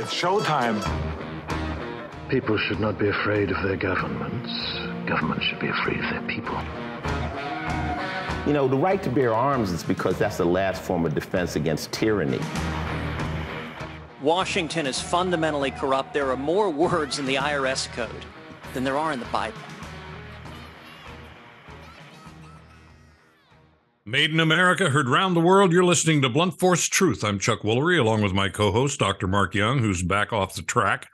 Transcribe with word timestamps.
It's 0.00 0.14
showtime. 0.14 0.80
People 2.30 2.56
should 2.56 2.80
not 2.80 2.98
be 2.98 3.08
afraid 3.08 3.50
of 3.50 3.62
their 3.62 3.76
governments. 3.76 4.50
Governments 5.06 5.44
should 5.44 5.60
be 5.60 5.68
afraid 5.68 5.98
of 6.02 6.10
their 6.10 6.22
people. 6.22 6.58
You 8.46 8.54
know, 8.54 8.66
the 8.66 8.78
right 8.78 9.02
to 9.02 9.10
bear 9.10 9.34
arms 9.34 9.70
is 9.70 9.82
because 9.82 10.16
that's 10.16 10.38
the 10.38 10.46
last 10.46 10.80
form 10.80 11.04
of 11.04 11.14
defense 11.14 11.56
against 11.56 11.92
tyranny. 11.92 12.40
Washington 14.22 14.86
is 14.86 14.98
fundamentally 14.98 15.70
corrupt. 15.70 16.14
There 16.14 16.30
are 16.30 16.36
more 16.36 16.70
words 16.70 17.18
in 17.18 17.26
the 17.26 17.34
IRS 17.34 17.92
code 17.92 18.24
than 18.72 18.84
there 18.84 18.96
are 18.96 19.12
in 19.12 19.20
the 19.20 19.26
Bible. 19.26 19.58
Made 24.10 24.32
in 24.32 24.40
America, 24.40 24.90
heard 24.90 25.08
round 25.08 25.36
the 25.36 25.40
world. 25.40 25.70
You're 25.70 25.84
listening 25.84 26.20
to 26.22 26.28
Blunt 26.28 26.58
Force 26.58 26.88
Truth. 26.88 27.22
I'm 27.22 27.38
Chuck 27.38 27.60
Woolery, 27.60 27.96
along 27.96 28.22
with 28.22 28.32
my 28.32 28.48
co 28.48 28.72
host, 28.72 28.98
Dr. 28.98 29.28
Mark 29.28 29.54
Young, 29.54 29.78
who's 29.78 30.02
back 30.02 30.32
off 30.32 30.56
the 30.56 30.62
track. 30.62 31.08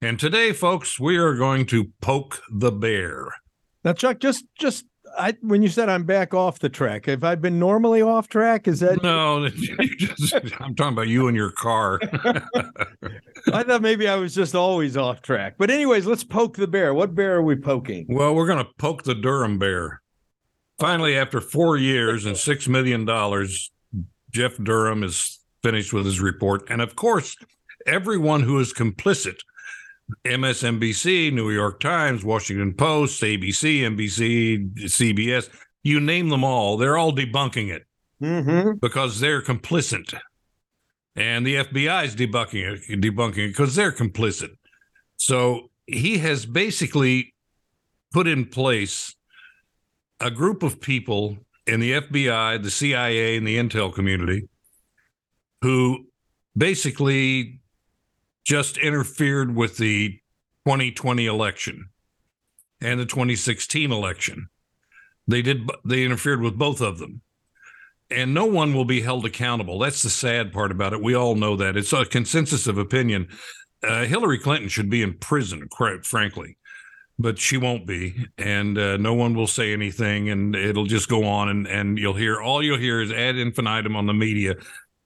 And 0.00 0.18
today, 0.18 0.52
folks, 0.52 0.98
we 0.98 1.16
are 1.18 1.36
going 1.36 1.66
to 1.66 1.92
poke 2.00 2.42
the 2.50 2.72
bear. 2.72 3.28
Now, 3.84 3.92
Chuck, 3.92 4.18
just 4.18 4.44
just 4.58 4.86
I 5.16 5.36
when 5.40 5.62
you 5.62 5.68
said 5.68 5.88
I'm 5.88 6.02
back 6.02 6.34
off 6.34 6.58
the 6.58 6.68
track, 6.68 7.06
have 7.06 7.22
I 7.22 7.36
been 7.36 7.60
normally 7.60 8.02
off 8.02 8.26
track? 8.26 8.66
Is 8.66 8.80
that 8.80 9.04
no? 9.04 9.48
Just, 9.98 10.34
I'm 10.58 10.74
talking 10.74 10.94
about 10.94 11.06
you 11.06 11.28
and 11.28 11.36
your 11.36 11.52
car. 11.52 12.00
I 13.52 13.62
thought 13.62 13.82
maybe 13.82 14.08
I 14.08 14.16
was 14.16 14.34
just 14.34 14.56
always 14.56 14.96
off 14.96 15.22
track. 15.22 15.54
But 15.58 15.70
anyways, 15.70 16.06
let's 16.06 16.24
poke 16.24 16.56
the 16.56 16.66
bear. 16.66 16.92
What 16.92 17.14
bear 17.14 17.36
are 17.36 17.42
we 17.42 17.54
poking? 17.54 18.06
Well, 18.08 18.34
we're 18.34 18.48
going 18.48 18.64
to 18.64 18.70
poke 18.78 19.04
the 19.04 19.14
Durham 19.14 19.60
bear. 19.60 20.01
Finally, 20.82 21.16
after 21.16 21.40
four 21.40 21.76
years 21.76 22.26
and 22.26 22.36
six 22.36 22.66
million 22.66 23.04
dollars, 23.04 23.70
Jeff 24.32 24.56
Durham 24.56 25.04
is 25.04 25.38
finished 25.62 25.92
with 25.92 26.04
his 26.04 26.18
report, 26.18 26.68
and 26.68 26.82
of 26.82 26.96
course, 26.96 27.36
everyone 27.86 28.42
who 28.42 28.58
is 28.58 28.72
complicit 28.72 29.36
MSNBC, 30.24 31.32
New 31.32 31.50
York 31.52 31.78
Times, 31.78 32.24
Washington 32.24 32.74
Post, 32.74 33.22
ABC, 33.22 33.82
NBC, 33.82 34.74
CBS, 34.74 35.50
you 35.84 36.00
name 36.00 36.30
them 36.30 36.42
all, 36.42 36.76
they're 36.76 36.96
all 36.96 37.12
debunking 37.12 37.68
it 37.68 37.86
mm-hmm. 38.20 38.72
because 38.78 39.20
they're 39.20 39.40
complicit. 39.40 40.12
And 41.14 41.46
the 41.46 41.58
FBI 41.58 42.06
is 42.06 42.16
debunking 42.16 42.88
it, 42.88 43.00
debunking 43.00 43.38
it 43.38 43.48
because 43.50 43.76
they're 43.76 43.92
complicit. 43.92 44.56
So 45.16 45.70
he 45.86 46.18
has 46.18 46.44
basically 46.44 47.34
put 48.12 48.26
in 48.26 48.46
place 48.46 49.14
a 50.22 50.30
group 50.30 50.62
of 50.62 50.80
people 50.80 51.36
in 51.66 51.80
the 51.80 51.92
FBI, 51.92 52.62
the 52.62 52.70
CIA, 52.70 53.36
and 53.36 53.46
the 53.46 53.56
intel 53.56 53.92
community 53.92 54.48
who 55.62 56.06
basically 56.56 57.60
just 58.44 58.76
interfered 58.78 59.54
with 59.54 59.76
the 59.76 60.10
2020 60.66 61.26
election 61.26 61.88
and 62.80 62.98
the 62.98 63.06
2016 63.06 63.92
election. 63.92 64.48
They 65.28 65.42
did 65.42 65.68
they 65.84 66.04
interfered 66.04 66.40
with 66.40 66.58
both 66.58 66.80
of 66.80 66.98
them. 66.98 67.22
And 68.10 68.34
no 68.34 68.44
one 68.44 68.74
will 68.74 68.84
be 68.84 69.00
held 69.00 69.24
accountable. 69.24 69.78
That's 69.78 70.02
the 70.02 70.10
sad 70.10 70.52
part 70.52 70.70
about 70.70 70.92
it. 70.92 71.02
We 71.02 71.14
all 71.14 71.34
know 71.34 71.56
that. 71.56 71.78
It's 71.78 71.94
a 71.94 72.04
consensus 72.04 72.66
of 72.66 72.76
opinion. 72.76 73.28
Uh, 73.82 74.04
Hillary 74.04 74.38
Clinton 74.38 74.68
should 74.68 74.90
be 74.90 75.02
in 75.02 75.14
prison, 75.14 75.66
quite 75.70 76.04
frankly, 76.04 76.58
but 77.18 77.38
she 77.38 77.56
won't 77.56 77.86
be, 77.86 78.26
and 78.38 78.78
uh, 78.78 78.96
no 78.96 79.14
one 79.14 79.34
will 79.34 79.46
say 79.46 79.72
anything, 79.72 80.28
and 80.28 80.54
it'll 80.54 80.86
just 80.86 81.08
go 81.08 81.24
on, 81.24 81.48
and 81.48 81.66
and 81.66 81.98
you'll 81.98 82.14
hear 82.14 82.40
all 82.40 82.62
you'll 82.62 82.78
hear 82.78 83.00
is 83.00 83.12
ad 83.12 83.36
infinitum 83.36 83.96
on 83.96 84.06
the 84.06 84.14
media 84.14 84.54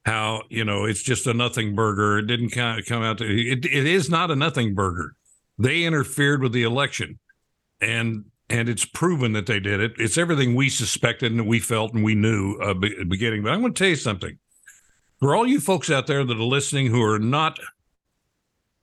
how 0.07 0.43
you 0.49 0.65
know 0.65 0.85
it's 0.85 1.03
just 1.03 1.27
a 1.27 1.35
nothing 1.35 1.75
burger. 1.75 2.19
It 2.19 2.27
didn't 2.27 2.51
come 2.51 3.03
out 3.03 3.19
to 3.19 3.25
it. 3.25 3.67
It 3.67 3.87
is 3.87 4.09
not 4.09 4.31
a 4.31 4.37
nothing 4.37 4.75
burger. 4.75 5.15
They 5.59 5.83
interfered 5.83 6.43
with 6.43 6.53
the 6.53 6.63
election, 6.63 7.19
and 7.81 8.25
and 8.49 8.69
it's 8.69 8.85
proven 8.85 9.33
that 9.33 9.47
they 9.47 9.59
did 9.59 9.81
it. 9.81 9.95
It's 9.99 10.17
everything 10.17 10.55
we 10.55 10.69
suspected 10.69 11.33
and 11.33 11.49
we 11.49 11.59
felt 11.59 11.93
and 11.93 12.05
we 12.05 12.15
knew 12.15 12.57
uh, 12.63 12.75
be, 12.75 13.03
beginning. 13.05 13.43
But 13.43 13.53
I'm 13.53 13.61
going 13.61 13.75
to 13.75 13.79
tell 13.79 13.91
you 13.91 13.97
something. 13.97 14.39
For 15.19 15.35
all 15.35 15.47
you 15.47 15.59
folks 15.59 15.91
out 15.91 16.07
there 16.07 16.25
that 16.25 16.37
are 16.37 16.43
listening 16.43 16.87
who 16.87 17.03
are 17.03 17.19
not 17.19 17.59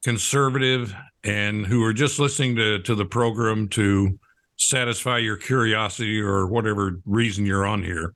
conservative 0.04 0.94
and 1.24 1.66
who 1.66 1.84
are 1.84 1.94
just 1.94 2.20
listening 2.20 2.56
to 2.56 2.80
to 2.80 2.96
the 2.96 3.06
program 3.06 3.68
to 3.70 4.20
satisfy 4.58 5.18
your 5.18 5.38
curiosity 5.38 6.20
or 6.20 6.48
whatever 6.48 7.02
reason 7.06 7.46
you're 7.46 7.66
on 7.66 7.84
here 7.84 8.14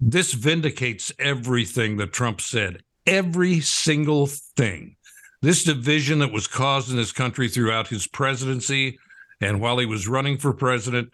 this 0.00 0.32
vindicates 0.32 1.12
everything 1.18 1.98
that 1.98 2.12
Trump 2.12 2.40
said, 2.40 2.82
every 3.06 3.60
single 3.60 4.26
thing. 4.26 4.96
This 5.42 5.64
division 5.64 6.18
that 6.20 6.32
was 6.32 6.46
caused 6.46 6.90
in 6.90 6.96
this 6.96 7.12
country 7.12 7.48
throughout 7.48 7.88
his 7.88 8.06
presidency 8.06 8.98
and 9.40 9.60
while 9.60 9.78
he 9.78 9.86
was 9.86 10.08
running 10.08 10.38
for 10.38 10.52
president, 10.52 11.10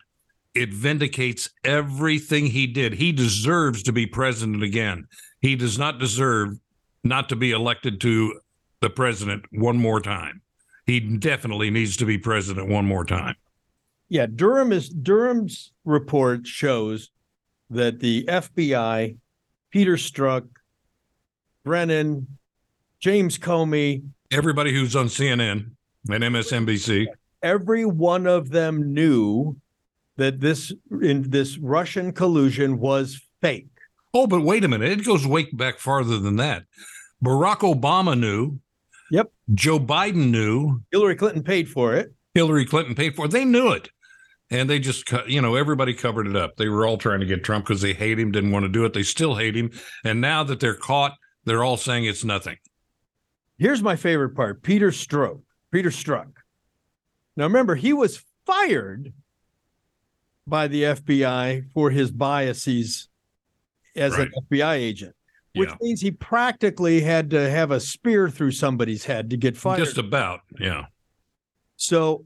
it 0.54 0.72
vindicates 0.72 1.50
everything 1.64 2.46
he 2.46 2.66
did. 2.66 2.94
He 2.94 3.12
deserves 3.12 3.82
to 3.84 3.92
be 3.92 4.06
president 4.06 4.62
again. 4.62 5.06
He 5.40 5.54
does 5.54 5.78
not 5.78 6.00
deserve 6.00 6.58
not 7.04 7.28
to 7.28 7.36
be 7.36 7.52
elected 7.52 8.00
to 8.00 8.40
the 8.80 8.90
president 8.90 9.44
one 9.50 9.76
more 9.76 10.00
time. 10.00 10.42
He 10.84 11.00
definitely 11.00 11.70
needs 11.70 11.96
to 11.96 12.06
be 12.06 12.18
president 12.18 12.68
one 12.68 12.86
more 12.86 13.04
time. 13.04 13.34
Yeah, 14.08 14.26
Durham 14.26 14.72
is 14.72 14.88
Durham's 14.88 15.72
report 15.84 16.46
shows 16.46 17.10
that 17.70 17.98
the 17.98 18.24
FBI, 18.26 19.16
Peter 19.70 19.96
Strzok, 19.96 20.46
Brennan, 21.64 22.38
James 23.00 23.38
Comey, 23.38 24.04
everybody 24.30 24.72
who's 24.72 24.94
on 24.94 25.06
CNN 25.06 25.70
and 26.08 26.24
MSNBC, 26.24 27.06
every 27.42 27.84
one 27.84 28.26
of 28.26 28.50
them 28.50 28.94
knew 28.94 29.56
that 30.16 30.40
this 30.40 30.72
in 31.02 31.28
this 31.30 31.58
Russian 31.58 32.12
collusion 32.12 32.78
was 32.78 33.20
fake. 33.40 33.66
Oh, 34.14 34.26
but 34.26 34.42
wait 34.42 34.64
a 34.64 34.68
minute. 34.68 34.92
It 34.92 35.04
goes 35.04 35.26
way 35.26 35.48
back 35.52 35.78
farther 35.78 36.18
than 36.18 36.36
that. 36.36 36.64
Barack 37.22 37.58
Obama 37.58 38.18
knew. 38.18 38.58
Yep. 39.10 39.32
Joe 39.54 39.78
Biden 39.78 40.30
knew. 40.30 40.80
Hillary 40.90 41.16
Clinton 41.16 41.42
paid 41.42 41.68
for 41.68 41.94
it. 41.94 42.12
Hillary 42.34 42.66
Clinton 42.66 42.94
paid 42.94 43.14
for 43.14 43.26
it. 43.26 43.30
They 43.30 43.44
knew 43.44 43.72
it 43.72 43.90
and 44.50 44.70
they 44.70 44.78
just 44.78 45.10
you 45.26 45.40
know 45.40 45.54
everybody 45.54 45.92
covered 45.92 46.26
it 46.26 46.36
up 46.36 46.56
they 46.56 46.68
were 46.68 46.86
all 46.86 46.98
trying 46.98 47.20
to 47.20 47.26
get 47.26 47.44
trump 47.44 47.66
because 47.66 47.80
they 47.80 47.92
hate 47.92 48.18
him 48.18 48.30
didn't 48.30 48.50
want 48.52 48.64
to 48.64 48.68
do 48.68 48.84
it 48.84 48.92
they 48.92 49.02
still 49.02 49.34
hate 49.34 49.56
him 49.56 49.70
and 50.04 50.20
now 50.20 50.42
that 50.42 50.60
they're 50.60 50.74
caught 50.74 51.12
they're 51.44 51.64
all 51.64 51.76
saying 51.76 52.04
it's 52.04 52.24
nothing 52.24 52.56
here's 53.58 53.82
my 53.82 53.96
favorite 53.96 54.34
part 54.34 54.62
peter 54.62 54.90
Strzok 54.90 55.42
peter 55.72 55.90
Strzok 55.90 56.32
now 57.36 57.44
remember 57.44 57.74
he 57.74 57.92
was 57.92 58.22
fired 58.46 59.12
by 60.46 60.68
the 60.68 60.82
fbi 60.82 61.64
for 61.74 61.90
his 61.90 62.10
biases 62.10 63.08
as 63.96 64.16
right. 64.16 64.28
an 64.28 64.32
fbi 64.50 64.74
agent 64.74 65.15
which 65.56 65.70
yeah. 65.70 65.76
means 65.80 66.00
he 66.00 66.10
practically 66.10 67.00
had 67.00 67.30
to 67.30 67.50
have 67.50 67.70
a 67.70 67.80
spear 67.80 68.28
through 68.28 68.50
somebody's 68.50 69.04
head 69.04 69.30
to 69.30 69.36
get 69.36 69.56
fired 69.56 69.78
just 69.78 69.98
about 69.98 70.40
yeah 70.58 70.86
so 71.76 72.24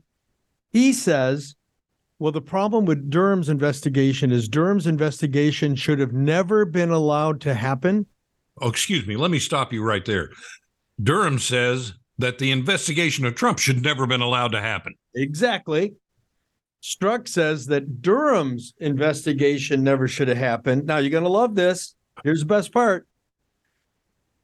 he 0.70 0.92
says 0.92 1.54
well, 2.20 2.32
the 2.32 2.42
problem 2.42 2.84
with 2.84 3.08
Durham's 3.08 3.48
investigation 3.48 4.30
is 4.30 4.46
Durham's 4.46 4.86
investigation 4.86 5.74
should 5.74 5.98
have 5.98 6.12
never 6.12 6.66
been 6.66 6.90
allowed 6.90 7.40
to 7.40 7.54
happen. 7.54 8.04
Oh, 8.60 8.68
excuse 8.68 9.06
me. 9.06 9.16
Let 9.16 9.30
me 9.30 9.38
stop 9.38 9.72
you 9.72 9.82
right 9.82 10.04
there. 10.04 10.30
Durham 11.02 11.38
says 11.38 11.94
that 12.18 12.38
the 12.38 12.50
investigation 12.50 13.24
of 13.24 13.34
Trump 13.36 13.58
should 13.58 13.82
never 13.82 14.02
have 14.02 14.10
been 14.10 14.20
allowed 14.20 14.52
to 14.52 14.60
happen. 14.60 14.94
Exactly. 15.14 15.94
Strzok 16.82 17.26
says 17.26 17.64
that 17.66 18.02
Durham's 18.02 18.74
investigation 18.80 19.82
never 19.82 20.06
should 20.06 20.28
have 20.28 20.36
happened. 20.36 20.84
Now, 20.84 20.98
you're 20.98 21.08
going 21.08 21.24
to 21.24 21.30
love 21.30 21.54
this. 21.54 21.94
Here's 22.22 22.40
the 22.40 22.46
best 22.46 22.70
part 22.70 23.06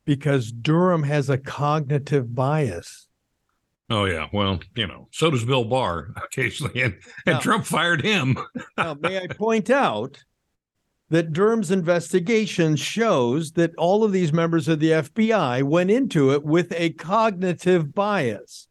because 0.07 0.51
Durham 0.51 1.03
has 1.03 1.29
a 1.29 1.37
cognitive 1.37 2.35
bias. 2.35 3.09
Oh 3.91 4.07
yeah, 4.07 4.29
well, 4.33 4.61
you 4.75 4.87
know, 4.87 5.09
so 5.13 5.31
does 5.31 5.45
Bill 5.45 5.65
Barr 5.65 6.15
occasionally, 6.25 6.81
and, 6.81 6.95
and 7.27 7.35
now, 7.35 7.41
Trump 7.41 7.67
fired 7.67 8.03
him. 8.03 8.39
now, 8.79 8.95
may 8.95 9.19
I 9.19 9.27
point 9.27 9.69
out 9.69 10.25
that 11.11 11.33
Durham's 11.33 11.71
investigation 11.71 12.75
shows 12.75 13.53
that 13.53 13.77
all 13.77 14.03
of 14.03 14.11
these 14.11 14.33
members 14.33 14.67
of 14.67 14.81
the 14.81 14.91
FBI 14.91 15.63
went 15.63 15.91
into 15.91 16.33
it 16.33 16.43
with 16.43 16.73
a 16.73 16.91
cognitive 16.95 17.95
bias. 17.95 18.67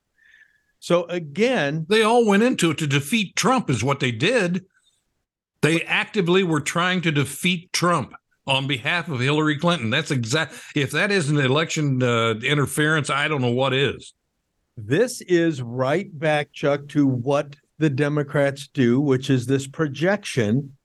So 0.79 1.05
again, 1.05 1.85
they 1.87 2.01
all 2.01 2.27
went 2.27 2.43
into 2.43 2.71
it 2.71 2.77
to 2.79 2.87
defeat 2.87 3.37
Trump, 3.37 3.69
is 3.69 3.85
what 3.85 4.01
they 4.01 4.11
did. 4.11 4.65
They 5.61 5.81
actively 5.83 6.43
were 6.43 6.59
trying 6.59 7.01
to 7.01 7.11
defeat 7.11 7.71
Trump 7.71 8.13
on 8.47 8.67
behalf 8.67 9.09
of 9.09 9.19
Hillary 9.19 9.57
Clinton. 9.57 9.89
That's 9.89 10.11
exact. 10.11 10.53
If 10.75 10.91
that 10.91 11.11
isn't 11.11 11.37
election 11.37 12.01
uh, 12.03 12.35
interference, 12.35 13.09
I 13.09 13.27
don't 13.27 13.41
know 13.41 13.51
what 13.51 13.73
is. 13.73 14.13
This 14.77 15.21
is 15.21 15.61
right 15.61 16.07
back, 16.17 16.51
Chuck, 16.51 16.87
to 16.89 17.07
what 17.07 17.55
the 17.77 17.89
Democrats 17.89 18.67
do, 18.67 18.99
which 19.01 19.29
is 19.29 19.45
this 19.45 19.67
projection 19.67 20.75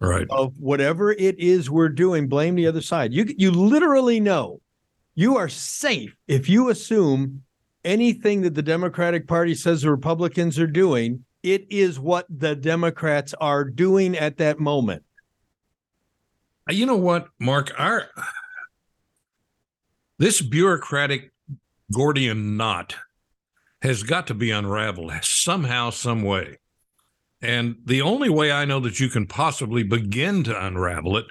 right. 0.00 0.26
of 0.30 0.54
whatever 0.58 1.12
it 1.12 1.38
is 1.38 1.70
we're 1.70 1.88
doing, 1.88 2.28
blame 2.28 2.54
the 2.54 2.66
other 2.66 2.82
side. 2.82 3.12
You 3.12 3.26
you 3.36 3.50
literally 3.50 4.20
know 4.20 4.60
You 5.14 5.36
are 5.36 5.48
safe 5.48 6.16
if 6.26 6.48
you 6.48 6.70
assume 6.70 7.42
anything 7.84 8.42
that 8.42 8.54
the 8.54 8.62
Democratic 8.62 9.28
Party 9.28 9.54
says 9.54 9.82
the 9.82 9.90
Republicans 9.90 10.58
are 10.58 10.66
doing, 10.66 11.24
it 11.42 11.66
is 11.70 12.00
what 12.00 12.26
the 12.30 12.56
Democrats 12.56 13.34
are 13.34 13.64
doing 13.64 14.16
at 14.16 14.38
that 14.38 14.58
moment. 14.58 15.02
Uh, 16.68 16.72
you 16.72 16.86
know 16.86 16.96
what, 16.96 17.28
Mark? 17.38 17.72
Our 17.78 18.06
this 20.18 20.40
bureaucratic 20.40 21.32
Gordian 21.92 22.56
knot 22.56 22.96
has 23.82 24.02
got 24.02 24.26
to 24.28 24.34
be 24.34 24.50
unraveled 24.50 25.12
somehow, 25.22 25.90
some 25.90 26.22
way. 26.22 26.58
And 27.42 27.76
the 27.84 28.00
only 28.00 28.30
way 28.30 28.50
I 28.50 28.64
know 28.64 28.80
that 28.80 29.00
you 29.00 29.08
can 29.10 29.26
possibly 29.26 29.82
begin 29.82 30.44
to 30.44 30.66
unravel 30.66 31.18
it 31.18 31.26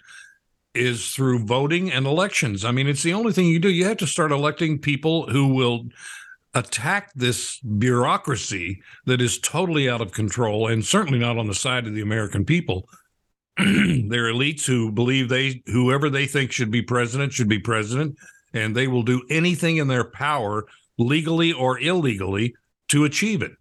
is 0.75 1.09
through 1.09 1.45
voting 1.45 1.91
and 1.91 2.05
elections. 2.05 2.63
I 2.63 2.71
mean, 2.71 2.87
it's 2.87 3.03
the 3.03 3.13
only 3.13 3.33
thing 3.33 3.47
you 3.47 3.59
do. 3.59 3.69
You 3.69 3.85
have 3.85 3.97
to 3.97 4.07
start 4.07 4.31
electing 4.31 4.77
people 4.77 5.27
who 5.29 5.47
will 5.47 5.85
attack 6.53 7.11
this 7.15 7.59
bureaucracy 7.59 8.81
that 9.05 9.21
is 9.21 9.39
totally 9.39 9.89
out 9.89 10.01
of 10.01 10.11
control 10.11 10.67
and 10.67 10.85
certainly 10.85 11.17
not 11.17 11.37
on 11.37 11.47
the 11.47 11.55
side 11.55 11.87
of 11.87 11.95
the 11.95 12.01
American 12.01 12.45
people. 12.45 12.87
They're 13.57 14.33
elites 14.33 14.65
who 14.65 14.91
believe 14.91 15.29
they 15.29 15.61
whoever 15.67 16.09
they 16.09 16.25
think 16.25 16.51
should 16.51 16.71
be 16.71 16.81
president 16.81 17.33
should 17.33 17.49
be 17.49 17.59
president, 17.59 18.17
and 18.51 18.75
they 18.75 18.87
will 18.87 19.03
do 19.03 19.21
anything 19.29 19.77
in 19.77 19.87
their 19.87 20.03
power, 20.03 20.65
legally 20.97 21.53
or 21.53 21.79
illegally, 21.79 22.55
to 22.87 23.05
achieve 23.05 23.43
it. 23.43 23.51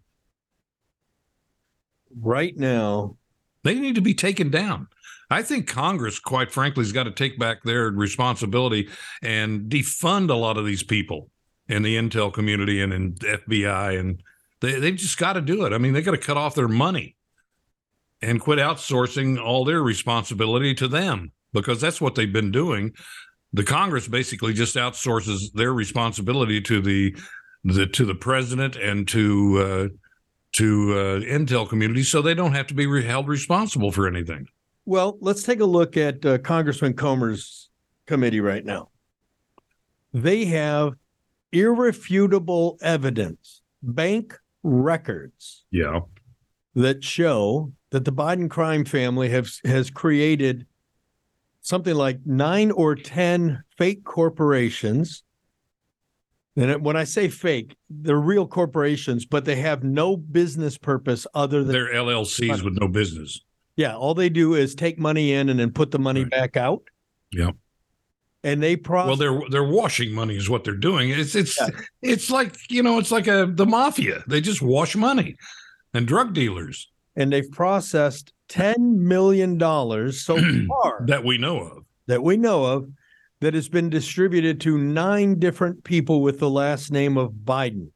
Right 2.19 2.57
now, 2.57 3.17
they 3.65 3.75
need 3.75 3.95
to 3.97 4.01
be 4.01 4.15
taken 4.15 4.51
down. 4.51 4.89
I 5.31 5.43
think 5.43 5.67
Congress, 5.67 6.19
quite 6.19 6.51
frankly, 6.51 6.85
has 6.85 6.93
got 6.93 7.05
to 7.05 7.11
take 7.11 7.39
back 7.39 7.63
their 7.63 7.91
responsibility 7.91 8.89
and 9.23 9.71
defund 9.71 10.31
a 10.31 10.35
lot 10.35 10.57
of 10.57 10.65
these 10.65 10.83
people 10.83 11.31
in 11.69 11.83
the 11.83 11.97
intel 11.97 12.33
community 12.33 12.81
and 12.81 12.95
in 12.95 13.15
FBI, 13.15 13.99
and 14.01 14.23
they 14.61 14.81
they've 14.81 14.97
just 14.97 15.19
got 15.19 15.35
to 15.35 15.43
do 15.43 15.67
it. 15.67 15.75
I 15.75 15.79
mean, 15.79 15.93
they 15.93 16.01
got 16.01 16.13
to 16.13 16.19
cut 16.19 16.39
off 16.39 16.55
their 16.55 16.69
money 16.69 17.15
and 18.23 18.41
quit 18.41 18.59
outsourcing 18.59 19.43
all 19.43 19.65
their 19.65 19.83
responsibility 19.83 20.75
to 20.75 20.89
them 20.89 21.33
because 21.53 21.81
that's 21.81 22.01
what 22.01 22.15
they've 22.15 22.33
been 22.33 22.51
doing. 22.51 22.93
The 23.53 23.65
Congress 23.65 24.09
basically 24.09 24.55
just 24.55 24.77
outsources 24.77 25.53
their 25.53 25.73
responsibility 25.73 26.61
to 26.63 26.81
the, 26.81 27.15
the 27.65 27.87
to 27.87 28.05
the 28.05 28.15
president 28.15 28.77
and 28.77 29.07
to 29.09 29.59
uh, 29.59 29.89
to 30.53 30.93
uh, 30.93 31.21
intel 31.21 31.69
community, 31.69 32.03
so 32.03 32.23
they 32.23 32.35
don't 32.35 32.55
have 32.55 32.67
to 32.69 32.75
be 32.75 32.87
re- 32.87 33.05
held 33.05 33.29
responsible 33.29 33.91
for 33.93 34.07
anything. 34.07 34.47
Well, 34.85 35.17
let's 35.21 35.43
take 35.43 35.61
a 35.61 35.65
look 35.67 35.97
at 35.97 36.25
uh, 36.25 36.39
Congressman 36.39 36.95
Comer's 36.95 37.71
committee 38.07 38.41
right 38.41 38.65
now. 38.65 38.89
They 40.13 40.45
have 40.47 40.95
irrefutable 41.53 42.79
evidence, 42.83 43.63
bank 43.83 44.39
records. 44.63 45.65
Yeah. 45.71 46.01
That 46.75 47.05
show 47.05 47.73
that 47.91 48.05
the 48.05 48.13
Biden 48.13 48.49
crime 48.49 48.85
family 48.85 49.29
has 49.29 49.61
has 49.65 49.91
created 49.91 50.67
something 51.61 51.95
like 51.95 52.19
nine 52.27 52.71
or 52.71 52.95
10 52.95 53.63
fake 53.77 54.05
corporations. 54.05 55.23
And 56.57 56.85
when 56.85 56.97
I 56.97 57.05
say 57.05 57.29
fake, 57.29 57.77
they're 57.89 58.17
real 58.21 58.47
corporations, 58.47 59.25
but 59.25 59.45
they 59.45 59.57
have 59.57 59.85
no 59.85 60.17
business 60.17 60.77
purpose 60.77 61.27
other 61.35 61.63
than 61.63 61.73
they're 61.73 61.95
LLCs 61.95 62.49
money. 62.49 62.63
with 62.63 62.79
no 62.79 62.89
business. 62.89 63.41
Yeah, 63.77 63.97
all 63.97 64.15
they 64.15 64.29
do 64.29 64.55
is 64.55 64.75
take 64.75 64.99
money 64.99 65.33
in 65.33 65.49
and 65.49 65.59
then 65.59 65.73
put 65.73 65.91
the 65.91 65.99
money 65.99 66.23
right. 66.23 66.31
back 66.31 66.57
out. 66.57 66.83
Yeah 67.33 67.53
and 68.45 68.63
they 68.63 68.77
process. 68.77 69.07
Well, 69.07 69.17
they're 69.17 69.51
they're 69.51 69.71
washing 69.71 70.13
money 70.13 70.37
is 70.37 70.51
what 70.51 70.65
they're 70.65 70.75
doing. 70.75 71.11
It's 71.11 71.35
it's 71.35 71.59
yeah. 71.61 71.69
it's 72.03 72.31
like 72.31 72.57
you 72.71 72.83
know 72.83 72.99
it's 72.99 73.11
like 73.11 73.27
a 73.27 73.47
the 73.47 73.67
mafia. 73.67 74.25
They 74.27 74.41
just 74.41 74.63
wash 74.63 74.97
money, 74.97 75.37
and 75.95 76.07
drug 76.07 76.35
dealers. 76.35 76.89
And 77.17 77.33
they've 77.33 77.51
processed 77.51 78.33
ten 78.49 79.07
million 79.07 79.59
dollars 79.59 80.25
so 80.25 80.39
far 80.69 81.05
that 81.07 81.25
we 81.25 81.39
know 81.39 81.61
of. 81.61 81.85
That 82.07 82.23
we 82.23 82.37
know 82.37 82.65
of, 82.65 82.89
that 83.41 83.55
has 83.55 83.69
been 83.69 83.91
distributed 83.91 84.61
to 84.63 84.79
nine 84.79 85.39
different 85.39 85.85
people 85.85 86.23
with 86.23 86.39
the 86.39 86.51
last 86.51 86.91
name 86.91 87.17
of 87.17 87.33
Biden, 87.33 87.89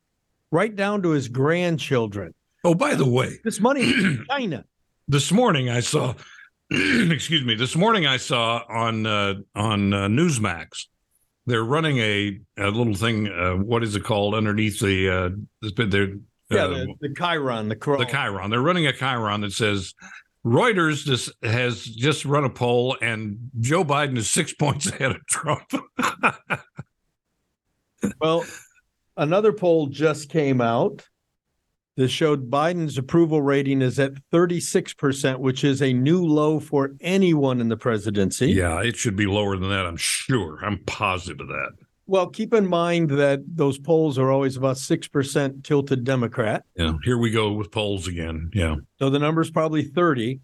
right 0.50 0.74
down 0.74 1.02
to 1.02 1.10
his 1.10 1.28
grandchildren. 1.28 2.34
Oh, 2.64 2.74
by 2.74 2.94
the 2.94 3.08
way, 3.08 3.38
this 3.44 3.60
money 3.60 3.82
is 3.82 4.18
China. 4.30 4.64
This 5.08 5.32
morning 5.32 5.70
I 5.70 5.80
saw 5.80 6.14
excuse 6.70 7.44
me. 7.44 7.54
This 7.54 7.76
morning 7.76 8.06
I 8.06 8.18
saw 8.18 8.62
on 8.68 9.06
uh, 9.06 9.34
on 9.54 9.92
uh, 9.94 10.08
Newsmax 10.08 10.86
they're 11.46 11.64
running 11.64 11.98
a, 11.98 12.40
a 12.58 12.70
little 12.70 12.94
thing. 12.94 13.28
Uh, 13.28 13.54
what 13.54 13.82
is 13.82 13.96
it 13.96 14.04
called 14.04 14.34
underneath 14.34 14.80
the? 14.80 15.08
Uh, 15.08 15.30
this 15.62 15.72
bit 15.72 15.90
they're, 15.90 16.14
yeah, 16.50 16.64
uh, 16.64 16.68
the, 16.68 16.94
the 17.00 17.08
chyron, 17.08 17.68
the 17.68 17.76
chyron. 17.76 17.98
the 17.98 18.06
chyron. 18.06 18.50
They're 18.50 18.60
running 18.60 18.86
a 18.86 18.92
chyron 18.92 19.40
that 19.42 19.52
says 19.52 19.94
Reuters 20.44 21.04
just 21.04 21.30
has 21.42 21.84
just 21.84 22.24
run 22.24 22.44
a 22.44 22.50
poll 22.50 22.96
and 23.02 23.50
Joe 23.60 23.84
Biden 23.84 24.16
is 24.16 24.30
six 24.30 24.52
points 24.58 24.86
ahead 24.86 25.12
of 25.12 25.26
Trump. 25.26 25.70
well, 28.20 28.44
another 29.16 29.52
poll 29.52 29.86
just 29.86 30.28
came 30.28 30.60
out 30.60 31.06
this 31.96 32.10
showed 32.10 32.50
Biden's 32.50 32.98
approval 32.98 33.40
rating 33.40 33.80
is 33.80 33.98
at 33.98 34.12
36%, 34.30 35.38
which 35.38 35.64
is 35.64 35.80
a 35.80 35.94
new 35.94 36.26
low 36.26 36.60
for 36.60 36.90
anyone 37.00 37.58
in 37.58 37.70
the 37.70 37.76
presidency. 37.76 38.52
Yeah, 38.52 38.82
it 38.82 38.96
should 38.96 39.16
be 39.16 39.26
lower 39.26 39.56
than 39.56 39.70
that, 39.70 39.86
I'm 39.86 39.96
sure. 39.96 40.62
I'm 40.62 40.84
positive 40.84 41.40
of 41.40 41.48
that. 41.48 41.70
Well, 42.06 42.28
keep 42.28 42.54
in 42.54 42.68
mind 42.68 43.10
that 43.10 43.42
those 43.46 43.78
polls 43.78 44.18
are 44.18 44.30
always 44.30 44.56
about 44.56 44.76
6% 44.76 45.64
tilted 45.64 46.04
Democrat. 46.04 46.64
Yeah, 46.76 46.94
here 47.02 47.18
we 47.18 47.30
go 47.30 47.52
with 47.52 47.72
polls 47.72 48.06
again. 48.06 48.50
Yeah. 48.54 48.76
So 48.98 49.10
the 49.10 49.18
number's 49.18 49.50
probably 49.50 49.82
30. 49.82 50.40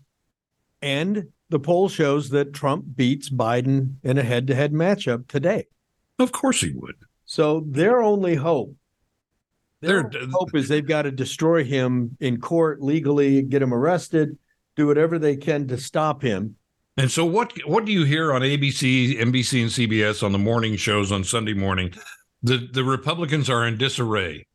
And 0.80 1.28
the 1.50 1.60
poll 1.60 1.88
shows 1.88 2.30
that 2.30 2.52
Trump 2.52 2.84
beats 2.96 3.30
Biden 3.30 3.94
in 4.02 4.18
a 4.18 4.22
head 4.22 4.48
to 4.48 4.54
head 4.54 4.72
matchup 4.72 5.28
today. 5.28 5.66
Of 6.18 6.32
course 6.32 6.60
he 6.60 6.72
would. 6.74 6.96
So 7.24 7.64
their 7.68 8.02
only 8.02 8.34
hope 8.34 8.74
their 9.82 10.08
hope 10.30 10.54
is 10.54 10.68
they've 10.68 10.86
got 10.86 11.02
to 11.02 11.10
destroy 11.10 11.64
him 11.64 12.16
in 12.20 12.40
court 12.40 12.80
legally, 12.80 13.42
get 13.42 13.62
him 13.62 13.74
arrested, 13.74 14.38
do 14.76 14.86
whatever 14.86 15.18
they 15.18 15.36
can 15.36 15.66
to 15.68 15.76
stop 15.76 16.22
him. 16.22 16.54
And 16.96 17.10
so, 17.10 17.24
what 17.24 17.52
what 17.66 17.84
do 17.84 17.92
you 17.92 18.04
hear 18.04 18.32
on 18.32 18.42
ABC, 18.42 19.18
NBC, 19.18 19.62
and 19.62 19.70
CBS 19.70 20.22
on 20.22 20.32
the 20.32 20.38
morning 20.38 20.76
shows 20.76 21.10
on 21.10 21.24
Sunday 21.24 21.54
morning? 21.54 21.94
The 22.42 22.68
the 22.70 22.84
Republicans 22.84 23.48
are 23.48 23.66
in 23.66 23.78
disarray. 23.78 24.46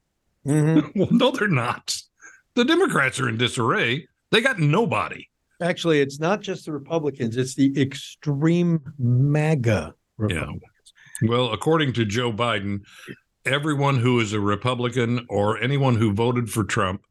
Mm-hmm. 0.46 1.00
well, 1.00 1.10
no, 1.12 1.32
they're 1.32 1.48
not. 1.48 1.96
The 2.56 2.66
Democrats 2.66 3.20
are 3.20 3.28
in 3.30 3.38
disarray. 3.38 4.08
They 4.32 4.42
got 4.42 4.60
nobody. 4.60 5.28
Actually, 5.62 6.02
it's 6.02 6.20
not 6.20 6.42
just 6.42 6.66
the 6.66 6.72
Republicans; 6.72 7.38
it's 7.38 7.56
the 7.56 7.80
extreme 7.82 8.82
MAGA 9.00 9.96
Republicans. 10.18 10.62
Yeah. 11.22 11.30
Well, 11.30 11.52
according 11.52 11.94
to 11.94 12.06
Joe 12.06 12.32
Biden, 12.32 12.82
everyone 13.46 13.98
who 13.98 14.20
is 14.20 14.34
a 14.34 14.40
Republican 14.40 15.26
or 15.30 15.58
anyone 15.58 15.96
who 15.96 16.14
voted 16.14 16.52
for 16.52 16.64
Trump 16.64 17.02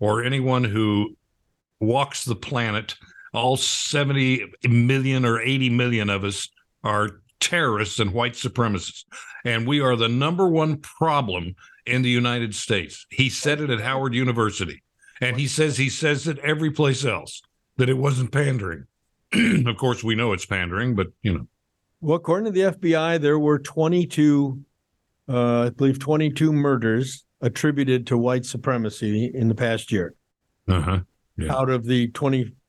or 0.00 0.24
anyone 0.24 0.64
who 0.64 1.16
walks 1.78 2.24
the 2.24 2.34
planet, 2.34 2.96
all 3.32 3.56
70 3.56 4.52
million 4.68 5.24
or 5.24 5.40
80 5.40 5.70
million 5.70 6.10
of 6.10 6.24
us 6.24 6.48
are 6.84 7.22
terrorists 7.40 7.98
and 7.98 8.12
white 8.12 8.34
supremacists. 8.34 9.04
And 9.44 9.66
we 9.66 9.80
are 9.80 9.96
the 9.96 10.08
number 10.08 10.48
one 10.48 10.78
problem 10.78 11.54
in 11.86 12.02
the 12.02 12.10
United 12.10 12.54
States. 12.54 13.06
He 13.10 13.28
said 13.28 13.60
it 13.60 13.70
at 13.70 13.80
Howard 13.80 14.14
University. 14.14 14.82
And 15.20 15.36
he 15.36 15.46
says 15.46 15.76
he 15.76 15.88
says 15.88 16.26
it 16.26 16.38
every 16.40 16.70
place 16.70 17.04
else 17.04 17.42
that 17.76 17.88
it 17.88 17.96
wasn't 17.96 18.32
pandering. 18.32 18.86
of 19.66 19.76
course, 19.76 20.02
we 20.02 20.14
know 20.14 20.32
it's 20.32 20.46
pandering, 20.46 20.94
but 20.94 21.08
you 21.22 21.32
know. 21.32 21.46
Well, 22.00 22.16
according 22.16 22.46
to 22.46 22.50
the 22.50 22.72
FBI, 22.72 23.20
there 23.20 23.38
were 23.38 23.60
22 23.60 24.64
uh, 25.28 25.64
I 25.66 25.70
believe, 25.70 25.98
22 25.98 26.52
murders 26.52 27.24
attributed 27.40 28.06
to 28.08 28.18
white 28.18 28.44
supremacy 28.44 29.30
in 29.34 29.48
the 29.48 29.54
past 29.54 29.92
year. 29.92 30.14
Uh-huh. 30.68 31.00
Yeah. 31.36 31.54
Out 31.54 31.70
of 31.70 31.84
the 31.84 32.08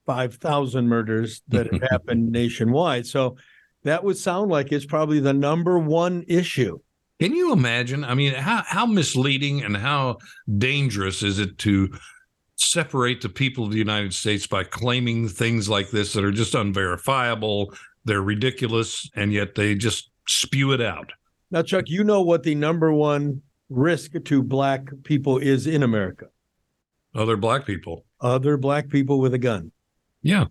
25,000 0.05 0.87
murders 0.87 1.41
that 1.49 1.71
have 1.71 1.81
happened 1.91 2.31
nationwide. 2.31 3.05
So 3.05 3.37
that 3.83 4.03
would 4.03 4.17
sound 4.17 4.49
like 4.51 4.71
it's 4.71 4.85
probably 4.85 5.19
the 5.19 5.33
number 5.33 5.79
one 5.79 6.23
issue. 6.27 6.79
Can 7.19 7.33
you 7.33 7.53
imagine? 7.53 8.03
I 8.03 8.15
mean, 8.15 8.33
how, 8.33 8.63
how 8.65 8.85
misleading 8.85 9.63
and 9.63 9.77
how 9.77 10.17
dangerous 10.57 11.23
is 11.23 11.39
it 11.39 11.57
to 11.59 11.93
separate 12.55 13.21
the 13.21 13.29
people 13.29 13.65
of 13.65 13.71
the 13.71 13.77
United 13.77 14.13
States 14.13 14.47
by 14.47 14.63
claiming 14.63 15.27
things 15.29 15.69
like 15.69 15.89
this 15.89 16.13
that 16.13 16.23
are 16.23 16.31
just 16.31 16.55
unverifiable? 16.55 17.73
They're 18.05 18.21
ridiculous, 18.21 19.09
and 19.15 19.31
yet 19.31 19.55
they 19.55 19.75
just 19.75 20.09
spew 20.27 20.73
it 20.73 20.81
out. 20.81 21.11
Now, 21.51 21.61
Chuck, 21.61 21.85
you 21.87 22.03
know 22.03 22.21
what 22.21 22.43
the 22.43 22.55
number 22.55 22.91
one 22.91 23.41
risk 23.69 24.11
to 24.25 24.43
black 24.43 24.89
people 25.03 25.37
is 25.37 25.67
in 25.67 25.83
America? 25.83 26.25
Other 27.15 27.37
black 27.37 27.65
people. 27.65 28.05
Other 28.19 28.57
black 28.57 28.89
people 28.89 29.19
with 29.19 29.33
a 29.33 29.37
gun. 29.37 29.71
Yeah. 30.23 30.45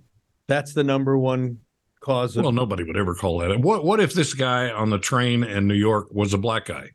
That's 0.47 0.75
the 0.75 0.85
number 0.85 1.19
one 1.19 1.59
cause 2.01 2.37
of 2.37 2.43
Well, 2.45 2.53
nobody 2.53 2.85
would 2.85 2.97
ever 2.97 3.15
call 3.15 3.39
that. 3.39 3.59
What 3.61 3.85
What 3.85 4.01
if 4.01 4.13
this 4.13 4.35
guy 4.35 4.71
on 4.71 4.91
the 4.91 4.99
train 4.99 5.43
in 5.45 5.67
New 5.67 5.75
York 5.75 6.09
was 6.13 6.35
a 6.35 6.39
black 6.39 6.67
guy 6.67 6.91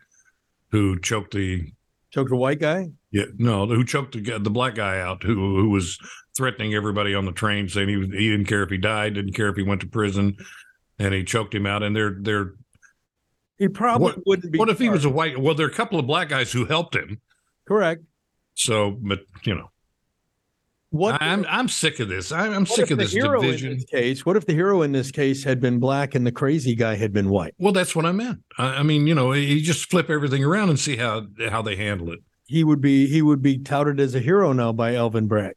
who 0.71 0.99
choked 0.99 1.33
the 1.33 1.71
choked 2.11 2.31
a 2.31 2.35
white 2.35 2.59
guy. 2.59 2.87
yeah 3.11 3.25
no 3.37 3.65
who 3.67 3.83
choked 3.83 4.13
the 4.13 4.21
guy- 4.21 4.37
the 4.37 4.49
black 4.49 4.75
guy 4.75 4.99
out 4.99 5.23
who 5.23 5.35
who 5.59 5.69
was 5.69 5.97
threatening 6.35 6.73
everybody 6.75 7.15
on 7.15 7.25
the 7.25 7.31
train, 7.31 7.67
saying 7.67 7.89
he 7.89 7.97
was, 7.97 8.09
he 8.09 8.29
didn't 8.29 8.45
care 8.45 8.61
if 8.63 8.69
he 8.69 8.77
died, 8.77 9.15
didn't 9.15 9.33
care 9.33 9.49
if 9.49 9.55
he 9.55 9.63
went 9.63 9.81
to 9.81 9.87
prison, 9.87 10.37
and 10.99 11.13
he 11.13 11.23
choked 11.23 11.53
him 11.55 11.65
out. 11.65 11.81
And 11.83 11.95
they're 11.95 12.15
they're 12.21 12.53
He 13.57 13.67
probably 13.69 14.11
What- 14.13 14.27
wouldn't 14.27 14.51
be. 14.53 14.59
what 14.59 14.69
if 14.69 14.77
he 14.77 14.89
was 14.89 15.03
a 15.05 15.09
white? 15.09 15.39
Well, 15.39 15.55
there 15.55 15.65
are 15.65 15.69
a 15.69 15.73
couple 15.73 15.97
of 15.99 16.05
black 16.05 16.29
guys 16.29 16.51
who 16.51 16.65
helped 16.65 16.95
him. 16.95 17.21
correct? 17.67 18.03
So, 18.53 18.91
but 18.91 19.21
you 19.43 19.55
know, 19.55 19.71
What 20.89 21.21
I'm 21.21 21.45
I'm 21.49 21.67
sick 21.67 21.99
of 21.99 22.07
this. 22.07 22.31
I'm, 22.31 22.53
I'm 22.53 22.65
sick 22.65 22.85
if 22.85 22.91
of 22.91 22.97
this 22.99 23.13
division. 23.13 23.73
this 23.73 23.85
case? 23.85 24.25
What 24.25 24.37
if 24.37 24.45
the 24.45 24.53
hero 24.53 24.83
in 24.83 24.93
this 24.93 25.11
case 25.11 25.43
had 25.43 25.59
been 25.59 25.79
black 25.79 26.15
and 26.15 26.25
the 26.25 26.31
crazy 26.31 26.75
guy 26.75 26.95
had 26.95 27.11
been 27.11 27.29
white? 27.29 27.53
Well, 27.57 27.73
that's 27.73 27.93
what 27.95 28.05
I 28.05 28.13
meant. 28.13 28.39
I, 28.57 28.75
I 28.77 28.83
mean, 28.83 29.05
you 29.05 29.13
know, 29.13 29.33
you 29.33 29.59
just 29.61 29.89
flip 29.89 30.09
everything 30.09 30.45
around 30.45 30.69
and 30.69 30.79
see 30.79 30.95
how 30.95 31.27
how 31.49 31.61
they 31.61 31.75
handle 31.75 32.11
it. 32.11 32.19
He 32.45 32.63
would 32.63 32.79
be 32.79 33.07
he 33.07 33.21
would 33.21 33.41
be 33.41 33.57
touted 33.57 33.99
as 33.99 34.15
a 34.15 34.21
hero 34.21 34.53
now 34.53 34.71
by 34.71 34.95
Alvin 34.95 35.27
Bragg. 35.27 35.55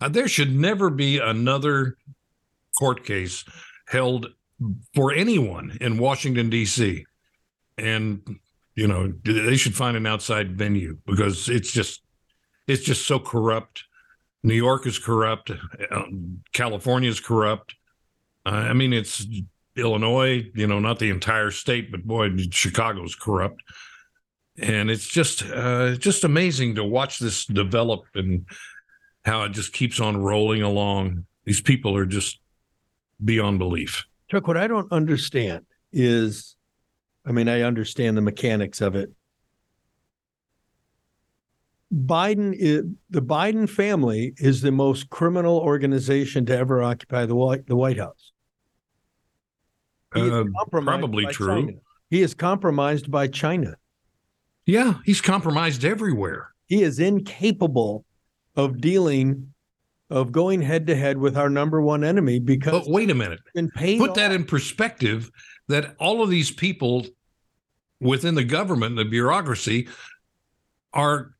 Uh, 0.00 0.08
there 0.08 0.28
should 0.28 0.54
never 0.54 0.90
be 0.90 1.18
another 1.18 1.96
court 2.78 3.04
case 3.04 3.44
held 3.88 4.26
for 4.94 5.12
anyone 5.12 5.76
in 5.80 5.98
Washington 5.98 6.50
D.C. 6.50 7.06
And 7.78 8.38
you 8.74 8.86
know, 8.86 9.12
they 9.24 9.56
should 9.56 9.74
find 9.74 9.96
an 9.96 10.06
outside 10.06 10.56
venue 10.56 10.98
because 11.06 11.48
it's 11.48 11.72
just 11.72 12.02
it's 12.66 12.84
just 12.84 13.06
so 13.06 13.18
corrupt. 13.18 13.84
New 14.42 14.54
York 14.54 14.86
is 14.86 14.98
corrupt. 14.98 15.50
Um, 15.90 16.42
California 16.52 17.10
is 17.10 17.20
corrupt. 17.20 17.74
I 18.46 18.72
mean, 18.72 18.92
it's 18.92 19.26
Illinois. 19.76 20.50
You 20.54 20.66
know, 20.66 20.78
not 20.78 20.98
the 20.98 21.10
entire 21.10 21.50
state, 21.50 21.90
but 21.90 22.04
boy, 22.04 22.30
Chicago's 22.50 23.14
corrupt. 23.14 23.62
And 24.58 24.90
it's 24.90 25.06
just 25.06 25.42
uh, 25.44 25.96
just 25.96 26.24
amazing 26.24 26.74
to 26.76 26.84
watch 26.84 27.18
this 27.18 27.44
develop 27.46 28.04
and 28.14 28.46
how 29.24 29.44
it 29.44 29.52
just 29.52 29.72
keeps 29.72 30.00
on 30.00 30.16
rolling 30.16 30.62
along. 30.62 31.26
These 31.44 31.60
people 31.60 31.96
are 31.96 32.06
just 32.06 32.40
beyond 33.24 33.58
belief. 33.58 34.04
Chuck, 34.30 34.46
what 34.46 34.56
I 34.56 34.66
don't 34.66 34.90
understand 34.92 35.64
is, 35.92 36.56
I 37.26 37.32
mean, 37.32 37.48
I 37.48 37.62
understand 37.62 38.16
the 38.16 38.22
mechanics 38.22 38.80
of 38.80 38.94
it. 38.96 39.10
Biden 41.92 42.54
is 42.56 42.84
the 43.10 43.22
Biden 43.22 43.68
family 43.68 44.32
is 44.38 44.60
the 44.62 44.70
most 44.70 45.10
criminal 45.10 45.58
organization 45.58 46.46
to 46.46 46.56
ever 46.56 46.82
occupy 46.82 47.26
the 47.26 47.34
White 47.34 47.66
the 47.66 47.76
White 47.76 47.98
House. 47.98 48.32
Uh, 50.14 50.44
probably 50.70 51.26
true. 51.26 51.46
China. 51.46 51.72
He 52.08 52.22
is 52.22 52.34
compromised 52.34 53.10
by 53.10 53.28
China. 53.28 53.76
Yeah, 54.66 54.94
he's 55.04 55.20
compromised 55.20 55.84
everywhere. 55.84 56.50
He 56.66 56.82
is 56.82 56.98
incapable 56.98 58.04
of 58.56 58.80
dealing, 58.80 59.52
of 60.10 60.32
going 60.32 60.62
head 60.62 60.86
to 60.88 60.96
head 60.96 61.18
with 61.18 61.36
our 61.36 61.50
number 61.50 61.80
one 61.80 62.04
enemy 62.04 62.38
because 62.38 62.72
But 62.72 62.88
wait 62.88 63.10
a 63.10 63.14
minute. 63.14 63.40
he's 63.44 63.52
been 63.62 63.70
paid. 63.70 63.98
Put 63.98 64.14
that 64.14 64.32
in 64.32 64.44
perspective 64.44 65.30
that 65.68 65.94
all 65.98 66.22
of 66.22 66.30
these 66.30 66.50
people 66.50 67.06
within 68.00 68.34
the 68.34 68.44
government, 68.44 68.96
the 68.96 69.04
bureaucracy, 69.04 69.88
are 70.92 71.34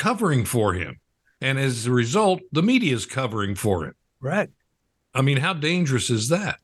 covering 0.00 0.46
for 0.46 0.72
him. 0.72 0.98
And 1.42 1.58
as 1.58 1.86
a 1.86 1.92
result, 1.92 2.40
the 2.52 2.62
media 2.62 2.94
is 2.94 3.04
covering 3.04 3.54
for 3.54 3.84
him. 3.84 3.94
Right. 4.18 4.48
I 5.14 5.20
mean, 5.20 5.36
how 5.36 5.52
dangerous 5.52 6.08
is 6.08 6.28
that? 6.30 6.58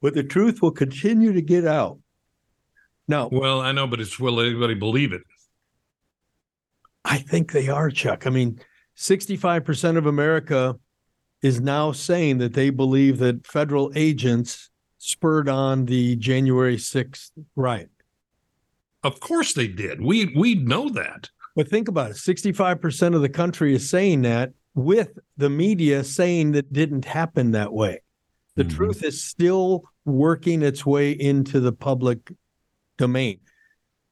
But 0.00 0.14
the 0.14 0.22
truth 0.22 0.62
will 0.62 0.70
continue 0.70 1.32
to 1.32 1.42
get 1.42 1.66
out. 1.66 1.98
Now, 3.08 3.28
Well, 3.32 3.60
I 3.60 3.72
know, 3.72 3.88
but 3.88 4.00
it's 4.00 4.18
will 4.18 4.40
anybody 4.40 4.74
believe 4.74 5.12
it? 5.12 5.22
I 7.04 7.18
think 7.18 7.50
they 7.50 7.68
are, 7.68 7.90
Chuck. 7.90 8.28
I 8.28 8.30
mean, 8.30 8.60
65% 8.96 9.96
of 9.96 10.06
America 10.06 10.76
is 11.42 11.60
now 11.60 11.90
saying 11.90 12.38
that 12.38 12.54
they 12.54 12.70
believe 12.70 13.18
that 13.18 13.44
federal 13.44 13.90
agents 13.96 14.70
spurred 14.98 15.48
on 15.48 15.86
the 15.86 16.14
January 16.14 16.76
6th 16.76 17.30
riot. 17.56 17.90
Of 19.02 19.18
course 19.18 19.52
they 19.52 19.66
did. 19.66 20.00
We 20.00 20.32
we 20.36 20.54
know 20.54 20.88
that. 20.90 21.28
But 21.54 21.68
think 21.68 21.88
about 21.88 22.12
it 22.12 22.16
65% 22.16 23.14
of 23.14 23.20
the 23.22 23.28
country 23.28 23.74
is 23.74 23.88
saying 23.88 24.22
that, 24.22 24.52
with 24.74 25.18
the 25.36 25.50
media 25.50 26.02
saying 26.02 26.52
that 26.52 26.72
didn't 26.72 27.04
happen 27.04 27.50
that 27.50 27.72
way. 27.72 28.00
The 28.54 28.64
Mhm. 28.64 28.74
truth 28.74 29.04
is 29.04 29.22
still 29.22 29.84
working 30.06 30.62
its 30.62 30.86
way 30.86 31.12
into 31.12 31.60
the 31.60 31.72
public 31.72 32.32
domain. 32.96 33.40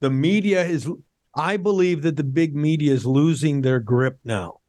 The 0.00 0.10
media 0.10 0.64
is, 0.66 0.88
I 1.34 1.56
believe 1.56 2.02
that 2.02 2.16
the 2.16 2.24
big 2.24 2.54
media 2.54 2.92
is 2.92 3.06
losing 3.06 3.62
their 3.62 3.80
grip 3.80 4.18
now. 4.24 4.60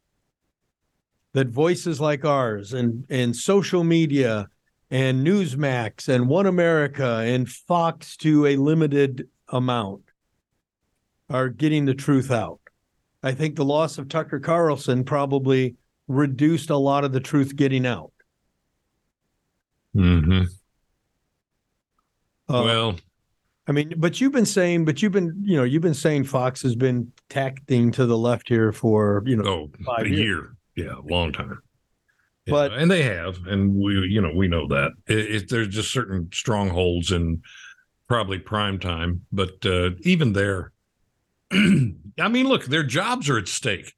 That 1.34 1.48
voices 1.48 2.00
like 2.00 2.24
ours 2.24 2.72
and, 2.72 3.04
and 3.10 3.36
social 3.36 3.84
media 3.84 4.48
and 4.90 5.26
Newsmax 5.26 6.08
and 6.08 6.28
One 6.28 6.46
America 6.46 7.18
and 7.24 7.48
Fox 7.48 8.16
to 8.18 8.46
a 8.46 8.56
limited 8.56 9.28
amount 9.48 10.04
are 11.28 11.48
getting 11.48 11.84
the 11.86 11.94
truth 11.94 12.30
out. 12.30 12.60
I 13.22 13.32
think 13.32 13.56
the 13.56 13.64
loss 13.64 13.98
of 13.98 14.08
Tucker 14.08 14.40
Carlson 14.40 15.04
probably 15.04 15.76
reduced 16.08 16.70
a 16.70 16.76
lot 16.76 17.04
of 17.04 17.12
the 17.12 17.20
truth 17.20 17.54
getting 17.56 17.86
out. 17.86 18.12
Mm-hmm. 19.96 20.42
Uh, 22.48 22.62
well, 22.62 22.96
I 23.66 23.72
mean, 23.72 23.94
but 23.96 24.20
you've 24.20 24.32
been 24.32 24.46
saying, 24.46 24.84
but 24.84 25.02
you've 25.02 25.12
been, 25.12 25.40
you 25.44 25.56
know, 25.56 25.64
you've 25.64 25.82
been 25.82 25.94
saying 25.94 26.24
Fox 26.24 26.62
has 26.62 26.74
been 26.74 27.12
tacting 27.28 27.92
to 27.92 28.06
the 28.06 28.18
left 28.18 28.48
here 28.48 28.72
for, 28.72 29.22
you 29.24 29.36
know, 29.36 29.70
oh, 29.86 29.94
a 29.98 30.04
years. 30.04 30.18
year. 30.18 30.56
Yeah, 30.74 30.94
a 30.98 31.06
long 31.08 31.32
time. 31.32 31.60
Yeah, 32.46 32.52
But- 32.52 32.72
and 32.72 32.90
they 32.90 33.02
have, 33.02 33.38
and 33.46 33.74
we, 33.74 33.94
you 34.08 34.20
know, 34.20 34.32
we 34.34 34.48
know 34.48 34.66
that 34.68 34.92
it, 35.06 35.18
it, 35.18 35.48
there's 35.48 35.68
just 35.68 35.92
certain 35.92 36.28
strongholds 36.32 37.12
in 37.12 37.42
probably 38.08 38.38
prime 38.38 38.78
time, 38.78 39.22
but 39.30 39.64
uh, 39.64 39.90
even 40.00 40.32
there, 40.32 40.71
I 42.20 42.28
mean, 42.28 42.46
look, 42.48 42.64
their 42.66 42.82
jobs 42.82 43.28
are 43.30 43.38
at 43.38 43.48
stake. 43.48 43.92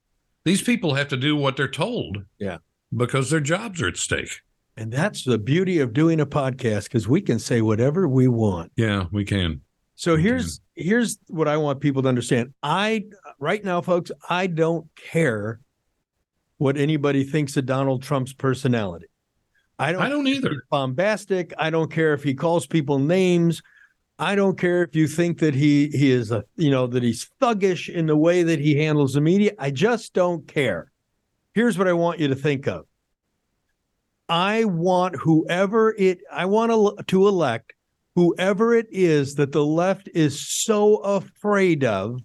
These 0.44 0.62
people 0.62 0.94
have 0.94 1.08
to 1.08 1.16
do 1.16 1.36
what 1.36 1.56
they're 1.56 1.68
told. 1.68 2.18
Yeah. 2.38 2.58
because 2.96 3.28
their 3.30 3.40
jobs 3.40 3.82
are 3.82 3.88
at 3.88 3.96
stake. 3.96 4.40
and 4.76 4.92
that's 4.92 5.24
the 5.24 5.38
beauty 5.38 5.78
of 5.80 5.92
doing 5.92 6.20
a 6.20 6.26
podcast 6.26 6.84
because 6.84 7.08
we 7.08 7.20
can 7.20 7.38
say 7.38 7.60
whatever 7.60 8.06
we 8.08 8.28
want. 8.28 8.70
Yeah, 8.76 9.04
we 9.12 9.24
can. 9.24 9.60
So 9.96 10.16
Mhm. 10.16 10.20
here's 10.22 10.60
here's 10.74 11.18
what 11.28 11.46
I 11.48 11.56
want 11.56 11.80
people 11.80 12.02
to 12.02 12.08
understand. 12.08 12.52
I 12.62 13.04
right 13.40 13.64
now, 13.64 13.80
folks, 13.80 14.10
I 14.28 14.46
don't 14.48 14.86
care 14.96 15.60
what 16.58 16.76
anybody 16.76 17.24
thinks 17.24 17.56
of 17.56 17.66
Donald 17.66 18.02
Trump's 18.02 18.32
personality. 18.32 19.06
I 19.78 19.90
don't 19.92 20.02
I 20.02 20.08
don't 20.08 20.26
either. 20.28 20.62
bombastic. 20.70 21.52
I 21.58 21.70
don't 21.70 21.90
care 21.90 22.12
if 22.14 22.22
he 22.22 22.34
calls 22.34 22.66
people 22.66 22.98
names. 22.98 23.60
I 24.18 24.34
don't 24.36 24.58
care 24.58 24.82
if 24.82 24.94
you 24.94 25.08
think 25.08 25.38
that 25.38 25.54
he 25.54 25.88
he 25.88 26.10
is 26.10 26.30
a 26.30 26.44
you 26.56 26.70
know 26.70 26.86
that 26.86 27.02
he's 27.02 27.28
thuggish 27.40 27.92
in 27.92 28.06
the 28.06 28.16
way 28.16 28.42
that 28.42 28.60
he 28.60 28.76
handles 28.76 29.14
the 29.14 29.20
media. 29.20 29.52
I 29.58 29.70
just 29.70 30.14
don't 30.14 30.46
care. 30.46 30.92
Here's 31.52 31.76
what 31.76 31.88
I 31.88 31.92
want 31.92 32.20
you 32.20 32.28
to 32.28 32.36
think 32.36 32.66
of. 32.66 32.86
I 34.28 34.64
want 34.64 35.16
whoever 35.16 35.94
it 35.98 36.20
I 36.32 36.46
want 36.46 36.70
to 36.70 37.02
to 37.04 37.28
elect 37.28 37.74
whoever 38.14 38.74
it 38.74 38.86
is 38.90 39.34
that 39.34 39.52
the 39.52 39.64
left 39.64 40.08
is 40.14 40.40
so 40.40 40.96
afraid 40.98 41.84
of 41.84 42.20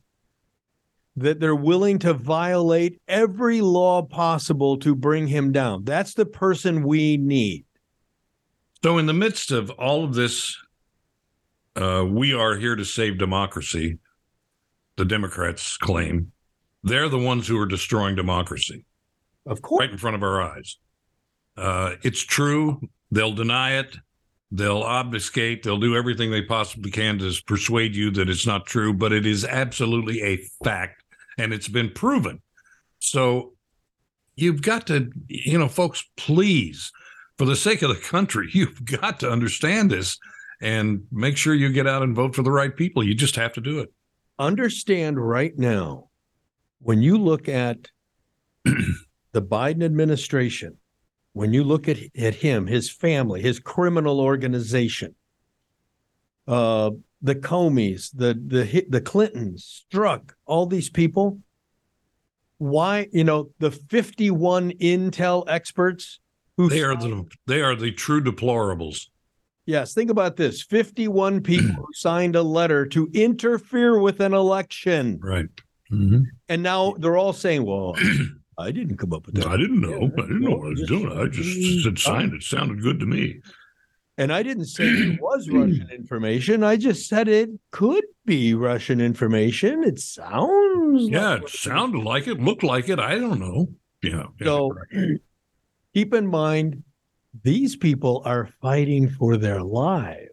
that 1.15 1.39
they're 1.39 1.55
willing 1.55 1.99
to 1.99 2.13
violate 2.13 3.01
every 3.07 3.61
law 3.61 4.01
possible 4.01 4.77
to 4.77 4.95
bring 4.95 5.27
him 5.27 5.51
down. 5.51 5.83
That's 5.83 6.13
the 6.13 6.25
person 6.25 6.83
we 6.83 7.17
need. 7.17 7.65
So, 8.83 8.97
in 8.97 9.07
the 9.07 9.13
midst 9.13 9.51
of 9.51 9.69
all 9.71 10.05
of 10.05 10.13
this, 10.13 10.55
uh, 11.79 12.03
we 12.05 12.33
are 12.33 12.55
here 12.55 12.75
to 12.75 12.83
save 12.85 13.17
democracy. 13.17 13.97
The 14.97 15.05
Democrats 15.05 15.77
claim 15.77 16.31
they're 16.83 17.09
the 17.09 17.17
ones 17.17 17.47
who 17.47 17.57
are 17.59 17.65
destroying 17.65 18.15
democracy 18.15 18.85
Of 19.45 19.61
course. 19.61 19.81
right 19.81 19.91
in 19.91 19.97
front 19.97 20.15
of 20.15 20.23
our 20.23 20.41
eyes. 20.41 20.77
Uh, 21.57 21.95
it's 22.03 22.21
true. 22.21 22.81
They'll 23.11 23.33
deny 23.33 23.79
it. 23.79 23.97
They'll 24.51 24.81
obfuscate. 24.81 25.63
They'll 25.63 25.79
do 25.79 25.95
everything 25.95 26.31
they 26.31 26.41
possibly 26.41 26.91
can 26.91 27.19
to 27.19 27.33
persuade 27.45 27.95
you 27.95 28.11
that 28.11 28.29
it's 28.29 28.47
not 28.47 28.65
true, 28.65 28.93
but 28.93 29.11
it 29.11 29.25
is 29.25 29.45
absolutely 29.45 30.21
a 30.21 30.37
fact 30.63 31.03
and 31.37 31.53
it's 31.53 31.67
been 31.67 31.91
proven. 31.91 32.41
So 32.99 33.53
you've 34.35 34.61
got 34.61 34.87
to, 34.87 35.11
you 35.27 35.57
know, 35.57 35.67
folks, 35.67 36.03
please, 36.17 36.91
for 37.37 37.45
the 37.45 37.55
sake 37.55 37.81
of 37.81 37.89
the 37.89 38.01
country, 38.01 38.49
you've 38.53 38.83
got 38.85 39.19
to 39.21 39.29
understand 39.31 39.91
this 39.91 40.17
and 40.61 41.03
make 41.11 41.37
sure 41.37 41.53
you 41.53 41.71
get 41.71 41.87
out 41.87 42.03
and 42.03 42.15
vote 42.15 42.35
for 42.35 42.43
the 42.43 42.51
right 42.51 42.75
people. 42.75 43.03
You 43.03 43.13
just 43.13 43.35
have 43.35 43.53
to 43.53 43.61
do 43.61 43.79
it. 43.79 43.93
Understand 44.37 45.19
right 45.19 45.57
now, 45.57 46.09
when 46.79 47.01
you 47.01 47.17
look 47.17 47.49
at 47.49 47.89
the 48.63 49.41
Biden 49.41 49.83
administration 49.83 50.77
when 51.33 51.53
you 51.53 51.63
look 51.63 51.87
at, 51.87 51.97
at 52.17 52.35
him, 52.35 52.67
his 52.67 52.89
family, 52.89 53.41
his 53.41 53.59
criminal 53.59 54.19
organization, 54.19 55.15
uh, 56.47 56.91
the 57.21 57.35
Comeys, 57.35 58.11
the 58.13 58.33
the 58.33 58.85
the 58.89 59.01
Clintons, 59.01 59.85
Strzok, 59.91 60.31
all 60.45 60.65
these 60.65 60.89
people. 60.89 61.39
Why, 62.57 63.07
you 63.13 63.23
know, 63.23 63.51
the 63.59 63.71
51 63.71 64.71
intel 64.81 65.45
experts 65.47 66.19
who 66.57 66.67
They 66.67 66.83
are 66.83 66.95
the 66.95 67.25
they 67.47 67.61
are 67.61 67.75
the 67.75 67.91
true 67.91 68.21
deplorables. 68.21 69.07
Yes, 69.69 69.93
think 69.93 70.09
about 70.09 70.35
this 70.35 70.63
51 70.63 71.41
people 71.43 71.85
signed 71.93 72.35
a 72.35 72.41
letter 72.41 72.87
to 72.87 73.07
interfere 73.13 73.99
with 73.99 74.19
an 74.19 74.33
election. 74.33 75.19
Right. 75.21 75.45
Mhm. 75.91 76.23
And 76.47 76.63
now 76.63 76.95
they're 76.97 77.17
all 77.17 77.33
saying, 77.33 77.63
well, 77.65 77.95
I 78.57 78.71
didn't 78.71 78.97
come 78.97 79.13
up 79.13 79.27
with 79.27 79.35
that. 79.35 79.45
I 79.45 79.57
didn't 79.57 79.79
know. 79.79 80.09
Yeah, 80.17 80.23
I 80.23 80.27
didn't 80.27 80.41
know 80.41 80.55
what 80.55 80.65
I 80.65 80.69
was 80.69 80.79
just- 80.79 80.89
doing. 80.89 81.11
I 81.19 81.25
just 81.27 81.83
said 81.83 81.99
signed 81.99 82.33
it. 82.33 82.41
Sounded 82.41 82.81
good 82.81 82.99
to 82.99 83.05
me. 83.05 83.41
And 84.17 84.33
I 84.33 84.41
didn't 84.41 84.65
say 84.65 84.85
it 84.85 85.21
was 85.21 85.47
Russian 85.49 85.87
information. 85.91 86.63
I 86.63 86.75
just 86.75 87.07
said 87.07 87.27
it 87.27 87.51
could 87.69 88.03
be 88.25 88.55
Russian 88.55 88.99
information. 88.99 89.83
It 89.83 89.99
sounds 89.99 91.07
Yeah, 91.09 91.33
like 91.35 91.43
it 91.43 91.49
sounded 91.49 92.03
like 92.03 92.27
it, 92.27 92.39
looked 92.41 92.63
like 92.63 92.89
it. 92.89 92.97
I 92.99 93.19
don't 93.19 93.39
know. 93.39 93.69
Yeah. 94.01 94.25
yeah, 94.39 94.45
So 94.45 94.71
correct. 94.71 95.21
keep 95.93 96.13
in 96.15 96.25
mind, 96.25 96.83
these 97.43 97.75
people 97.75 98.21
are 98.25 98.49
fighting 98.61 99.09
for 99.09 99.37
their 99.37 99.61
lives. 99.61 100.29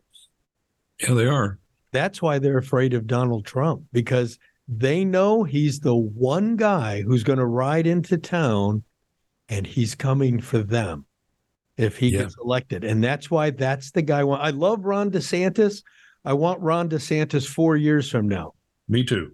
yeah, 1.01 1.15
they 1.15 1.27
are. 1.27 1.59
That's 1.93 2.21
why 2.23 2.39
they're 2.39 2.59
afraid 2.59 2.95
of 2.95 3.07
Donald 3.07 3.47
Trump 3.47 3.83
because 3.93 4.39
they 4.69 5.05
know 5.05 5.45
he's 5.45 5.81
the 5.81 5.95
one 5.97 6.57
guy 6.57 7.03
who's 7.03 7.23
going 7.23 7.39
to 7.39 7.47
ride 7.47 7.87
into 7.87 8.19
town 8.19 8.83
and 9.49 9.67
he's 9.67 9.95
coming 9.95 10.41
for 10.41 10.59
them 10.59 11.07
if 11.77 11.97
he 11.99 12.09
Yeah. 12.09 12.23
gets 12.23 12.37
elected. 12.43 12.83
And 12.85 13.03
that's 13.05 13.31
why 13.31 13.51
that's 13.51 13.93
the 13.93 14.03
guy. 14.03 14.21
I 14.21 14.49
I 14.49 14.51
love 14.51 14.85
Ron 14.85 15.11
DeSantis. 15.11 15.83
I 16.25 16.33
want 16.33 16.61
Ron 16.61 16.89
DeSantis 16.89 17.47
four 17.47 17.77
years 17.77 18.11
from 18.11 18.27
now. 18.29 18.55
Me 18.89 19.05
too. 19.05 19.33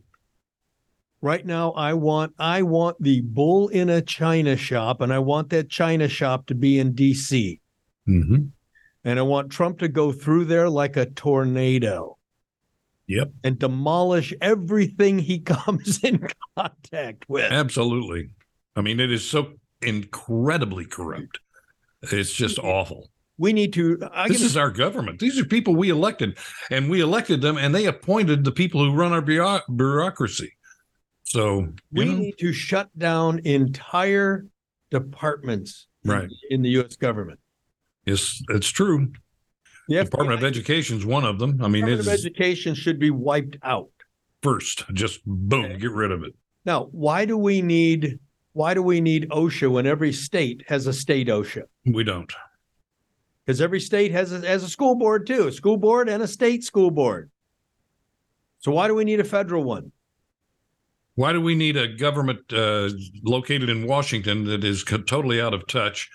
Right 1.22 1.46
now, 1.46 1.70
I 1.72 1.94
want 1.94 2.34
I 2.36 2.62
want 2.62 3.00
the 3.00 3.20
bull 3.20 3.68
in 3.68 3.88
a 3.88 4.02
china 4.02 4.56
shop, 4.56 5.00
and 5.00 5.12
I 5.12 5.20
want 5.20 5.50
that 5.50 5.70
china 5.70 6.08
shop 6.08 6.46
to 6.46 6.54
be 6.56 6.80
in 6.80 6.94
D.C. 6.94 7.60
hmm 8.06 8.36
And 9.04 9.18
I 9.20 9.22
want 9.22 9.52
Trump 9.52 9.78
to 9.78 9.88
go 9.88 10.10
through 10.10 10.46
there 10.46 10.68
like 10.68 10.96
a 10.96 11.06
tornado. 11.06 12.18
Yep. 13.06 13.32
And 13.44 13.56
demolish 13.56 14.34
everything 14.40 15.20
he 15.20 15.38
comes 15.54 16.02
in 16.02 16.26
contact 16.56 17.28
with. 17.28 17.52
Absolutely. 17.52 18.30
I 18.74 18.80
mean, 18.80 18.98
it 18.98 19.12
is 19.12 19.28
so 19.28 19.52
incredibly 19.80 20.86
corrupt. 20.86 21.38
It's 22.02 22.32
just 22.32 22.58
awful. 22.58 23.10
We 23.38 23.52
need 23.52 23.72
to. 23.74 23.98
I 24.12 24.26
This 24.26 24.42
is 24.42 24.56
our 24.56 24.72
government. 24.72 25.20
These 25.20 25.38
are 25.38 25.44
people 25.44 25.76
we 25.76 25.88
elected, 25.88 26.36
and 26.68 26.90
we 26.90 27.00
elected 27.00 27.42
them, 27.42 27.58
and 27.58 27.72
they 27.72 27.86
appointed 27.86 28.42
the 28.42 28.50
people 28.50 28.84
who 28.84 28.92
run 28.92 29.12
our 29.12 29.22
bureaucracy. 29.68 30.52
So, 31.32 31.66
we 31.90 32.04
know, 32.04 32.16
need 32.16 32.36
to 32.40 32.52
shut 32.52 32.90
down 32.98 33.38
entire 33.46 34.44
departments 34.90 35.86
in- 36.04 36.10
Right. 36.10 36.28
in 36.50 36.60
the 36.60 36.68
U.S. 36.80 36.96
government. 36.96 37.40
it's 38.04 38.42
it's 38.50 38.68
true. 38.68 39.12
The 39.88 40.04
Department 40.04 40.38
of 40.40 40.44
Education 40.44 40.98
is 40.98 41.06
one 41.06 41.24
of 41.24 41.38
them. 41.38 41.52
I 41.62 41.68
mean, 41.68 41.86
Department 41.86 42.00
it's 42.00 42.08
of 42.08 42.12
Education 42.26 42.74
should 42.74 42.98
be 42.98 43.10
wiped 43.10 43.56
out. 43.62 43.88
first. 44.42 44.84
Just 44.92 45.20
boom, 45.24 45.78
get 45.78 45.90
rid 45.92 46.10
of 46.12 46.22
it. 46.22 46.34
Now, 46.66 46.88
why 46.92 47.24
do 47.24 47.38
we 47.38 47.62
need 47.62 48.18
why 48.52 48.74
do 48.74 48.82
we 48.82 49.00
need 49.00 49.30
OSHA 49.30 49.70
when 49.70 49.86
every 49.86 50.12
state 50.12 50.62
has 50.68 50.86
a 50.86 50.92
state 50.92 51.28
OSHA? 51.28 51.62
We 51.86 52.04
don't. 52.04 52.30
Because 53.46 53.62
every 53.62 53.80
state 53.80 54.12
has 54.12 54.32
a, 54.32 54.46
has 54.46 54.62
a 54.64 54.68
school 54.68 54.96
board 54.96 55.26
too, 55.26 55.48
a 55.48 55.52
school 55.52 55.78
board 55.78 56.10
and 56.10 56.22
a 56.22 56.28
state 56.28 56.62
school 56.62 56.90
board. 56.90 57.30
So 58.58 58.70
why 58.72 58.86
do 58.86 58.94
we 58.94 59.04
need 59.04 59.20
a 59.20 59.24
federal 59.24 59.64
one? 59.64 59.92
Why 61.22 61.32
do 61.32 61.40
we 61.40 61.54
need 61.54 61.76
a 61.76 61.86
government 61.86 62.52
uh, 62.52 62.90
located 63.22 63.68
in 63.68 63.86
Washington 63.86 64.42
that 64.46 64.64
is 64.64 64.82
totally 64.82 65.40
out 65.40 65.54
of 65.54 65.68
touch, 65.68 66.10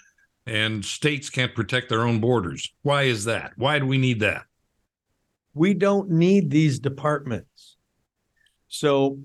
and 0.46 0.84
states 0.84 1.30
can't 1.30 1.56
protect 1.56 1.88
their 1.88 2.02
own 2.02 2.20
borders? 2.20 2.70
Why 2.82 3.04
is 3.04 3.24
that? 3.24 3.54
Why 3.56 3.80
do 3.80 3.86
we 3.86 3.98
need 3.98 4.20
that? 4.20 4.44
We 5.54 5.74
don't 5.76 6.10
need 6.10 6.50
these 6.50 6.80
departments. 6.80 7.78
So 8.68 9.20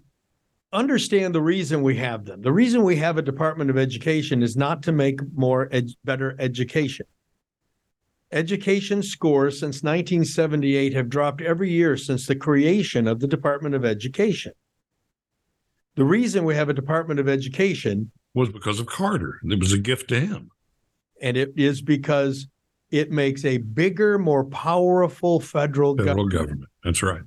understand 0.73 1.35
the 1.35 1.43
reason 1.43 1.83
we 1.83 1.97
have 1.97 2.27
them. 2.27 2.43
The 2.43 2.53
reason 2.53 2.85
we 2.85 2.95
have 2.99 3.19
a 3.19 3.23
Department 3.23 3.69
of 3.69 3.77
Education 3.77 4.41
is 4.41 4.57
not 4.57 4.85
to 4.85 4.93
make 4.93 5.19
more 5.35 5.69
ed- 5.73 5.91
better 6.05 6.37
education. 6.39 7.07
Education 8.31 9.03
scores 9.03 9.59
since 9.59 9.83
1978 9.83 10.95
have 10.95 11.09
dropped 11.09 11.41
every 11.41 11.73
year 11.73 11.97
since 11.97 12.29
the 12.29 12.37
creation 12.37 13.09
of 13.09 13.19
the 13.19 13.27
Department 13.27 13.75
of 13.75 13.85
Education. 13.85 14.53
The 15.95 16.05
reason 16.05 16.45
we 16.45 16.55
have 16.55 16.69
a 16.69 16.75
Department 16.75 17.21
of 17.21 17.29
Education 17.29 18.11
Was 18.35 18.49
because 18.51 18.81
of 18.81 18.87
Carter. 18.87 19.41
It 19.45 19.61
was 19.61 19.73
a 19.73 19.79
gift 19.79 20.09
to 20.09 20.21
him. 20.21 20.51
and 21.21 21.37
it 21.37 21.53
is 21.57 21.83
because 21.83 22.47
it 22.91 23.11
makes 23.11 23.45
a 23.45 23.59
bigger, 23.59 24.19
more 24.19 24.45
powerful 24.45 25.41
federal, 25.41 25.97
Federal 25.97 26.27
government. 26.27 26.33
government. 26.33 26.71
That's 26.85 27.03
right. 27.03 27.23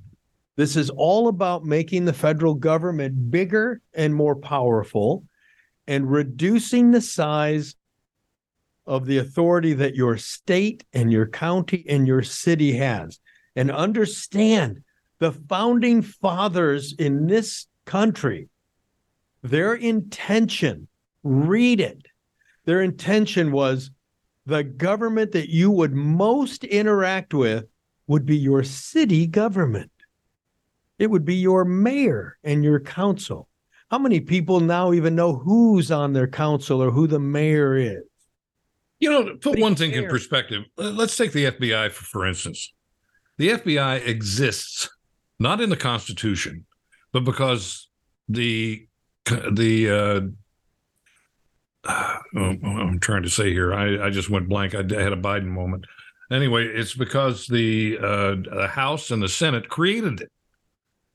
This 0.56 0.76
is 0.76 0.90
all 0.90 1.28
about 1.28 1.64
making 1.64 2.04
the 2.04 2.12
federal 2.12 2.54
government 2.54 3.30
bigger 3.30 3.80
and 3.94 4.14
more 4.14 4.36
powerful 4.36 5.24
and 5.86 6.10
reducing 6.10 6.90
the 6.90 7.00
size 7.00 7.74
of 8.86 9.06
the 9.06 9.18
authority 9.18 9.72
that 9.74 9.94
your 9.96 10.16
state 10.16 10.84
and 10.92 11.10
your 11.12 11.26
county 11.26 11.84
and 11.88 12.06
your 12.06 12.22
city 12.22 12.72
has. 12.76 13.18
And 13.56 13.70
understand 13.70 14.82
the 15.18 15.32
founding 15.32 16.02
fathers 16.02 16.94
in 16.98 17.26
this 17.26 17.66
country, 17.86 18.48
their 19.42 19.74
intention, 19.74 20.88
read 21.22 21.80
it. 21.80 22.06
Their 22.64 22.82
intention 22.82 23.52
was 23.52 23.90
the 24.46 24.64
government 24.64 25.32
that 25.32 25.50
you 25.50 25.70
would 25.70 25.92
most 25.92 26.64
interact 26.64 27.34
with 27.34 27.66
would 28.06 28.26
be 28.26 28.36
your 28.36 28.62
city 28.62 29.26
government. 29.26 29.90
It 30.98 31.10
would 31.10 31.24
be 31.24 31.34
your 31.34 31.64
mayor 31.64 32.38
and 32.44 32.64
your 32.64 32.80
council. 32.80 33.48
How 33.90 33.98
many 33.98 34.20
people 34.20 34.60
now 34.60 34.92
even 34.92 35.14
know 35.14 35.36
who's 35.36 35.90
on 35.90 36.12
their 36.12 36.26
council 36.26 36.82
or 36.82 36.90
who 36.90 37.06
the 37.06 37.20
mayor 37.20 37.76
is? 37.76 38.02
You 38.98 39.10
know, 39.10 39.36
put 39.36 39.56
They 39.56 39.62
one 39.62 39.74
thing 39.74 39.92
in 39.92 40.08
perspective, 40.08 40.64
let's 40.76 41.16
take 41.16 41.32
the 41.32 41.46
FBI 41.46 41.90
for, 41.92 42.04
for 42.04 42.26
instance. 42.26 42.72
The 43.36 43.50
FBI 43.50 44.06
exists 44.06 44.88
not 45.38 45.60
in 45.60 45.68
the 45.68 45.76
Constitution, 45.76 46.64
but 47.12 47.24
because 47.24 47.88
the 48.28 48.85
the 49.26 49.90
uh, 49.90 51.88
uh, 51.88 52.18
I'm 52.36 52.98
trying 53.00 53.22
to 53.22 53.30
say 53.30 53.52
here, 53.52 53.72
I, 53.72 54.06
I 54.06 54.10
just 54.10 54.30
went 54.30 54.48
blank. 54.48 54.74
I, 54.74 54.78
had 54.78 55.12
a 55.12 55.16
Biden 55.16 55.46
moment. 55.46 55.84
Anyway, 56.30 56.66
it's 56.66 56.94
because 56.94 57.46
the 57.46 57.98
uh, 57.98 58.36
the 58.52 58.68
House 58.68 59.10
and 59.10 59.22
the 59.22 59.28
Senate 59.28 59.68
created 59.68 60.20
it. 60.20 60.32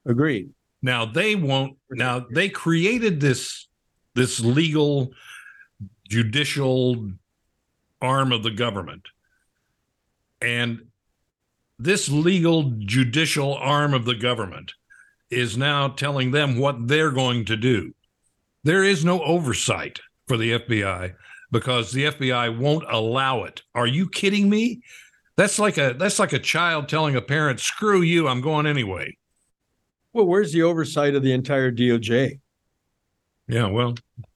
Agreed. 0.06 0.52
Now 0.82 1.06
they 1.06 1.36
won't. 1.36 1.78
Now 1.90 2.26
they 2.34 2.50
created 2.50 3.20
this 3.20 3.68
this 4.16 4.40
legal 4.40 5.12
judicial 6.10 7.10
arm 8.02 8.32
of 8.32 8.44
the 8.44 8.52
government, 8.52 9.06
and 10.42 10.80
this 11.78 12.10
legal 12.10 12.72
judicial 12.80 13.56
arm 13.56 13.94
of 13.94 14.06
the 14.06 14.16
government 14.16 14.74
is 15.30 15.58
now 15.58 15.88
telling 15.88 16.32
them 16.32 16.58
what 16.58 16.88
they're 16.88 17.12
going 17.12 17.46
to 17.46 17.58
do. 17.58 17.94
There 18.64 18.84
is 18.84 19.04
no 19.04 19.22
oversight 19.24 20.00
for 20.28 20.38
the 20.38 20.60
FBI 20.60 21.14
because 21.52 21.92
the 21.92 22.06
FBI 22.06 22.58
won't 22.58 22.86
allow 22.90 23.44
it. 23.44 23.62
Are 23.76 23.88
you 23.88 24.10
kidding 24.10 24.50
me? 24.50 24.82
That's 25.36 25.60
like 25.60 25.78
a 25.78 25.96
that's 25.98 26.20
like 26.20 26.34
a 26.34 26.40
child 26.40 26.88
telling 26.88 27.16
a 27.16 27.22
parent, 27.22 27.60
"Screw 27.60 28.02
you, 28.02 28.28
I'm 28.28 28.42
going 28.42 28.68
anyway." 28.68 29.18
Well, 30.14 30.26
where's 30.26 30.52
the 30.52 30.64
oversight 30.64 31.16
of 31.16 31.24
the 31.24 31.32
entire 31.32 31.72
DOJ? 31.72 32.40
Yeah, 33.48 33.68
well, 33.68 33.96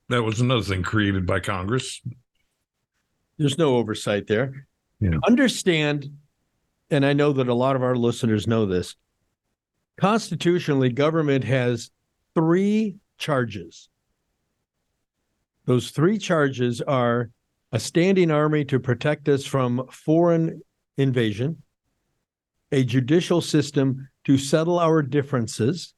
that 0.10 0.24
was 0.24 0.40
another 0.40 0.62
thing 0.62 0.84
created 0.84 1.26
by 1.26 1.40
Congress. 1.42 2.02
There's 3.38 3.58
no 3.58 3.76
oversight 3.76 4.28
there. 4.28 4.68
Yeah. 5.00 5.20
Understand, 5.28 6.10
and 6.90 7.06
I 7.06 7.14
know 7.14 7.34
that 7.34 7.50
a 7.50 7.54
lot 7.54 7.76
of 7.76 7.84
our 7.84 7.96
listeners 7.96 8.48
know 8.48 8.66
this. 8.66 8.96
Constitutionally, 9.98 10.90
government 10.90 11.44
has 11.44 11.92
three 12.34 12.96
charges. 13.18 13.90
Those 15.66 15.90
three 15.90 16.18
charges 16.18 16.82
are 16.82 17.30
a 17.72 17.80
standing 17.80 18.32
army 18.32 18.66
to 18.66 18.80
protect 18.80 19.28
us 19.28 19.46
from 19.46 19.88
foreign 19.92 20.62
invasion, 20.98 21.62
a 22.72 22.84
judicial 22.84 23.42
system 23.42 24.08
to 24.26 24.38
settle 24.38 24.80
our 24.80 25.02
differences, 25.02 25.94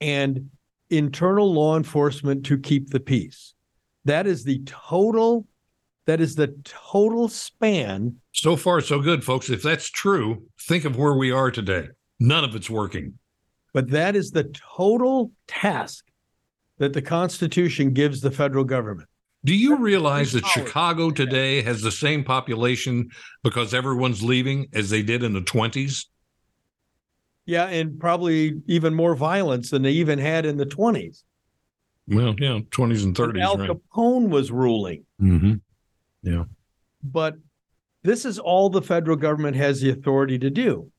and 0.00 0.50
internal 0.88 1.52
law 1.52 1.76
enforcement 1.76 2.44
to 2.46 2.58
keep 2.58 2.90
the 2.90 3.00
peace. 3.00 3.54
That 4.04 4.26
is 4.26 4.44
the 4.44 4.62
total 4.64 5.46
That 6.06 6.20
is 6.20 6.34
the 6.34 6.48
total 6.64 7.28
span. 7.28 8.16
So 8.32 8.56
far, 8.56 8.80
so 8.80 9.00
good, 9.00 9.22
folks. 9.22 9.50
If 9.50 9.62
that's 9.62 9.88
true, 9.88 10.42
think 10.58 10.84
of 10.84 10.96
where 10.96 11.14
we 11.14 11.30
are 11.30 11.50
today. 11.50 11.88
None 12.18 12.42
of 12.42 12.56
it's 12.56 12.70
working. 12.70 13.18
But 13.72 13.90
that 13.90 14.16
is 14.16 14.32
the 14.32 14.52
total 14.76 15.30
task 15.46 16.09
that 16.80 16.94
the 16.94 17.02
Constitution 17.02 17.92
gives 17.92 18.22
the 18.22 18.30
federal 18.30 18.64
government. 18.64 19.08
Do 19.44 19.54
you 19.54 19.76
realize 19.76 20.32
that 20.32 20.46
Chicago 20.46 21.10
today 21.10 21.62
has 21.62 21.82
the 21.82 21.92
same 21.92 22.24
population 22.24 23.10
because 23.44 23.72
everyone's 23.72 24.22
leaving 24.22 24.66
as 24.74 24.90
they 24.90 25.02
did 25.02 25.22
in 25.22 25.32
the 25.32 25.42
20s? 25.42 26.06
Yeah, 27.46 27.66
and 27.66 27.98
probably 28.00 28.60
even 28.66 28.94
more 28.94 29.14
violence 29.14 29.70
than 29.70 29.82
they 29.82 29.92
even 29.92 30.18
had 30.18 30.46
in 30.46 30.56
the 30.56 30.66
20s. 30.66 31.22
Well, 32.08 32.34
yeah, 32.38 32.60
20s 32.70 33.04
and 33.04 33.14
30s. 33.14 33.40
Al 33.42 33.56
right. 33.56 33.70
Capone 33.70 34.28
was 34.28 34.50
ruling. 34.50 35.04
Mm-hmm. 35.20 35.54
Yeah. 36.22 36.44
But 37.02 37.36
this 38.02 38.24
is 38.24 38.38
all 38.38 38.70
the 38.70 38.82
federal 38.82 39.16
government 39.16 39.56
has 39.56 39.80
the 39.80 39.90
authority 39.90 40.38
to 40.38 40.50
do. 40.50 40.90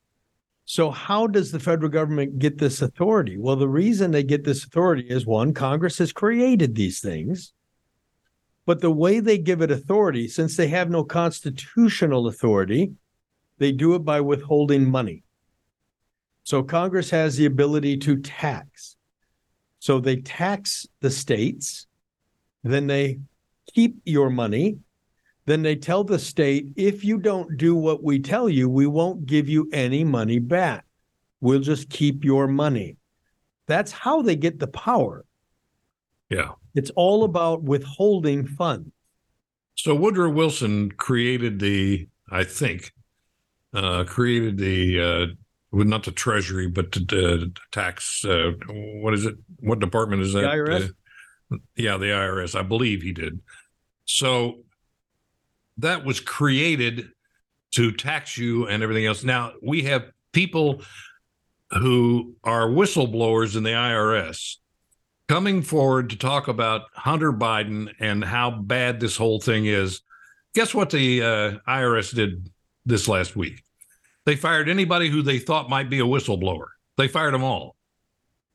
So, 0.71 0.89
how 0.89 1.27
does 1.27 1.51
the 1.51 1.59
federal 1.59 1.89
government 1.89 2.39
get 2.39 2.57
this 2.57 2.81
authority? 2.81 3.37
Well, 3.37 3.57
the 3.57 3.67
reason 3.67 4.11
they 4.11 4.23
get 4.23 4.45
this 4.45 4.63
authority 4.63 5.05
is 5.09 5.25
one, 5.25 5.53
Congress 5.53 5.97
has 5.97 6.13
created 6.13 6.75
these 6.75 7.01
things. 7.01 7.51
But 8.65 8.79
the 8.79 8.89
way 8.89 9.19
they 9.19 9.37
give 9.37 9.61
it 9.61 9.69
authority, 9.69 10.29
since 10.29 10.55
they 10.55 10.69
have 10.69 10.89
no 10.89 11.03
constitutional 11.03 12.27
authority, 12.27 12.93
they 13.57 13.73
do 13.73 13.95
it 13.95 14.05
by 14.05 14.21
withholding 14.21 14.89
money. 14.89 15.23
So, 16.45 16.63
Congress 16.63 17.09
has 17.09 17.35
the 17.35 17.47
ability 17.47 17.97
to 17.97 18.21
tax. 18.21 18.95
So, 19.79 19.99
they 19.99 20.21
tax 20.21 20.87
the 21.01 21.11
states, 21.11 21.85
then 22.63 22.87
they 22.87 23.19
keep 23.73 23.97
your 24.05 24.29
money, 24.29 24.77
then 25.45 25.61
they 25.63 25.75
tell 25.75 26.03
the 26.03 26.19
state, 26.19 26.67
if 26.75 27.03
you 27.03 27.17
don't 27.17 27.57
do 27.57 27.75
what 27.75 28.03
we 28.03 28.19
tell 28.19 28.47
you, 28.47 28.69
we 28.69 28.87
won't 28.87 29.25
give 29.25 29.49
you 29.49 29.69
any 29.73 30.03
money 30.03 30.39
back. 30.39 30.85
We'll 31.39 31.59
just 31.59 31.89
keep 31.89 32.23
your 32.23 32.47
money. 32.47 32.97
That's 33.67 33.91
how 33.91 34.21
they 34.21 34.35
get 34.35 34.59
the 34.59 34.67
power. 34.67 35.25
Yeah. 36.29 36.51
It's 36.75 36.91
all 36.91 37.23
about 37.23 37.63
withholding 37.63 38.45
funds. 38.45 38.91
So 39.75 39.95
Woodrow 39.95 40.29
Wilson 40.29 40.91
created 40.91 41.59
the, 41.59 42.07
I 42.31 42.43
think, 42.43 42.93
uh, 43.73 44.03
created 44.03 44.57
the, 44.57 44.99
uh, 44.99 45.25
not 45.71 46.03
the 46.03 46.11
Treasury, 46.11 46.67
but 46.67 46.91
the, 46.91 46.99
the 46.99 47.51
tax. 47.71 48.23
Uh, 48.23 48.51
what 48.67 49.13
is 49.13 49.25
it? 49.25 49.35
What 49.59 49.79
department 49.79 50.21
is 50.21 50.33
that? 50.33 50.41
The 50.41 50.47
IRS? 50.47 50.89
Uh, 51.51 51.57
yeah, 51.75 51.97
the 51.97 52.07
IRS. 52.07 52.57
I 52.57 52.61
believe 52.61 53.01
he 53.01 53.13
did. 53.13 53.39
So 54.05 54.63
that 55.77 56.05
was 56.05 56.19
created 56.19 57.09
to 57.71 57.91
tax 57.91 58.37
you 58.37 58.67
and 58.67 58.83
everything 58.83 59.05
else. 59.05 59.23
Now 59.23 59.53
we 59.61 59.83
have 59.83 60.11
people 60.33 60.81
who 61.71 62.35
are 62.43 62.67
whistleblowers 62.67 63.55
in 63.55 63.63
the 63.63 63.69
IRS 63.69 64.57
coming 65.27 65.61
forward 65.61 66.09
to 66.09 66.17
talk 66.17 66.49
about 66.49 66.81
Hunter 66.93 67.31
Biden 67.31 67.93
and 67.99 68.23
how 68.23 68.51
bad 68.51 68.99
this 68.99 69.15
whole 69.15 69.39
thing 69.39 69.65
is. 69.65 70.01
Guess 70.53 70.73
what 70.73 70.89
the 70.89 71.21
uh, 71.21 71.51
IRS 71.67 72.13
did 72.13 72.49
this 72.85 73.07
last 73.07 73.37
week? 73.37 73.63
They 74.25 74.35
fired 74.35 74.67
anybody 74.67 75.09
who 75.09 75.21
they 75.21 75.39
thought 75.39 75.69
might 75.69 75.89
be 75.89 75.99
a 75.99 76.03
whistleblower. 76.05 76.65
They 76.97 77.07
fired 77.07 77.33
them 77.33 77.43
all. 77.43 77.77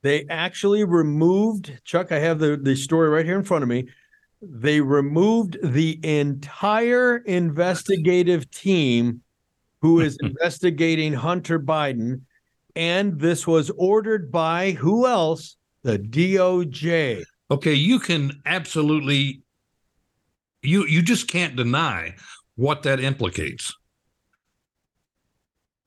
They 0.03 0.27
actually 0.29 0.85
removed, 0.85 1.81
Chuck, 1.85 2.13
I 2.13 2.19
have 2.19 2.39
the, 2.39 2.57
the 2.57 2.77
story 2.77 3.09
right 3.09 3.25
here 3.25 3.39
in 3.39 3.45
front 3.45 3.63
of 3.63 3.69
me. 3.69 3.89
They 4.43 4.81
removed 4.81 5.59
the 5.63 5.99
entire 6.03 7.19
investigative 7.19 8.51
team 8.51 9.23
who 9.81 10.01
is 10.01 10.19
investigating 10.23 11.13
Hunter 11.13 11.59
Biden. 11.59 12.23
And 12.75 13.19
this 13.19 13.47
was 13.47 13.71
ordered 13.77 14.31
by 14.31 14.73
who 14.73 15.07
else? 15.07 15.57
The 15.83 15.99
DOJ. 15.99 17.25
Okay, 17.51 17.75
you 17.75 17.99
can 17.99 18.43
absolutely 18.45 19.43
you 20.63 20.87
you 20.87 21.01
just 21.01 21.29
can't 21.29 21.57
deny 21.57 22.17
what 22.57 22.83
that 22.83 23.01
implicates. 23.01 23.73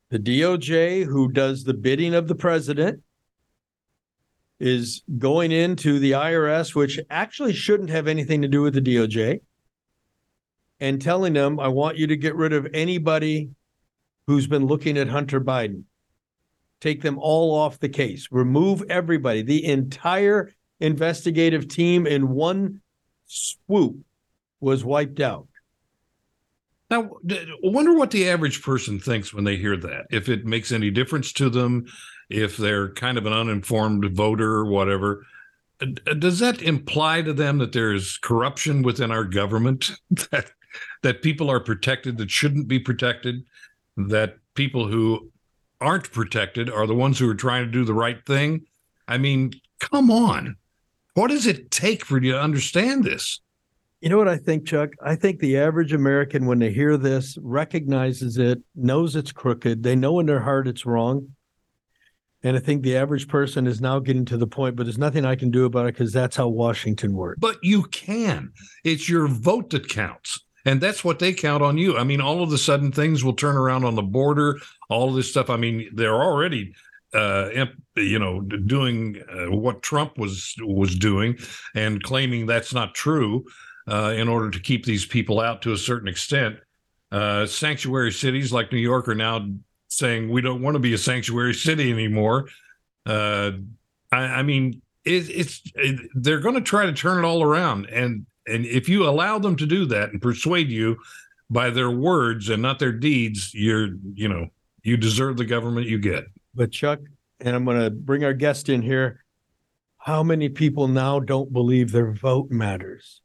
The 0.10 0.20
DOJ, 0.20 1.06
who 1.06 1.32
does 1.32 1.64
the 1.64 1.74
bidding 1.74 2.16
of 2.16 2.28
the 2.28 2.36
president, 2.36 3.04
is 4.60 5.04
going 5.18 5.52
into 5.52 6.00
the 6.00 6.12
IRS, 6.12 6.76
which 6.76 7.00
actually 7.10 7.54
shouldn't 7.54 7.90
have 7.90 8.08
anything 8.08 8.42
to 8.42 8.48
do 8.48 8.62
with 8.62 8.74
the 8.74 8.82
DOJ, 8.82 9.40
and 10.80 11.02
telling 11.02 11.34
them, 11.34 11.60
I 11.60 11.68
want 11.70 11.98
you 11.98 12.08
to 12.08 12.18
get 12.18 12.36
rid 12.36 12.54
of 12.54 12.68
anybody 12.74 13.50
who's 14.28 14.48
been 14.48 14.66
looking 14.66 14.98
at 14.98 15.08
Hunter 15.08 15.42
Biden. 15.42 15.84
Take 16.82 17.02
them 17.02 17.18
all 17.20 17.56
off 17.56 17.80
the 17.80 17.90
case, 17.90 18.28
remove 18.32 18.84
everybody, 18.90 19.42
the 19.42 19.66
entire 19.66 20.54
investigative 20.80 21.68
team 21.68 22.08
in 22.08 22.30
one 22.30 22.82
swoop 23.26 23.98
was 24.60 24.84
wiped 24.84 25.20
out. 25.20 25.48
Now, 26.90 27.18
I 27.30 27.46
wonder 27.64 27.94
what 27.94 28.12
the 28.12 28.28
average 28.30 28.64
person 28.64 29.00
thinks 29.00 29.34
when 29.34 29.44
they 29.44 29.58
hear 29.58 29.78
that. 29.78 30.08
If 30.10 30.28
it 30.28 30.46
makes 30.46 30.72
any 30.72 30.90
difference 30.90 31.32
to 31.34 31.50
them, 31.50 31.86
if 32.30 32.58
they're 32.58 32.94
kind 32.94 33.18
of 33.18 33.26
an 33.26 33.34
uninformed 33.34 34.06
voter 34.14 34.52
or 34.52 34.66
whatever. 34.66 35.26
Uh, 35.82 36.14
does 36.14 36.40
that 36.40 36.62
imply 36.62 37.22
to 37.22 37.34
them 37.34 37.58
that 37.58 37.72
there's 37.72 38.18
corruption 38.18 38.82
within 38.84 39.12
our 39.12 39.26
government? 39.26 39.92
That 40.32 40.52
that 41.02 41.24
people 41.24 41.50
are 41.50 41.60
protected 41.60 42.18
that 42.18 42.30
shouldn't 42.30 42.68
be 42.68 42.78
protected? 42.80 43.44
That 43.98 44.38
people 44.54 44.88
who 44.88 45.32
aren't 45.82 46.12
protected 46.12 46.70
are 46.70 46.86
the 46.86 46.94
ones 46.94 47.18
who 47.18 47.30
are 47.30 47.36
trying 47.36 47.66
to 47.66 47.72
do 47.72 47.84
the 47.84 47.94
right 47.94 48.24
thing? 48.26 48.66
I 49.08 49.18
mean, 49.18 49.54
come 49.80 50.12
on. 50.12 50.58
What 51.16 51.30
does 51.30 51.48
it 51.48 51.72
take 51.72 52.06
for 52.06 52.22
you 52.22 52.34
to 52.34 52.42
understand 52.42 53.04
this? 53.04 53.40
You 54.02 54.10
know 54.10 54.18
what 54.18 54.30
I 54.30 54.38
think, 54.38 54.66
Chuck? 54.66 54.92
I 55.04 55.16
think 55.16 55.40
the 55.40 55.58
average 55.58 55.92
American, 55.92 56.46
when 56.46 56.60
they 56.60 56.72
hear 56.72 56.96
this, 56.96 57.38
recognizes 57.42 58.38
it, 58.38 58.60
knows 58.76 59.16
it's 59.16 59.32
crooked. 59.32 59.84
They 59.84 59.96
know 59.96 60.20
in 60.20 60.26
their 60.26 60.40
heart 60.40 60.68
it's 60.68 60.86
wrong. 60.86 61.28
And 62.44 62.56
I 62.56 62.60
think 62.60 62.84
the 62.84 62.96
average 62.96 63.28
person 63.28 63.68
is 63.68 63.82
now 63.82 64.00
getting 64.00 64.26
to 64.26 64.38
the 64.38 64.48
point, 64.48 64.76
but 64.76 64.84
there's 64.84 64.98
nothing 64.98 65.26
I 65.26 65.36
can 65.36 65.52
do 65.52 65.66
about 65.66 65.88
it 65.88 65.96
because 65.96 66.14
that's 66.14 66.38
how 66.38 66.48
Washington 66.48 67.14
works. 67.14 67.40
But 67.40 67.58
you 67.62 67.84
can. 67.84 68.54
It's 68.84 69.10
your 69.10 69.28
vote 69.28 69.72
that 69.72 69.90
counts. 69.90 70.40
And 70.66 70.80
that's 70.80 71.04
what 71.04 71.20
they 71.20 71.34
count 71.34 71.64
on 71.64 71.78
you. 71.78 71.98
I 71.98 72.04
mean, 72.04 72.22
all 72.22 72.44
of 72.44 72.52
a 72.54 72.58
sudden 72.58 72.92
things 72.92 73.24
will 73.24 73.34
turn 73.34 73.58
around 73.58 73.86
on 73.86 73.96
the 73.96 74.04
border, 74.04 74.58
all 74.90 75.10
of 75.10 75.16
this 75.16 75.30
stuff. 75.30 75.50
I 75.50 75.58
mean, 75.58 75.90
they're 75.94 76.22
already 76.22 76.74
uh, 77.14 77.50
you 77.96 78.20
know, 78.20 78.42
doing 78.42 79.22
uh, 79.32 79.52
what 79.52 79.82
Trump 79.82 80.18
was 80.18 80.56
was 80.60 80.96
doing 80.96 81.38
and 81.76 82.04
claiming 82.04 82.46
that's 82.46 82.74
not 82.74 82.94
true 82.94 83.46
uh, 83.88 84.14
in 84.16 84.28
order 84.28 84.52
to 84.52 84.60
keep 84.60 84.86
these 84.86 85.06
people 85.06 85.40
out 85.40 85.62
to 85.64 85.74
a 85.74 85.78
certain 85.78 86.08
extent. 86.08 86.58
Uh, 87.12 87.46
sanctuary 87.48 88.12
cities 88.12 88.54
like 88.54 88.72
New 88.72 88.78
York 88.78 89.08
are 89.08 89.16
now 89.16 89.48
saying 89.90 90.30
we 90.30 90.42
don't 90.42 90.62
want 90.62 90.76
to 90.76 90.80
be 90.80 90.94
a 90.94 90.98
sanctuary 90.98 91.54
city 91.54 91.92
anymore. 91.92 92.48
Uh, 93.06 93.52
I, 94.12 94.18
I, 94.18 94.44
mean, 94.44 94.82
it, 95.04 95.30
it's 95.30 95.62
it, 95.76 96.10
they're 96.16 96.40
going 96.40 96.56
to 96.56 96.62
try 96.62 96.86
to 96.86 96.94
turn 96.94 97.24
it 97.24 97.28
all 97.28 97.44
around, 97.44 97.88
and 97.88 98.26
and 98.48 98.66
if 98.66 98.88
you 98.88 99.08
allow 99.08 99.40
them 99.40 99.56
to 99.58 99.66
do 99.66 99.86
that 99.88 100.12
and 100.12 100.22
persuade 100.22 100.70
you 100.70 100.98
by 101.50 101.70
their 101.70 101.90
words 101.90 102.50
and 102.50 102.62
not 102.62 102.80
their 102.80 102.92
deeds, 102.92 103.54
you're 103.54 103.90
you 104.14 104.28
know 104.28 104.48
you 104.84 104.96
deserve 104.96 105.38
the 105.38 105.46
government 105.46 105.88
you 105.88 106.00
get. 106.00 106.26
But 106.56 106.72
Chuck, 106.72 107.00
and 107.40 107.56
I'm 107.56 107.66
going 107.66 107.80
to 107.80 107.90
bring 107.90 108.24
our 108.24 108.34
guest 108.34 108.70
in 108.70 108.82
here. 108.82 109.24
How 109.98 110.24
many 110.24 110.50
people 110.50 110.88
now 110.88 111.20
don't 111.20 111.52
believe 111.52 111.92
their 111.92 112.14
vote 112.14 112.50
matters? 112.50 113.22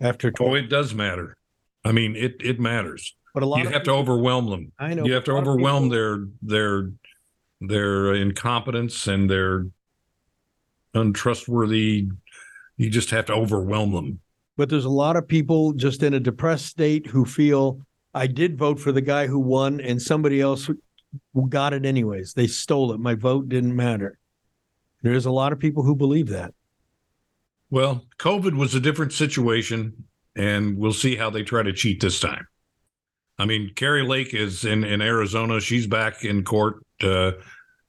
After 0.00 0.30
20- 0.30 0.48
oh, 0.48 0.54
it 0.54 0.68
does 0.68 0.94
matter. 0.94 1.36
I 1.84 1.92
mean, 1.92 2.16
it 2.16 2.36
it 2.40 2.58
matters. 2.58 3.14
But 3.38 3.44
a 3.44 3.46
lot 3.46 3.58
you 3.58 3.66
have 3.66 3.82
people, 3.82 3.94
to 3.94 4.00
overwhelm 4.00 4.50
them. 4.50 4.72
I 4.80 4.94
know 4.94 5.04
You 5.04 5.12
have 5.12 5.22
to 5.24 5.30
overwhelm 5.30 5.90
their 5.90 6.26
their 6.42 6.90
their 7.60 8.12
incompetence 8.12 9.06
and 9.06 9.30
their 9.30 9.68
untrustworthy. 10.92 12.08
You 12.78 12.90
just 12.90 13.10
have 13.10 13.26
to 13.26 13.34
overwhelm 13.34 13.92
them. 13.92 14.18
But 14.56 14.70
there's 14.70 14.86
a 14.86 14.90
lot 14.90 15.14
of 15.14 15.28
people 15.28 15.72
just 15.72 16.02
in 16.02 16.14
a 16.14 16.18
depressed 16.18 16.66
state 16.66 17.06
who 17.06 17.24
feel 17.24 17.80
I 18.12 18.26
did 18.26 18.58
vote 18.58 18.80
for 18.80 18.90
the 18.90 19.00
guy 19.00 19.28
who 19.28 19.38
won, 19.38 19.80
and 19.80 20.02
somebody 20.02 20.40
else 20.40 20.68
got 21.48 21.72
it 21.72 21.86
anyways. 21.86 22.34
They 22.34 22.48
stole 22.48 22.90
it. 22.90 22.98
My 22.98 23.14
vote 23.14 23.48
didn't 23.48 23.76
matter. 23.76 24.18
There's 25.02 25.26
a 25.26 25.30
lot 25.30 25.52
of 25.52 25.60
people 25.60 25.84
who 25.84 25.94
believe 25.94 26.26
that. 26.30 26.54
Well, 27.70 28.04
COVID 28.18 28.56
was 28.56 28.74
a 28.74 28.80
different 28.80 29.12
situation, 29.12 30.06
and 30.34 30.76
we'll 30.76 30.92
see 30.92 31.14
how 31.14 31.30
they 31.30 31.44
try 31.44 31.62
to 31.62 31.72
cheat 31.72 32.00
this 32.00 32.18
time. 32.18 32.48
I 33.38 33.46
mean, 33.46 33.72
Kari 33.74 34.02
Lake 34.02 34.34
is 34.34 34.64
in, 34.64 34.84
in 34.84 35.00
Arizona. 35.00 35.60
She's 35.60 35.86
back 35.86 36.24
in 36.24 36.44
court 36.44 36.84
uh, 37.02 37.32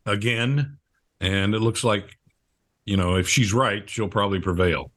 again. 0.05 0.77
And 1.19 1.55
it 1.55 1.59
looks 1.59 1.83
like, 1.83 2.17
you 2.85 2.97
know, 2.97 3.15
if 3.15 3.27
she's 3.27 3.51
right, 3.53 3.89
she'll 3.89 4.07
probably 4.07 4.39
prevail. 4.39 4.91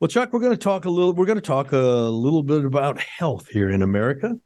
Well, 0.00 0.08
Chuck, 0.08 0.32
we're 0.32 0.40
going 0.40 0.52
to 0.52 0.56
talk 0.56 0.84
a 0.84 0.90
little. 0.90 1.12
We're 1.12 1.26
going 1.26 1.38
to 1.38 1.42
talk 1.42 1.72
a 1.72 1.76
little 1.76 2.42
bit 2.42 2.64
about 2.64 3.00
health 3.00 3.48
here 3.48 3.70
in 3.70 3.82
America. 3.82 4.38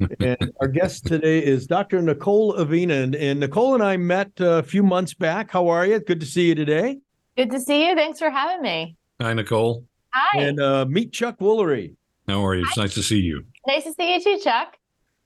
and 0.20 0.52
our 0.60 0.68
guest 0.68 1.06
today 1.06 1.44
is 1.44 1.66
Dr. 1.66 2.00
Nicole 2.00 2.54
Avena. 2.54 3.02
And, 3.02 3.14
and 3.14 3.40
Nicole 3.40 3.74
and 3.74 3.82
I 3.82 3.96
met 3.96 4.30
a 4.38 4.62
few 4.62 4.82
months 4.82 5.12
back. 5.12 5.50
How 5.50 5.68
are 5.68 5.86
you? 5.86 6.00
Good 6.00 6.20
to 6.20 6.26
see 6.26 6.48
you 6.48 6.54
today. 6.54 6.98
Good 7.36 7.50
to 7.50 7.60
see 7.60 7.88
you. 7.88 7.94
Thanks 7.94 8.18
for 8.18 8.30
having 8.30 8.62
me. 8.62 8.96
Hi, 9.20 9.34
Nicole. 9.34 9.84
Hi. 10.14 10.40
And 10.40 10.60
uh, 10.60 10.86
meet 10.86 11.12
Chuck 11.12 11.38
Woolery. 11.38 11.94
How 12.26 12.44
are 12.46 12.54
you? 12.54 12.64
It's 12.64 12.76
nice 12.76 12.94
to 12.94 13.02
see 13.02 13.18
you. 13.18 13.44
Nice 13.70 13.84
to 13.84 13.92
see 13.92 14.14
you 14.14 14.20
too, 14.20 14.36
Chuck. 14.42 14.76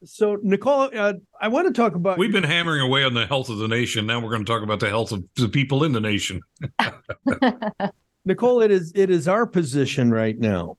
So, 0.05 0.37
Nicole, 0.43 0.91
uh, 0.95 1.15
I 1.41 1.49
want 1.49 1.67
to 1.67 1.73
talk 1.73 1.95
about. 1.95 2.19
We've 2.19 2.31
been 2.31 2.45
hammering 2.45 2.83
away 2.83 3.03
on 3.03 3.15
the 3.15 3.25
health 3.25 3.49
of 3.49 3.57
the 3.57 3.69
nation. 3.69 4.05
Now 4.05 4.21
we're 4.21 4.29
going 4.29 4.45
to 4.45 4.53
talk 4.53 4.63
about 4.63 4.81
the 4.81 4.91
health 4.91 5.13
of 5.13 5.25
the 5.37 5.49
people 5.49 5.83
in 5.83 5.93
the 5.93 6.01
nation. 6.01 6.43
Nicole, 8.27 8.61
it 8.61 8.71
is 8.71 8.93
it 8.95 9.09
is 9.09 9.29
our 9.29 9.47
position 9.47 10.11
right 10.11 10.39
now, 10.39 10.77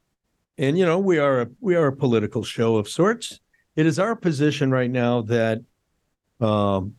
and 0.60 0.78
you 0.78 0.86
know 0.86 0.99
we 0.99 1.17
are 1.17 1.41
a 1.41 1.47
we 1.60 1.75
are 1.75 1.88
a 1.88 1.95
political 1.95 2.43
show 2.43 2.75
of 2.75 2.88
sorts. 2.88 3.39
It 3.75 3.88
is 3.88 3.97
our 3.97 4.15
position 4.15 4.69
right 4.69 4.91
now 4.91 5.23
that 5.23 5.62
um, 6.39 6.93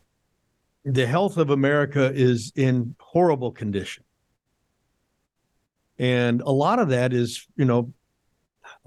the 0.83 1.07
health 1.07 1.37
of 1.37 1.49
America 1.49 2.11
is 2.13 2.51
in 2.57 2.93
horrible 2.99 3.53
condition, 3.53 4.03
and 5.97 6.41
a 6.41 6.51
lot 6.51 6.79
of 6.79 6.89
that 6.89 7.13
is 7.13 7.47
you 7.55 7.63
know 7.63 7.93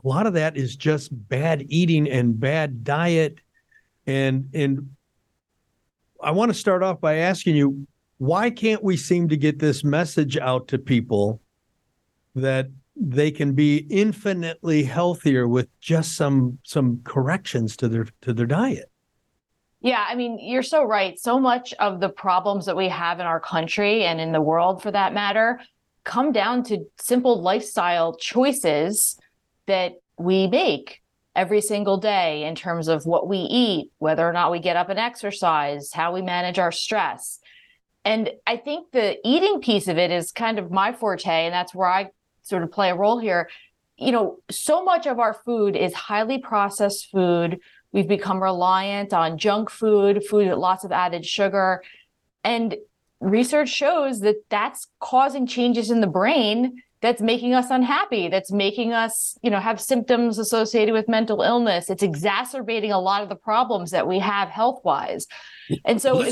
a 0.02 0.08
lot 0.08 0.26
of 0.26 0.34
that 0.34 0.56
is 0.56 0.76
just 0.76 1.10
bad 1.28 1.64
eating 1.68 2.08
and 2.08 2.38
bad 2.38 2.84
diet, 2.84 3.38
and 4.06 4.48
and 4.54 4.90
I 6.22 6.30
want 6.30 6.50
to 6.50 6.58
start 6.58 6.82
off 6.82 7.00
by 7.00 7.16
asking 7.16 7.56
you 7.56 7.86
why 8.18 8.50
can't 8.50 8.84
we 8.84 8.96
seem 8.96 9.28
to 9.28 9.36
get 9.36 9.58
this 9.58 9.82
message 9.82 10.36
out 10.36 10.68
to 10.68 10.78
people 10.78 11.40
that 12.34 12.68
they 12.96 13.30
can 13.30 13.54
be 13.54 13.78
infinitely 13.88 14.82
healthier 14.82 15.48
with 15.48 15.68
just 15.80 16.16
some 16.16 16.58
some 16.64 17.00
corrections 17.04 17.76
to 17.78 17.88
their 17.88 18.06
to 18.22 18.32
their 18.34 18.46
diet. 18.46 18.90
Yeah, 19.80 20.04
I 20.06 20.14
mean, 20.14 20.38
you're 20.38 20.62
so 20.62 20.84
right. 20.84 21.18
So 21.18 21.40
much 21.40 21.72
of 21.78 22.00
the 22.00 22.10
problems 22.10 22.66
that 22.66 22.76
we 22.76 22.88
have 22.90 23.18
in 23.18 23.26
our 23.26 23.40
country 23.40 24.04
and 24.04 24.20
in 24.20 24.32
the 24.32 24.40
world 24.40 24.82
for 24.82 24.90
that 24.90 25.14
matter 25.14 25.60
come 26.04 26.32
down 26.32 26.62
to 26.64 26.84
simple 26.98 27.40
lifestyle 27.40 28.14
choices 28.16 29.18
that 29.70 29.92
we 30.18 30.48
make 30.48 31.00
every 31.36 31.60
single 31.60 31.96
day 31.96 32.42
in 32.42 32.56
terms 32.56 32.88
of 32.88 33.06
what 33.06 33.28
we 33.28 33.38
eat, 33.38 33.92
whether 33.98 34.28
or 34.28 34.32
not 34.32 34.50
we 34.50 34.58
get 34.58 34.76
up 34.76 34.88
and 34.88 34.98
exercise, 34.98 35.92
how 35.92 36.12
we 36.12 36.22
manage 36.22 36.58
our 36.58 36.72
stress. 36.72 37.38
And 38.04 38.30
I 38.46 38.56
think 38.56 38.90
the 38.90 39.16
eating 39.24 39.60
piece 39.60 39.86
of 39.86 39.96
it 39.96 40.10
is 40.10 40.32
kind 40.32 40.58
of 40.58 40.72
my 40.72 40.92
forte, 40.92 41.46
and 41.46 41.54
that's 41.54 41.72
where 41.72 41.88
I 41.88 42.10
sort 42.42 42.64
of 42.64 42.72
play 42.72 42.90
a 42.90 42.96
role 42.96 43.20
here. 43.20 43.48
You 43.96 44.10
know, 44.10 44.38
so 44.50 44.82
much 44.82 45.06
of 45.06 45.20
our 45.20 45.34
food 45.34 45.76
is 45.76 45.94
highly 45.94 46.38
processed 46.38 47.08
food. 47.12 47.60
We've 47.92 48.08
become 48.08 48.42
reliant 48.42 49.12
on 49.12 49.38
junk 49.38 49.70
food, 49.70 50.24
food 50.24 50.48
with 50.48 50.58
lots 50.58 50.82
of 50.82 50.90
added 50.90 51.24
sugar. 51.24 51.82
And 52.42 52.76
research 53.20 53.68
shows 53.68 54.20
that 54.20 54.36
that's 54.48 54.88
causing 54.98 55.46
changes 55.46 55.90
in 55.92 56.00
the 56.00 56.06
brain 56.06 56.82
that's 57.02 57.22
making 57.22 57.54
us 57.54 57.70
unhappy 57.70 58.28
that's 58.28 58.52
making 58.52 58.92
us 58.92 59.38
you 59.42 59.50
know 59.50 59.58
have 59.58 59.80
symptoms 59.80 60.38
associated 60.38 60.92
with 60.92 61.08
mental 61.08 61.42
illness 61.42 61.90
it's 61.90 62.02
exacerbating 62.02 62.92
a 62.92 63.00
lot 63.00 63.22
of 63.22 63.28
the 63.28 63.36
problems 63.36 63.90
that 63.90 64.06
we 64.06 64.18
have 64.18 64.48
health 64.48 64.80
wise 64.84 65.26
and 65.84 66.00
so 66.00 66.22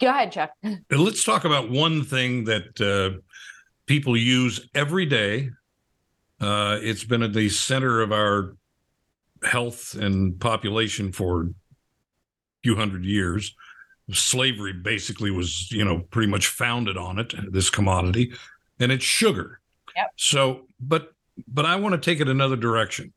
go 0.00 0.08
ahead 0.08 0.32
chuck 0.32 0.50
let's 0.90 1.24
talk 1.24 1.44
about 1.44 1.70
one 1.70 2.02
thing 2.02 2.44
that 2.44 2.80
uh, 2.80 3.18
people 3.86 4.16
use 4.16 4.68
every 4.74 5.06
day. 5.06 5.50
Uh, 6.40 6.78
it's 6.82 7.04
been 7.04 7.22
at 7.22 7.32
the 7.32 7.48
center 7.48 8.00
of 8.00 8.12
our 8.12 8.56
health 9.42 9.94
and 9.94 10.38
population 10.40 11.12
for 11.12 11.42
a 11.42 11.46
few 12.62 12.76
hundred 12.76 13.04
years. 13.04 13.54
Slavery 14.10 14.72
basically 14.72 15.30
was, 15.30 15.70
you 15.70 15.84
know, 15.84 16.00
pretty 16.10 16.30
much 16.30 16.48
founded 16.48 16.96
on 16.96 17.18
it, 17.18 17.32
this 17.52 17.70
commodity, 17.70 18.32
and 18.78 18.92
it's 18.92 19.04
sugar. 19.04 19.60
Yep. 19.96 20.12
So, 20.16 20.66
but 20.80 21.12
but 21.48 21.66
I 21.66 21.76
want 21.76 21.94
to 21.94 22.00
take 22.00 22.20
it 22.20 22.28
another 22.28 22.56
direction. 22.56 23.12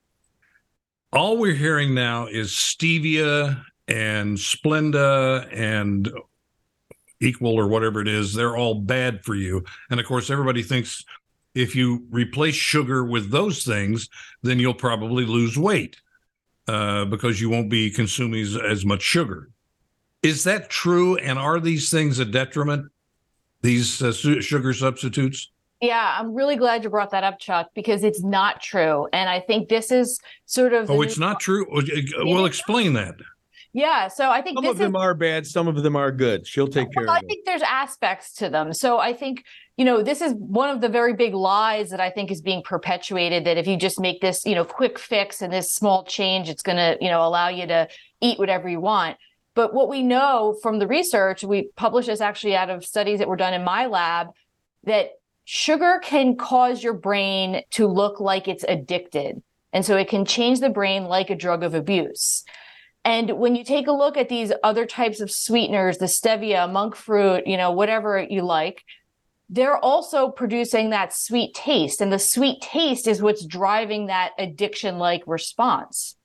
All 1.14 1.38
we're 1.38 1.54
hearing 1.54 1.94
now 1.94 2.28
is 2.28 2.52
stevia 2.52 3.64
and 3.88 4.38
Splenda 4.38 5.48
and 5.54 6.12
equal 7.20 7.56
or 7.60 7.68
whatever 7.68 8.02
it 8.02 8.08
is, 8.08 8.34
they're 8.34 8.56
all 8.56 8.76
bad 8.76 9.24
for 9.24 9.36
you. 9.36 9.64
And 9.90 10.00
of 10.00 10.06
course, 10.06 10.30
everybody 10.30 10.64
thinks 10.64 11.04
if 11.56 11.76
you 11.76 12.06
replace 12.12 12.56
sugar 12.56 13.04
with 13.04 13.32
those 13.32 13.64
things, 13.64 14.10
then 14.44 14.60
you'll 14.60 14.74
probably 14.74 15.26
lose 15.26 15.58
weight 15.58 15.98
uh, 16.68 17.06
because 17.06 17.42
you 17.42 17.50
won't 17.50 17.70
be 17.70 17.90
consuming 17.90 18.42
as, 18.42 18.56
as 18.56 18.86
much 18.86 19.02
sugar. 19.02 19.50
Is 20.22 20.44
that 20.44 20.70
true? 20.70 21.16
And 21.18 21.40
are 21.40 21.60
these 21.60 21.90
things 21.90 22.20
a 22.20 22.26
detriment? 22.26 22.92
These 23.62 24.02
uh, 24.02 24.12
su- 24.12 24.42
sugar 24.42 24.74
substitutes? 24.74 25.52
Yeah, 25.82 26.16
I'm 26.20 26.34
really 26.34 26.56
glad 26.56 26.84
you 26.84 26.90
brought 26.90 27.12
that 27.12 27.24
up, 27.24 27.40
Chuck, 27.40 27.70
because 27.76 28.04
it's 28.04 28.24
not 28.24 28.62
true. 28.62 29.08
And 29.14 29.30
I 29.30 29.40
think 29.40 29.70
this 29.70 29.92
is 29.92 30.20
sort 30.46 30.74
of. 30.74 30.90
Oh, 30.90 31.02
it's 31.02 31.20
not 31.20 31.40
true? 31.40 31.68
Well, 32.26 32.46
explain 32.46 32.94
that. 32.94 33.16
Yeah, 33.74 34.08
so 34.08 34.32
I 34.32 34.42
think 34.42 34.58
some 34.58 34.66
of 34.66 34.78
them 34.80 34.96
is, 34.96 35.00
are 35.00 35.14
bad, 35.14 35.46
some 35.46 35.68
of 35.68 35.84
them 35.84 35.96
are 35.96 36.12
good. 36.12 36.48
She'll 36.48 36.68
take 36.68 36.92
care 36.92 37.04
well, 37.06 37.16
of 37.16 37.22
it. 37.22 37.26
I 37.26 37.28
think 37.28 37.46
there's 37.46 37.62
aspects 37.62 38.34
to 38.36 38.50
them. 38.50 38.74
So 38.74 38.98
I 38.98 39.14
think 39.14 39.44
you 39.76 39.86
know 39.86 40.02
this 40.02 40.20
is 40.20 40.34
one 40.34 40.72
of 40.72 40.82
the 40.82 40.90
very 40.90 41.14
big 41.14 41.36
lies 41.36 41.92
that 41.92 42.00
I 42.00 42.10
think 42.10 42.32
is 42.32 42.42
being 42.42 42.64
perpetuated 42.64 43.46
that 43.46 43.58
if 43.58 43.68
you 43.68 43.78
just 43.78 44.00
make 44.00 44.20
this 44.20 44.46
you 44.46 44.56
know 44.56 44.66
quick 44.66 44.98
fix 44.98 45.44
and 45.44 45.54
this 45.54 45.74
small 45.74 46.04
change, 46.06 46.50
it's 46.50 46.64
going 46.64 46.78
to 46.78 46.98
you 47.00 47.10
know 47.12 47.24
allow 47.24 47.50
you 47.50 47.68
to 47.68 47.88
eat 48.20 48.40
whatever 48.40 48.68
you 48.68 48.80
want. 48.80 49.18
But 49.54 49.76
what 49.76 49.90
we 49.90 50.02
know 50.02 50.58
from 50.64 50.80
the 50.80 50.88
research, 50.88 51.44
we 51.44 51.70
published 51.76 52.08
this 52.08 52.22
actually 52.22 52.56
out 52.56 52.72
of 52.72 52.84
studies 52.84 53.20
that 53.20 53.28
were 53.28 53.36
done 53.36 53.54
in 53.54 53.64
my 53.64 53.86
lab, 53.86 54.30
that 54.86 55.12
sugar 55.50 56.02
can 56.04 56.36
cause 56.36 56.84
your 56.84 56.94
brain 56.94 57.62
to 57.72 57.88
look 57.88 58.20
like 58.20 58.50
it's 58.50 58.66
addicted. 58.68 59.42
And 59.72 59.86
so 59.86 59.96
it 59.96 60.10
can 60.10 60.26
change 60.26 60.60
the 60.60 60.70
brain 60.70 61.06
like 61.06 61.30
a 61.30 61.38
drug 61.38 61.64
of 61.64 61.74
abuse. 61.74 62.44
And 63.06 63.40
when 63.40 63.56
you 63.56 63.64
take 63.64 63.88
a 63.88 63.94
look 63.94 64.18
at 64.18 64.28
these 64.28 64.52
other 64.62 64.86
types 64.86 65.22
of 65.22 65.32
sweeteners, 65.32 66.00
the 66.00 66.06
stevia, 66.08 66.70
monk 66.70 66.98
fruit, 66.98 67.48
you 67.48 67.56
know, 67.56 67.72
whatever 67.72 68.20
you 68.30 68.42
like, 68.42 68.84
they're 69.50 69.78
also 69.78 70.30
producing 70.30 70.90
that 70.90 71.14
sweet 71.14 71.56
taste. 71.56 72.02
And 72.02 72.12
the 72.12 72.20
sweet 72.20 72.62
taste 72.62 73.08
is 73.08 73.22
what's 73.22 73.46
driving 73.46 74.08
that 74.08 74.32
addiction 74.38 74.98
like 74.98 75.24
response. 75.28 76.18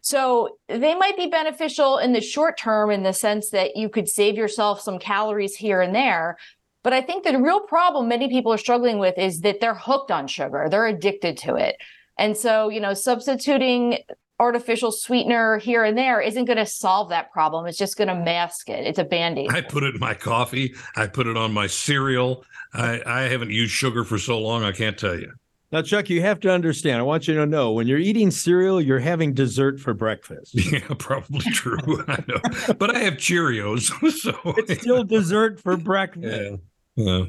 So 0.00 0.56
they 0.68 0.94
might 0.94 1.18
be 1.18 1.26
beneficial 1.26 1.98
in 1.98 2.14
the 2.14 2.22
short 2.22 2.56
term 2.56 2.90
in 2.90 3.02
the 3.02 3.12
sense 3.12 3.50
that 3.50 3.76
you 3.76 3.90
could 3.90 4.08
save 4.08 4.36
yourself 4.36 4.80
some 4.80 4.98
calories 4.98 5.56
here 5.56 5.82
and 5.82 5.94
there. 5.94 6.38
But 6.82 6.92
I 6.92 7.00
think 7.00 7.24
the 7.24 7.38
real 7.40 7.60
problem 7.60 8.08
many 8.08 8.28
people 8.28 8.52
are 8.52 8.58
struggling 8.58 8.98
with 8.98 9.16
is 9.18 9.40
that 9.40 9.60
they're 9.60 9.74
hooked 9.74 10.10
on 10.10 10.26
sugar, 10.26 10.66
they're 10.70 10.86
addicted 10.86 11.36
to 11.38 11.54
it. 11.54 11.76
And 12.18 12.36
so, 12.36 12.68
you 12.68 12.80
know, 12.80 12.94
substituting 12.94 13.98
artificial 14.38 14.90
sweetener 14.90 15.58
here 15.58 15.84
and 15.84 15.96
there 15.96 16.20
isn't 16.20 16.46
going 16.46 16.58
to 16.58 16.66
solve 16.66 17.08
that 17.10 17.32
problem. 17.32 17.66
It's 17.66 17.78
just 17.78 17.96
going 17.96 18.08
to 18.08 18.14
mask 18.14 18.68
it. 18.68 18.86
It's 18.86 18.98
a 18.98 19.04
band 19.04 19.38
aid. 19.38 19.52
I 19.52 19.60
put 19.60 19.84
it 19.84 19.94
in 19.94 20.00
my 20.00 20.14
coffee. 20.14 20.74
I 20.96 21.06
put 21.06 21.28
it 21.28 21.36
on 21.36 21.52
my 21.52 21.68
cereal. 21.68 22.44
I, 22.74 23.00
I 23.06 23.20
haven't 23.22 23.50
used 23.50 23.72
sugar 23.72 24.04
for 24.04 24.18
so 24.18 24.38
long, 24.40 24.64
I 24.64 24.72
can't 24.72 24.98
tell 24.98 25.18
you. 25.18 25.32
Now, 25.70 25.80
Chuck, 25.80 26.10
you 26.10 26.20
have 26.20 26.38
to 26.40 26.50
understand. 26.50 26.98
I 26.98 27.02
want 27.02 27.26
you 27.26 27.34
to 27.34 27.46
know 27.46 27.72
when 27.72 27.86
you're 27.86 27.98
eating 27.98 28.30
cereal, 28.30 28.78
you're 28.78 28.98
having 28.98 29.32
dessert 29.32 29.80
for 29.80 29.94
breakfast. 29.94 30.54
Yeah, 30.72 30.80
probably 30.98 31.50
true. 31.50 32.04
I 32.08 32.22
know, 32.28 32.74
but 32.74 32.94
I 32.94 33.00
have 33.00 33.14
Cheerios, 33.14 33.88
so 34.20 34.36
it's 34.58 34.82
still 34.82 35.04
dessert 35.04 35.60
for 35.60 35.76
breakfast. 35.76 36.26
Yeah. 36.26 36.56
Yeah. 36.96 37.24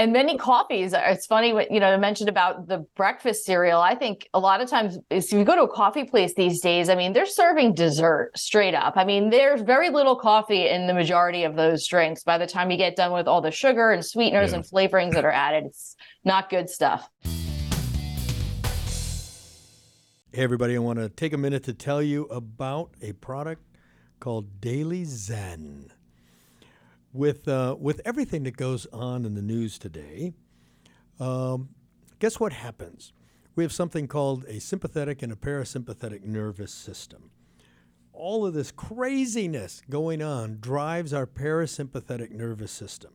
And 0.00 0.14
many 0.14 0.38
coffees 0.38 0.94
uh, 0.94 1.02
it's 1.08 1.26
funny 1.26 1.52
what 1.52 1.70
you 1.70 1.78
know 1.78 1.92
I 1.92 1.98
mentioned 1.98 2.30
about 2.30 2.68
the 2.68 2.86
breakfast 2.96 3.44
cereal. 3.44 3.82
I 3.82 3.94
think 3.94 4.30
a 4.32 4.40
lot 4.40 4.62
of 4.62 4.70
times 4.70 4.96
if 5.10 5.30
you 5.30 5.44
go 5.44 5.54
to 5.54 5.64
a 5.64 5.68
coffee 5.68 6.04
place 6.04 6.32
these 6.32 6.62
days 6.62 6.88
i 6.88 6.94
mean 6.94 7.12
they're 7.12 7.26
serving 7.26 7.74
dessert 7.74 8.30
straight 8.34 8.74
up. 8.74 8.94
I 8.96 9.04
mean 9.04 9.28
there's 9.28 9.60
very 9.60 9.90
little 9.90 10.16
coffee 10.16 10.68
in 10.68 10.86
the 10.86 10.94
majority 10.94 11.44
of 11.44 11.54
those 11.54 11.86
drinks. 11.86 12.22
By 12.22 12.38
the 12.38 12.46
time 12.46 12.70
you 12.70 12.78
get 12.78 12.96
done 12.96 13.12
with 13.12 13.28
all 13.28 13.42
the 13.42 13.50
sugar 13.50 13.90
and 13.90 14.02
sweeteners 14.02 14.52
yeah. 14.52 14.56
and 14.56 14.64
flavorings 14.64 15.12
that 15.12 15.26
are 15.26 15.32
added 15.32 15.66
it's 15.66 15.96
not 16.24 16.48
good 16.48 16.70
stuff. 16.70 17.06
Hey 20.32 20.44
everybody 20.44 20.76
i 20.76 20.78
want 20.78 20.98
to 20.98 21.10
take 21.10 21.34
a 21.34 21.38
minute 21.38 21.64
to 21.64 21.74
tell 21.74 22.00
you 22.00 22.24
about 22.24 22.94
a 23.02 23.12
product 23.12 23.64
called 24.18 24.62
daily 24.62 25.04
zen 25.04 25.92
with 27.12 27.48
uh, 27.48 27.76
with 27.78 28.00
everything 28.04 28.44
that 28.44 28.56
goes 28.56 28.86
on 28.92 29.24
in 29.24 29.34
the 29.34 29.42
news 29.42 29.78
today, 29.78 30.32
um, 31.18 31.70
guess 32.18 32.38
what 32.38 32.52
happens? 32.52 33.12
We 33.56 33.64
have 33.64 33.72
something 33.72 34.06
called 34.06 34.44
a 34.46 34.60
sympathetic 34.60 35.22
and 35.22 35.32
a 35.32 35.36
parasympathetic 35.36 36.22
nervous 36.22 36.72
system. 36.72 37.30
All 38.12 38.46
of 38.46 38.54
this 38.54 38.70
craziness 38.70 39.82
going 39.88 40.22
on 40.22 40.58
drives 40.60 41.12
our 41.12 41.26
parasympathetic 41.26 42.30
nervous 42.30 42.70
system. 42.70 43.12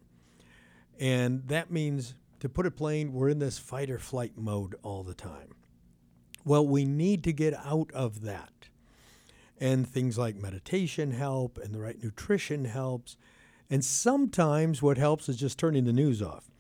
And 1.00 1.48
that 1.48 1.72
means 1.72 2.16
to 2.40 2.50
put 2.50 2.66
it 2.66 2.76
plain, 2.76 3.14
we're 3.14 3.30
in 3.30 3.40
this 3.40 3.58
fight 3.58 3.90
or 3.90 4.00
flight 4.00 4.34
mode 4.36 4.76
all 4.84 5.04
the 5.04 5.14
time. 5.14 5.56
Well, 6.44 6.66
we 6.68 6.86
need 6.86 7.24
to 7.24 7.34
get 7.34 7.54
out 7.54 7.92
of 7.94 8.22
that. 8.22 8.52
And 9.60 9.88
things 9.88 10.18
like 10.18 10.36
meditation 10.36 11.12
help, 11.12 11.58
and 11.58 11.74
the 11.74 11.80
right 11.80 12.02
nutrition 12.04 12.66
helps. 12.66 13.16
And 13.70 13.84
sometimes 13.84 14.82
what 14.82 14.98
helps 14.98 15.28
is 15.28 15.38
just 15.38 15.58
turning 15.58 15.86
the 15.86 15.94
news 15.94 16.22
off. 16.22 16.52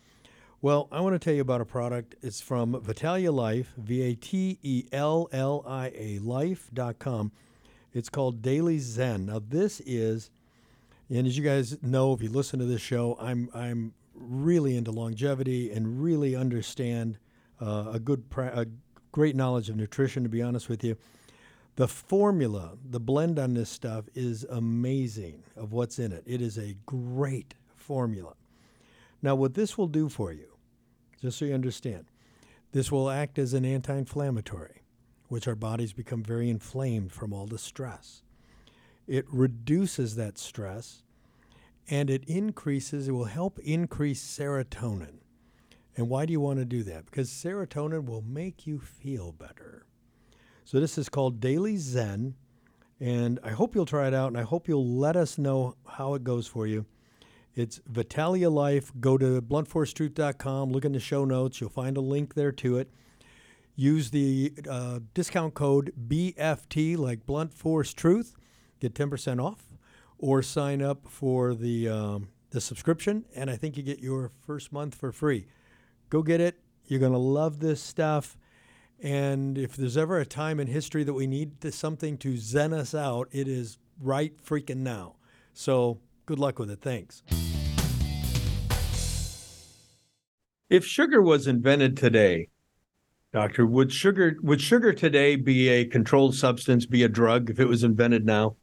Well, 0.61 0.87
I 0.91 1.01
want 1.01 1.13
to 1.13 1.19
tell 1.19 1.33
you 1.33 1.41
about 1.41 1.61
a 1.61 1.65
product. 1.65 2.15
It's 2.23 2.41
from 2.41 2.73
Vatellia 2.81 3.31
Life, 3.31 3.73
V 3.77 4.01
A 4.01 4.15
T 4.15 4.57
E 4.63 4.85
L 4.91 5.29
L 5.31 5.63
I 5.67 5.91
A 5.95 6.19
life.com. 6.19 7.31
It's 7.93 8.09
called 8.09 8.41
Daily 8.41 8.79
Zen. 8.79 9.27
Now, 9.27 9.39
this 9.47 9.79
is, 9.85 10.31
and 11.09 11.27
as 11.27 11.37
you 11.37 11.43
guys 11.43 11.81
know, 11.83 12.13
if 12.13 12.21
you 12.21 12.29
listen 12.29 12.59
to 12.59 12.65
this 12.65 12.81
show, 12.81 13.15
I'm, 13.21 13.49
I'm 13.53 13.93
really 14.15 14.75
into 14.75 14.91
longevity 14.91 15.71
and 15.71 16.01
really 16.01 16.35
understand 16.35 17.19
uh, 17.61 17.91
a 17.93 17.99
good, 17.99 18.29
pra- 18.29 18.59
a 18.59 18.65
great 19.11 19.35
knowledge 19.35 19.69
of 19.69 19.75
nutrition, 19.75 20.23
to 20.23 20.29
be 20.29 20.41
honest 20.41 20.67
with 20.67 20.83
you. 20.83 20.97
The 21.75 21.87
formula, 21.89 22.77
the 22.89 23.01
blend 23.01 23.37
on 23.37 23.53
this 23.53 23.69
stuff 23.69 24.05
is 24.15 24.45
amazing 24.45 25.43
of 25.57 25.73
what's 25.73 25.99
in 25.99 26.13
it. 26.13 26.23
It 26.25 26.41
is 26.41 26.57
a 26.57 26.77
great 26.85 27.53
formula. 27.75 28.35
Now, 29.21 29.35
what 29.35 29.55
this 29.55 29.77
will 29.77 29.87
do 29.87 30.07
for 30.07 30.31
you, 30.31 30.55
just 31.21 31.37
so 31.37 31.45
you 31.45 31.53
understand, 31.53 32.05
this 32.71 32.91
will 32.91 33.09
act 33.09 33.37
as 33.37 33.53
an 33.53 33.65
anti 33.65 33.93
inflammatory, 33.93 34.83
which 35.27 35.47
our 35.49 35.55
bodies 35.55 35.91
become 35.91 36.23
very 36.23 36.49
inflamed 36.49 37.11
from 37.11 37.33
all 37.33 37.45
the 37.45 37.57
stress. 37.57 38.21
It 39.05 39.25
reduces 39.29 40.15
that 40.15 40.37
stress 40.37 41.03
and 41.89 42.09
it 42.09 42.23
increases, 42.25 43.07
it 43.07 43.11
will 43.11 43.25
help 43.25 43.59
increase 43.59 44.23
serotonin. 44.23 45.19
And 45.97 46.09
why 46.09 46.25
do 46.25 46.31
you 46.31 46.39
want 46.39 46.59
to 46.59 46.65
do 46.65 46.83
that? 46.83 47.05
Because 47.05 47.29
serotonin 47.29 48.05
will 48.05 48.23
make 48.23 48.65
you 48.65 48.79
feel 48.79 49.31
better. 49.31 49.85
So 50.67 50.79
this 50.79 50.97
is 50.97 51.09
called 51.09 51.39
Daily 51.39 51.77
Zen, 51.77 52.33
and 52.99 53.39
I 53.43 53.51
hope 53.51 53.75
you'll 53.75 53.85
try 53.85 54.07
it 54.07 54.15
out, 54.15 54.29
and 54.29 54.37
I 54.37 54.41
hope 54.41 54.67
you'll 54.67 54.97
let 54.97 55.15
us 55.15 55.37
know 55.37 55.75
how 55.87 56.15
it 56.15 56.23
goes 56.23 56.47
for 56.47 56.65
you. 56.65 56.87
It's 57.53 57.79
Vitalia 57.85 58.49
Life. 58.49 58.91
Go 58.99 59.15
to 59.19 59.43
bluntforcetruth.com, 59.43 60.71
look 60.71 60.83
in 60.83 60.93
the 60.93 60.99
show 60.99 61.23
notes. 61.23 61.61
You'll 61.61 61.69
find 61.69 61.97
a 61.97 62.01
link 62.01 62.33
there 62.33 62.51
to 62.53 62.79
it. 62.79 62.89
Use 63.75 64.09
the 64.09 64.53
uh, 64.67 65.01
discount 65.13 65.53
code 65.53 65.93
BFT, 66.07 66.97
like 66.97 67.27
Blunt 67.27 67.53
Force 67.53 67.93
Truth, 67.93 68.35
get 68.79 68.95
10% 68.95 69.39
off, 69.39 69.65
or 70.17 70.41
sign 70.41 70.81
up 70.81 71.07
for 71.07 71.53
the, 71.53 71.87
um, 71.89 72.29
the 72.49 72.59
subscription, 72.59 73.25
and 73.35 73.51
I 73.51 73.55
think 73.55 73.77
you 73.77 73.83
get 73.83 73.99
your 73.99 74.31
first 74.47 74.73
month 74.73 74.95
for 74.95 75.11
free. 75.11 75.45
Go 76.09 76.23
get 76.23 76.41
it. 76.41 76.59
You're 76.85 76.99
going 76.99 77.11
to 77.11 77.19
love 77.19 77.59
this 77.59 77.83
stuff. 77.83 78.35
And 79.01 79.57
if 79.57 79.75
there's 79.75 79.97
ever 79.97 80.19
a 80.19 80.25
time 80.25 80.59
in 80.59 80.67
history 80.67 81.03
that 81.03 81.13
we 81.13 81.27
need 81.27 81.61
to, 81.61 81.71
something 81.71 82.17
to 82.19 82.37
zen 82.37 82.73
us 82.73 82.95
out, 82.95 83.27
it 83.31 83.47
is 83.47 83.77
right 84.01 84.33
freaking 84.43 84.77
now. 84.77 85.15
So 85.53 85.99
good 86.25 86.39
luck 86.39 86.59
with 86.59 86.71
it. 86.71 86.81
Thanks. 86.81 87.23
If 90.69 90.85
sugar 90.85 91.21
was 91.21 91.45
invented 91.45 91.95
today, 91.95 92.49
doctor, 93.31 93.65
would 93.65 93.91
sugar 93.91 94.37
would 94.41 94.61
sugar 94.61 94.93
today 94.93 95.35
be 95.35 95.69
a 95.69 95.85
controlled 95.85 96.35
substance, 96.35 96.85
be 96.85 97.03
a 97.03 97.09
drug 97.09 97.49
if 97.49 97.59
it 97.59 97.67
was 97.67 97.83
invented 97.83 98.25
now? 98.25 98.55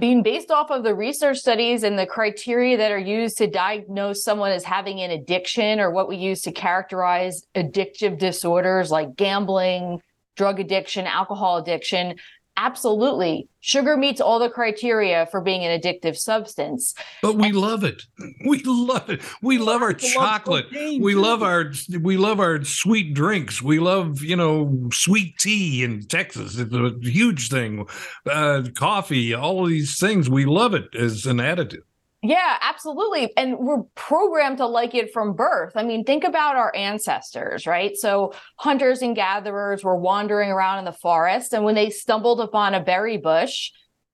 Mean, 0.00 0.22
based 0.22 0.50
off 0.50 0.70
of 0.70 0.84
the 0.84 0.94
research 0.94 1.38
studies 1.38 1.82
and 1.82 1.98
the 1.98 2.06
criteria 2.06 2.76
that 2.76 2.92
are 2.92 2.98
used 2.98 3.36
to 3.38 3.48
diagnose 3.48 4.22
someone 4.22 4.52
as 4.52 4.64
having 4.64 5.00
an 5.00 5.10
addiction 5.10 5.80
or 5.80 5.90
what 5.90 6.08
we 6.08 6.16
use 6.16 6.42
to 6.42 6.52
characterize 6.52 7.42
addictive 7.56 8.18
disorders 8.18 8.90
like 8.90 9.16
gambling, 9.16 10.00
drug 10.36 10.60
addiction, 10.60 11.06
alcohol 11.06 11.58
addiction, 11.58 12.14
absolutely. 12.56 13.48
Sugar 13.60 13.96
meets 13.96 14.20
all 14.20 14.38
the 14.38 14.50
criteria 14.50 15.26
for 15.30 15.40
being 15.40 15.64
an 15.64 15.80
addictive 15.80 16.16
substance. 16.16 16.94
But 17.22 17.36
we 17.36 17.52
love 17.52 17.84
it. 17.84 18.02
We 18.46 18.62
love 18.64 19.08
it. 19.08 19.22
We 19.42 19.58
love 19.58 19.80
our 19.80 19.94
chocolate. 19.94 20.66
We 20.70 21.14
love 21.14 21.42
our 21.42 21.72
we 22.00 22.16
love 22.16 22.40
our 22.40 22.62
sweet 22.62 23.14
drinks. 23.14 23.62
We 23.62 23.78
love, 23.78 24.22
you 24.22 24.36
know, 24.36 24.90
sweet 24.92 25.38
tea 25.38 25.82
in 25.82 26.06
Texas. 26.06 26.58
It's 26.58 26.74
a 26.74 26.92
huge 27.00 27.48
thing. 27.48 27.86
Uh, 28.30 28.64
coffee, 28.74 29.32
all 29.32 29.64
of 29.64 29.70
these 29.70 29.98
things. 29.98 30.28
We 30.28 30.44
love 30.44 30.74
it 30.74 30.94
as 30.94 31.24
an 31.26 31.38
additive. 31.38 31.82
Yeah, 32.26 32.56
absolutely. 32.62 33.30
And 33.36 33.58
we're 33.58 33.82
programmed 33.94 34.56
to 34.56 34.66
like 34.66 34.94
it 34.94 35.12
from 35.12 35.34
birth. 35.34 35.74
I 35.76 35.82
mean, 35.82 36.04
think 36.04 36.24
about 36.24 36.56
our 36.56 36.74
ancestors, 36.74 37.66
right? 37.66 37.94
So, 37.98 38.32
hunters 38.56 39.02
and 39.02 39.14
gatherers 39.14 39.84
were 39.84 39.94
wandering 39.94 40.50
around 40.50 40.78
in 40.78 40.86
the 40.86 40.92
forest, 40.92 41.52
and 41.52 41.64
when 41.64 41.74
they 41.74 41.90
stumbled 41.90 42.40
upon 42.40 42.72
a 42.72 42.82
berry 42.82 43.18
bush, 43.18 43.72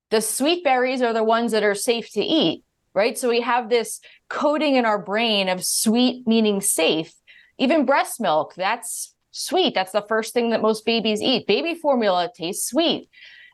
the 0.09 0.19
sweet 0.19 0.61
berries 0.61 1.01
are 1.01 1.13
the 1.13 1.23
ones 1.23 1.53
that 1.53 1.63
are 1.63 1.73
safe 1.73 2.11
to 2.11 2.21
eat, 2.21 2.65
right? 2.93 3.17
So, 3.17 3.29
we 3.29 3.39
have 3.39 3.69
this 3.69 4.01
coding 4.27 4.75
in 4.75 4.83
our 4.83 5.01
brain 5.01 5.47
of 5.47 5.63
sweet 5.63 6.27
meaning 6.27 6.59
safe. 6.59 7.13
Even 7.59 7.85
breast 7.85 8.19
milk, 8.19 8.53
that's 8.55 9.15
sweet. 9.31 9.73
That's 9.73 9.93
the 9.93 10.05
first 10.09 10.33
thing 10.33 10.49
that 10.49 10.61
most 10.61 10.85
babies 10.85 11.21
eat. 11.21 11.47
Baby 11.47 11.75
formula 11.75 12.29
tastes 12.35 12.69
sweet. 12.69 13.07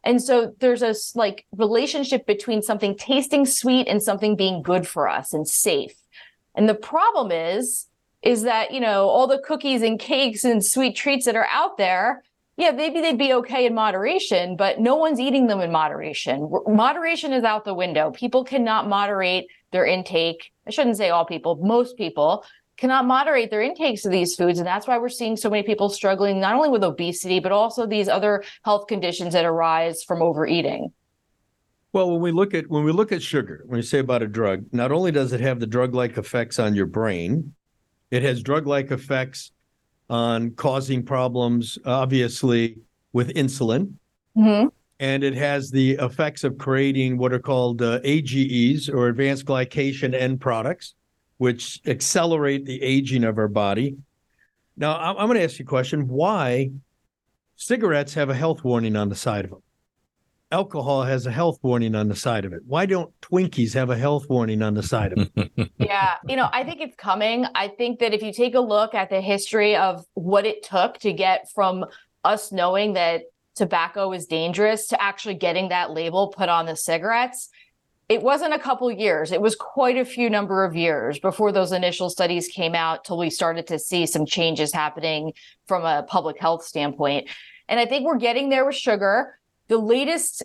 And 0.03 0.21
so 0.21 0.53
there's 0.59 0.81
a 0.81 0.95
like 1.15 1.45
relationship 1.55 2.25
between 2.25 2.61
something 2.61 2.95
tasting 2.95 3.45
sweet 3.45 3.87
and 3.87 4.01
something 4.01 4.35
being 4.35 4.61
good 4.61 4.87
for 4.87 5.07
us 5.09 5.33
and 5.33 5.47
safe. 5.47 5.95
And 6.55 6.67
the 6.67 6.75
problem 6.75 7.31
is, 7.31 7.87
is 8.23 8.43
that, 8.43 8.71
you 8.71 8.79
know, 8.79 9.07
all 9.07 9.27
the 9.27 9.39
cookies 9.39 9.81
and 9.81 9.99
cakes 9.99 10.43
and 10.43 10.65
sweet 10.65 10.95
treats 10.95 11.25
that 11.25 11.35
are 11.35 11.47
out 11.51 11.77
there, 11.77 12.23
yeah, 12.57 12.71
maybe 12.71 13.01
they'd 13.01 13.19
be 13.19 13.33
okay 13.33 13.67
in 13.67 13.75
moderation, 13.75 14.55
but 14.55 14.79
no 14.79 14.95
one's 14.95 15.19
eating 15.19 15.45
them 15.45 15.61
in 15.61 15.71
moderation. 15.71 16.51
Moderation 16.65 17.31
is 17.31 17.43
out 17.43 17.65
the 17.65 17.73
window. 17.73 18.09
People 18.09 18.43
cannot 18.43 18.89
moderate 18.89 19.45
their 19.71 19.85
intake. 19.85 20.51
I 20.65 20.71
shouldn't 20.71 20.97
say 20.97 21.09
all 21.09 21.25
people, 21.25 21.57
most 21.57 21.95
people 21.97 22.43
cannot 22.77 23.05
moderate 23.05 23.49
their 23.49 23.61
intakes 23.61 24.05
of 24.05 24.11
these 24.11 24.35
foods. 24.35 24.59
And 24.59 24.67
that's 24.67 24.87
why 24.87 24.97
we're 24.97 25.09
seeing 25.09 25.35
so 25.35 25.49
many 25.49 25.63
people 25.63 25.89
struggling, 25.89 26.39
not 26.39 26.55
only 26.55 26.69
with 26.69 26.83
obesity, 26.83 27.39
but 27.39 27.51
also 27.51 27.85
these 27.85 28.07
other 28.07 28.43
health 28.63 28.87
conditions 28.87 29.33
that 29.33 29.45
arise 29.45 30.03
from 30.03 30.21
overeating. 30.21 30.93
Well, 31.93 32.11
when 32.11 32.21
we 32.21 32.31
look 32.31 32.53
at 32.53 32.69
when 32.69 32.83
we 32.83 32.91
look 32.91 33.11
at 33.11 33.23
sugar, 33.23 33.63
when 33.65 33.77
you 33.77 33.83
say 33.83 33.99
about 33.99 34.21
a 34.21 34.27
drug, 34.27 34.65
not 34.71 34.91
only 34.91 35.11
does 35.11 35.33
it 35.33 35.41
have 35.41 35.59
the 35.59 35.65
drug-like 35.65 36.17
effects 36.17 36.59
on 36.59 36.75
your 36.75 36.85
brain, 36.85 37.53
it 38.11 38.21
has 38.23 38.43
drug-like 38.43 38.91
effects 38.91 39.51
on 40.09 40.51
causing 40.51 41.03
problems, 41.03 41.79
obviously, 41.85 42.77
with 43.13 43.33
insulin. 43.33 43.93
Mm-hmm. 44.37 44.67
And 44.99 45.23
it 45.23 45.35
has 45.35 45.71
the 45.71 45.91
effects 45.93 46.43
of 46.43 46.57
creating 46.57 47.17
what 47.17 47.33
are 47.33 47.39
called 47.39 47.81
uh, 47.81 47.99
AGEs 48.03 48.89
or 48.89 49.07
advanced 49.07 49.45
glycation 49.45 50.13
end 50.13 50.39
products 50.41 50.95
which 51.37 51.81
accelerate 51.85 52.65
the 52.65 52.81
aging 52.81 53.23
of 53.23 53.37
our 53.37 53.47
body. 53.47 53.97
Now, 54.75 54.97
I'm, 54.97 55.27
going 55.27 55.37
to 55.37 55.43
ask 55.43 55.59
you 55.59 55.65
a 55.65 55.67
question. 55.67 56.07
Why 56.07 56.71
cigarettes 57.55 58.13
have 58.13 58.29
a 58.29 58.35
health 58.35 58.63
warning 58.63 58.95
on 58.95 59.09
the 59.09 59.15
side 59.15 59.45
of 59.45 59.51
them? 59.51 59.63
Alcohol 60.51 61.03
has 61.03 61.25
a 61.25 61.31
health 61.31 61.59
warning 61.61 61.93
on 61.93 62.07
the 62.07 62.15
side 62.15 62.45
of 62.45 62.53
it. 62.53 62.61
Why 62.65 62.85
don't 62.85 63.11
Twinkies 63.21 63.73
have 63.73 63.89
a 63.89 63.97
health 63.97 64.29
warning 64.29 64.61
on 64.61 64.75
the 64.75 64.83
side 64.83 65.13
of 65.13 65.29
it? 65.35 65.71
yeah, 65.77 66.15
you 66.25 66.37
know, 66.37 66.47
I 66.53 66.63
think 66.63 66.79
it's 66.79 66.95
coming. 66.95 67.45
I 67.53 67.67
think 67.67 67.99
that 67.99 68.13
if 68.13 68.21
you 68.21 68.31
take 68.31 68.55
a 68.55 68.61
look 68.61 68.93
at 68.93 69.09
the 69.09 69.19
history 69.19 69.75
of 69.75 70.05
what 70.13 70.45
it 70.45 70.63
took 70.63 70.99
to 70.99 71.11
get 71.11 71.49
from 71.53 71.85
us 72.23 72.51
knowing 72.51 72.93
that 72.93 73.23
tobacco 73.55 74.13
is 74.13 74.25
dangerous 74.25 74.87
to 74.87 75.01
actually 75.01 75.33
getting 75.33 75.69
that 75.69 75.91
label 75.91 76.29
put 76.29 76.47
on 76.47 76.65
the 76.65 76.75
cigarettes, 76.75 77.49
it 78.09 78.21
wasn't 78.21 78.53
a 78.53 78.59
couple 78.59 78.89
years. 78.89 79.31
It 79.31 79.41
was 79.41 79.55
quite 79.55 79.97
a 79.97 80.05
few 80.05 80.29
number 80.29 80.63
of 80.63 80.75
years 80.75 81.19
before 81.19 81.51
those 81.51 81.73
initial 81.73 82.09
studies 82.09 82.47
came 82.47 82.73
out 82.73 83.03
till 83.03 83.17
we 83.17 83.29
started 83.29 83.67
to 83.67 83.79
see 83.79 84.05
some 84.05 84.25
changes 84.25 84.73
happening 84.73 85.33
from 85.67 85.83
a 85.83 86.03
public 86.03 86.39
health 86.39 86.63
standpoint. 86.63 87.29
And 87.67 87.79
i 87.79 87.85
think 87.85 88.05
we're 88.05 88.17
getting 88.17 88.49
there 88.49 88.65
with 88.65 88.75
sugar. 88.75 89.37
The 89.67 89.77
latest 89.77 90.43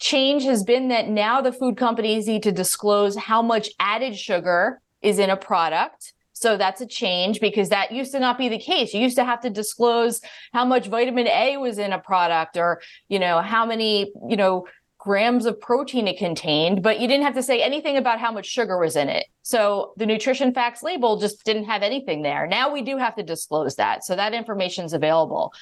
change 0.00 0.42
has 0.44 0.64
been 0.64 0.88
that 0.88 1.08
now 1.08 1.40
the 1.40 1.52
food 1.52 1.76
companies 1.76 2.26
need 2.26 2.42
to 2.42 2.52
disclose 2.52 3.16
how 3.16 3.42
much 3.42 3.70
added 3.78 4.16
sugar 4.16 4.80
is 5.00 5.20
in 5.20 5.30
a 5.30 5.36
product. 5.36 6.14
So 6.32 6.56
that's 6.56 6.80
a 6.80 6.86
change 6.86 7.38
because 7.38 7.68
that 7.68 7.92
used 7.92 8.10
to 8.12 8.18
not 8.18 8.38
be 8.38 8.48
the 8.48 8.58
case. 8.58 8.92
You 8.92 9.00
used 9.00 9.16
to 9.16 9.24
have 9.24 9.40
to 9.42 9.50
disclose 9.50 10.20
how 10.52 10.64
much 10.64 10.88
vitamin 10.88 11.28
A 11.28 11.58
was 11.58 11.78
in 11.78 11.92
a 11.92 11.98
product 11.98 12.56
or, 12.56 12.82
you 13.08 13.20
know, 13.20 13.40
how 13.40 13.64
many, 13.64 14.12
you 14.28 14.36
know, 14.36 14.66
grams 15.04 15.44
of 15.44 15.60
protein 15.60 16.08
it 16.08 16.16
contained, 16.16 16.82
but 16.82 16.98
you 16.98 17.06
didn't 17.06 17.24
have 17.24 17.34
to 17.34 17.42
say 17.42 17.62
anything 17.62 17.98
about 17.98 18.18
how 18.18 18.32
much 18.32 18.46
sugar 18.46 18.78
was 18.78 18.96
in 18.96 19.10
it. 19.10 19.26
So 19.42 19.92
the 19.98 20.06
nutrition 20.06 20.54
facts 20.54 20.82
label 20.82 21.18
just 21.18 21.44
didn't 21.44 21.64
have 21.64 21.82
anything 21.82 22.22
there. 22.22 22.46
Now 22.46 22.72
we 22.72 22.80
do 22.80 22.96
have 22.96 23.14
to 23.16 23.22
disclose 23.22 23.76
that. 23.76 24.02
So 24.02 24.16
that 24.16 24.32
information 24.32 24.86
is 24.86 24.94
available. 24.94 25.52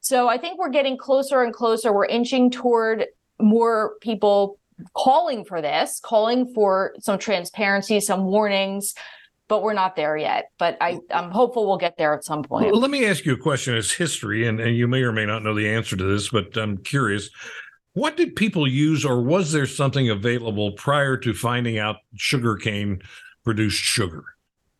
So 0.00 0.28
I 0.28 0.38
think 0.38 0.58
we're 0.58 0.70
getting 0.70 0.96
closer 0.96 1.42
and 1.42 1.52
closer. 1.52 1.92
We're 1.92 2.06
inching 2.06 2.50
toward 2.50 3.06
more 3.38 3.96
people 4.00 4.58
calling 4.94 5.44
for 5.44 5.60
this, 5.60 6.00
calling 6.02 6.52
for 6.54 6.94
some 7.00 7.18
transparency, 7.18 8.00
some 8.00 8.24
warnings. 8.24 8.94
but 9.48 9.62
we're 9.62 9.72
not 9.72 9.96
there 9.96 10.16
yet. 10.16 10.50
But 10.58 10.76
I, 10.80 10.98
I'm 11.10 11.30
hopeful 11.30 11.66
we'll 11.66 11.78
get 11.78 11.96
there 11.96 12.14
at 12.14 12.24
some 12.24 12.42
point. 12.42 12.70
Well, 12.70 12.80
let 12.80 12.90
me 12.90 13.06
ask 13.06 13.24
you 13.24 13.32
a 13.32 13.38
question 13.38 13.74
as 13.74 13.90
history, 13.90 14.46
and, 14.46 14.60
and 14.60 14.76
you 14.76 14.86
may 14.86 15.02
or 15.02 15.12
may 15.12 15.26
not 15.26 15.42
know 15.42 15.54
the 15.54 15.68
answer 15.68 15.96
to 15.96 16.04
this, 16.04 16.28
but 16.28 16.56
I'm 16.56 16.76
curious. 16.78 17.30
What 17.94 18.16
did 18.16 18.36
people 18.36 18.66
use, 18.66 19.04
or 19.04 19.22
was 19.22 19.52
there 19.52 19.66
something 19.66 20.08
available 20.08 20.72
prior 20.72 21.16
to 21.18 21.34
finding 21.34 21.78
out 21.78 21.96
sugarcane 22.16 23.00
produced 23.44 23.78
sugar? 23.78 24.24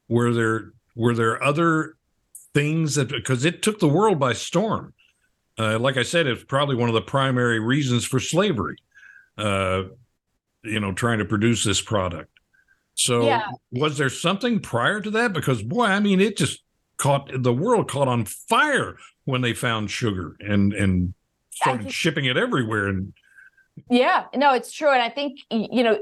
Were 0.08 0.32
there 0.32 0.72
were 0.94 1.14
there 1.14 1.42
other 1.42 1.96
things 2.54 2.94
that 2.96 3.08
because 3.08 3.44
it 3.44 3.62
took 3.62 3.78
the 3.80 3.88
world 3.88 4.18
by 4.18 4.32
storm? 4.32 4.94
Uh, 5.58 5.78
like 5.78 5.96
I 5.96 6.02
said, 6.04 6.26
it's 6.26 6.44
probably 6.44 6.76
one 6.76 6.88
of 6.88 6.94
the 6.94 7.02
primary 7.02 7.58
reasons 7.58 8.04
for 8.04 8.20
slavery. 8.20 8.76
Uh, 9.36 9.84
you 10.64 10.80
know, 10.80 10.92
trying 10.92 11.18
to 11.18 11.24
produce 11.24 11.64
this 11.64 11.80
product. 11.80 12.30
So, 12.94 13.22
Yeah. 13.26 13.46
was 13.70 13.96
there 13.96 14.10
something 14.10 14.58
prior 14.58 15.00
to 15.00 15.10
that? 15.12 15.32
Because 15.32 15.62
boy, 15.62 15.84
I 15.86 16.00
mean, 16.00 16.20
it 16.20 16.36
just 16.36 16.62
caught 16.96 17.30
the 17.32 17.52
world 17.52 17.88
caught 17.88 18.08
on 18.08 18.24
fire 18.24 18.96
when 19.24 19.40
they 19.40 19.54
found 19.54 19.90
sugar 19.90 20.36
and 20.40 20.72
and 20.72 21.14
started 21.58 21.82
think- 21.84 21.94
shipping 21.94 22.24
it 22.24 22.36
everywhere. 22.36 22.88
And 22.88 23.12
Yeah, 23.90 24.24
no, 24.34 24.54
it's 24.54 24.72
true. 24.72 24.90
And 24.90 25.02
I 25.02 25.10
think, 25.10 25.40
you 25.50 25.82
know, 25.82 25.98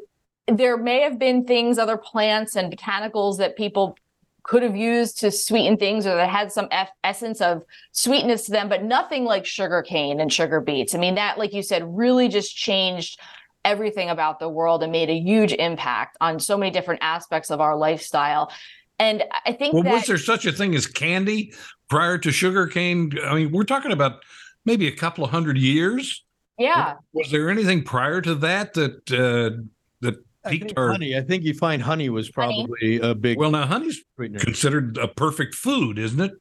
there 0.47 0.77
may 0.77 1.01
have 1.01 1.19
been 1.19 1.45
things, 1.45 1.79
other 1.79 1.97
plants 1.97 2.57
and 2.57 2.75
botanicals 2.75 3.39
that 3.39 3.57
people 3.57 3.97
could 4.45 4.63
have 4.63 4.77
used 4.77 5.19
to 5.19 5.31
sweeten 5.31 5.77
things 5.77 6.07
or 6.07 6.15
that 6.15 6.29
had 6.29 6.53
some 6.53 6.69
eff- 6.71 6.91
essence 7.03 7.41
of 7.41 7.65
sweetness 7.91 8.45
to 8.45 8.53
them, 8.53 8.69
but 8.69 8.85
nothing 8.85 9.25
like 9.25 9.45
sugar 9.45 9.83
cane 9.83 10.21
and 10.21 10.33
sugar 10.33 10.61
beets. 10.61 10.95
I 10.95 10.99
mean, 10.99 11.17
that, 11.17 11.37
like 11.37 11.53
you 11.53 11.63
said, 11.63 11.83
really 11.85 12.29
just 12.29 12.57
changed 12.57 13.19
everything 13.65 14.09
about 14.09 14.39
the 14.39 14.49
world 14.49 14.85
and 14.85 14.93
made 14.93 15.11
a 15.11 15.19
huge 15.19 15.53
impact 15.53 16.17
on 16.21 16.39
so 16.39 16.57
many 16.57 16.71
different 16.71 17.03
aspects 17.03 17.51
of 17.51 17.61
our 17.61 17.77
lifestyle. 17.77 18.53
And 19.01 19.25
I 19.45 19.53
think 19.53 19.75
well, 19.75 19.83
that 19.83 19.93
was 19.93 20.07
there 20.07 20.17
such 20.17 20.47
a 20.47 20.53
thing 20.53 20.77
as 20.77 20.87
candy 20.87 21.53
prior 21.91 22.17
to 22.19 22.31
sugar 22.31 22.69
cane 22.69 23.13
I 23.25 23.35
mean, 23.35 23.51
we're 23.53 23.65
talking 23.65 23.91
about 23.91 24.23
maybe 24.67 24.87
a 24.89 24.93
couple 24.93 25.25
of 25.25 25.31
hundred 25.31 25.57
years. 25.57 26.25
yeah, 26.59 26.95
Was 27.15 27.31
there 27.31 27.49
anything 27.49 27.83
prior 27.85 28.21
to 28.21 28.35
that 28.37 28.75
that 28.75 29.11
uh, 29.11 29.63
that 30.03 30.17
I 30.45 30.51
think 30.51 30.73
our? 30.77 30.91
honey. 30.93 31.17
I 31.17 31.23
think 31.23 31.45
you 31.45 31.55
find 31.55 31.81
honey 31.81 32.09
was 32.11 32.27
Honey. 32.35 32.67
probably 32.67 33.01
a 33.01 33.15
big 33.15 33.39
Well, 33.39 33.51
now 33.51 33.67
honey's 33.67 34.03
sweetener. 34.17 34.41
considered 34.41 34.99
a 34.99 35.09
perfect 35.09 35.55
food, 35.55 35.99
isn't 35.99 36.21
it? 36.21 36.33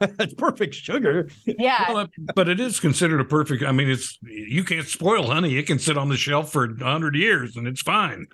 That's 0.16 0.32
perfect 0.34 0.74
sugar. 0.74 1.28
yeah. 1.44 1.92
Well, 1.92 2.08
but 2.34 2.48
it 2.48 2.58
is 2.58 2.80
considered 2.80 3.20
a 3.20 3.24
perfect. 3.24 3.62
I 3.62 3.72
mean, 3.72 3.90
it's 3.90 4.18
you 4.22 4.64
can't 4.64 4.86
spoil 4.86 5.26
honey. 5.30 5.56
It 5.58 5.66
can 5.66 5.78
sit 5.78 5.98
on 5.98 6.08
the 6.08 6.16
shelf 6.16 6.52
for 6.52 6.64
a 6.64 6.84
hundred 6.84 7.16
years 7.16 7.56
and 7.56 7.66
it's 7.68 7.82
fine. 7.82 8.26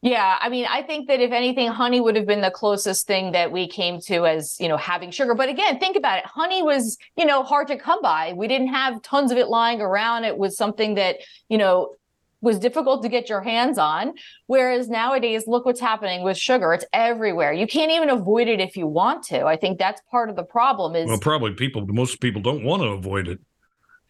Yeah, 0.00 0.38
I 0.40 0.48
mean, 0.48 0.64
I 0.70 0.82
think 0.82 1.08
that 1.08 1.20
if 1.20 1.32
anything, 1.32 1.68
honey 1.68 2.00
would 2.00 2.14
have 2.14 2.26
been 2.26 2.40
the 2.40 2.52
closest 2.52 3.08
thing 3.08 3.32
that 3.32 3.50
we 3.50 3.66
came 3.66 4.00
to 4.02 4.26
as, 4.26 4.56
you 4.60 4.68
know, 4.68 4.76
having 4.76 5.10
sugar. 5.10 5.34
But 5.34 5.48
again, 5.48 5.80
think 5.80 5.96
about 5.96 6.18
it. 6.18 6.26
Honey 6.26 6.62
was, 6.62 6.96
you 7.16 7.26
know, 7.26 7.42
hard 7.42 7.66
to 7.68 7.76
come 7.76 8.00
by. 8.00 8.32
We 8.36 8.46
didn't 8.46 8.68
have 8.68 9.02
tons 9.02 9.32
of 9.32 9.38
it 9.38 9.48
lying 9.48 9.80
around. 9.80 10.22
It 10.24 10.38
was 10.38 10.56
something 10.56 10.94
that, 10.94 11.16
you 11.48 11.58
know, 11.58 11.96
was 12.40 12.60
difficult 12.60 13.02
to 13.02 13.08
get 13.08 13.28
your 13.28 13.40
hands 13.40 13.76
on. 13.76 14.12
Whereas 14.46 14.88
nowadays, 14.88 15.44
look 15.48 15.66
what's 15.66 15.80
happening 15.80 16.22
with 16.22 16.38
sugar. 16.38 16.72
It's 16.72 16.84
everywhere. 16.92 17.52
You 17.52 17.66
can't 17.66 17.90
even 17.90 18.08
avoid 18.08 18.46
it 18.46 18.60
if 18.60 18.76
you 18.76 18.86
want 18.86 19.24
to. 19.24 19.46
I 19.46 19.56
think 19.56 19.80
that's 19.80 20.00
part 20.12 20.30
of 20.30 20.36
the 20.36 20.44
problem 20.44 20.94
is 20.94 21.08
Well, 21.08 21.18
probably 21.18 21.54
people. 21.54 21.84
Most 21.88 22.20
people 22.20 22.40
don't 22.40 22.62
want 22.62 22.82
to 22.82 22.88
avoid 22.88 23.26
it. 23.26 23.40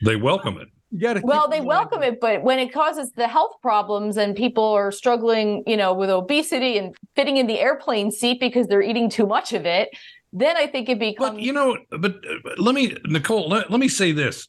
They 0.04 0.16
welcome 0.16 0.58
it. 0.58 0.68
You 0.90 1.00
got 1.00 1.14
to. 1.14 1.20
Well, 1.22 1.48
they 1.48 1.60
welcome 1.60 2.02
it, 2.02 2.18
but 2.20 2.42
when 2.42 2.58
it 2.58 2.72
causes 2.72 3.12
the 3.12 3.28
health 3.28 3.56
problems 3.60 4.16
and 4.16 4.34
people 4.34 4.64
are 4.64 4.90
struggling, 4.90 5.62
you 5.66 5.76
know, 5.76 5.92
with 5.92 6.08
obesity 6.08 6.78
and 6.78 6.96
fitting 7.14 7.36
in 7.36 7.46
the 7.46 7.60
airplane 7.60 8.10
seat 8.10 8.40
because 8.40 8.68
they're 8.68 8.82
eating 8.82 9.10
too 9.10 9.26
much 9.26 9.52
of 9.52 9.66
it, 9.66 9.90
then 10.32 10.56
I 10.56 10.66
think 10.66 10.88
it 10.88 10.98
becomes 10.98 11.36
But 11.36 11.42
you 11.42 11.52
know, 11.52 11.76
but, 11.90 12.16
but 12.42 12.58
let 12.58 12.74
me, 12.74 12.96
Nicole. 13.04 13.48
Let, 13.48 13.70
let 13.70 13.80
me 13.80 13.88
say 13.88 14.12
this. 14.12 14.48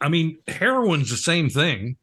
I 0.00 0.08
mean, 0.08 0.38
heroin's 0.46 1.10
the 1.10 1.16
same 1.16 1.48
thing. 1.48 1.96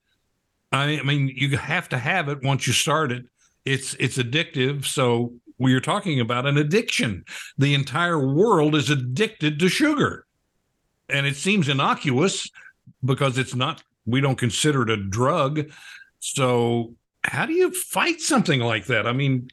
I, 0.71 0.99
I 0.99 1.03
mean, 1.03 1.31
you 1.35 1.55
have 1.57 1.87
to 1.89 1.97
have 1.97 2.27
it 2.27 2.43
once 2.43 2.67
you 2.67 2.73
start 2.73 3.11
it. 3.11 3.25
It's 3.65 3.95
it's 3.99 4.17
addictive. 4.17 4.85
So 4.85 5.33
we 5.57 5.73
are 5.73 5.79
talking 5.79 6.19
about 6.19 6.45
an 6.45 6.57
addiction. 6.57 7.23
The 7.57 7.73
entire 7.73 8.33
world 8.33 8.75
is 8.75 8.89
addicted 8.89 9.59
to 9.59 9.69
sugar, 9.69 10.25
and 11.07 11.25
it 11.25 11.35
seems 11.35 11.69
innocuous 11.69 12.49
because 13.03 13.37
it's 13.37 13.55
not. 13.55 13.83
We 14.05 14.21
don't 14.21 14.37
consider 14.37 14.83
it 14.83 14.89
a 14.89 14.97
drug. 14.97 15.69
So 16.19 16.95
how 17.23 17.45
do 17.45 17.53
you 17.53 17.71
fight 17.71 18.21
something 18.21 18.59
like 18.59 18.85
that? 18.85 19.07
I 19.07 19.13
mean, 19.13 19.49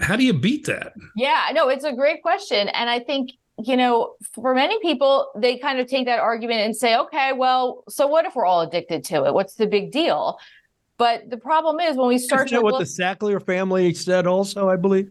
how 0.00 0.16
do 0.16 0.24
you 0.24 0.32
beat 0.32 0.66
that? 0.66 0.92
Yeah, 1.16 1.46
no, 1.52 1.68
it's 1.68 1.84
a 1.84 1.92
great 1.92 2.22
question. 2.22 2.68
And 2.68 2.88
I 2.88 3.00
think, 3.00 3.32
you 3.58 3.76
know, 3.76 4.14
for 4.32 4.54
many 4.54 4.78
people, 4.80 5.30
they 5.36 5.58
kind 5.58 5.80
of 5.80 5.88
take 5.88 6.06
that 6.06 6.20
argument 6.20 6.60
and 6.60 6.76
say, 6.76 6.96
okay, 6.96 7.32
well, 7.32 7.84
so 7.88 8.06
what 8.06 8.24
if 8.26 8.36
we're 8.36 8.46
all 8.46 8.60
addicted 8.60 9.04
to 9.06 9.24
it? 9.24 9.34
What's 9.34 9.54
the 9.54 9.66
big 9.66 9.90
deal? 9.90 10.38
But 10.98 11.28
the 11.28 11.36
problem 11.36 11.80
is 11.80 11.96
when 11.96 12.08
we 12.08 12.18
start 12.18 12.46
Isn't 12.46 12.48
to 12.48 12.54
that 12.56 12.64
what 12.64 12.74
look, 12.74 12.80
the 12.80 13.02
Sackler 13.02 13.44
family 13.44 13.92
said? 13.92 14.26
Also, 14.26 14.68
I 14.68 14.76
believe. 14.76 15.10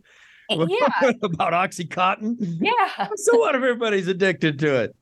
yeah, 0.50 0.66
about 1.24 1.54
OxyContin. 1.54 2.38
yeah. 2.62 3.08
So 3.16 3.38
what 3.38 3.56
if 3.56 3.60
everybody's 3.60 4.08
addicted 4.08 4.58
to 4.60 4.76
it? 4.84 4.96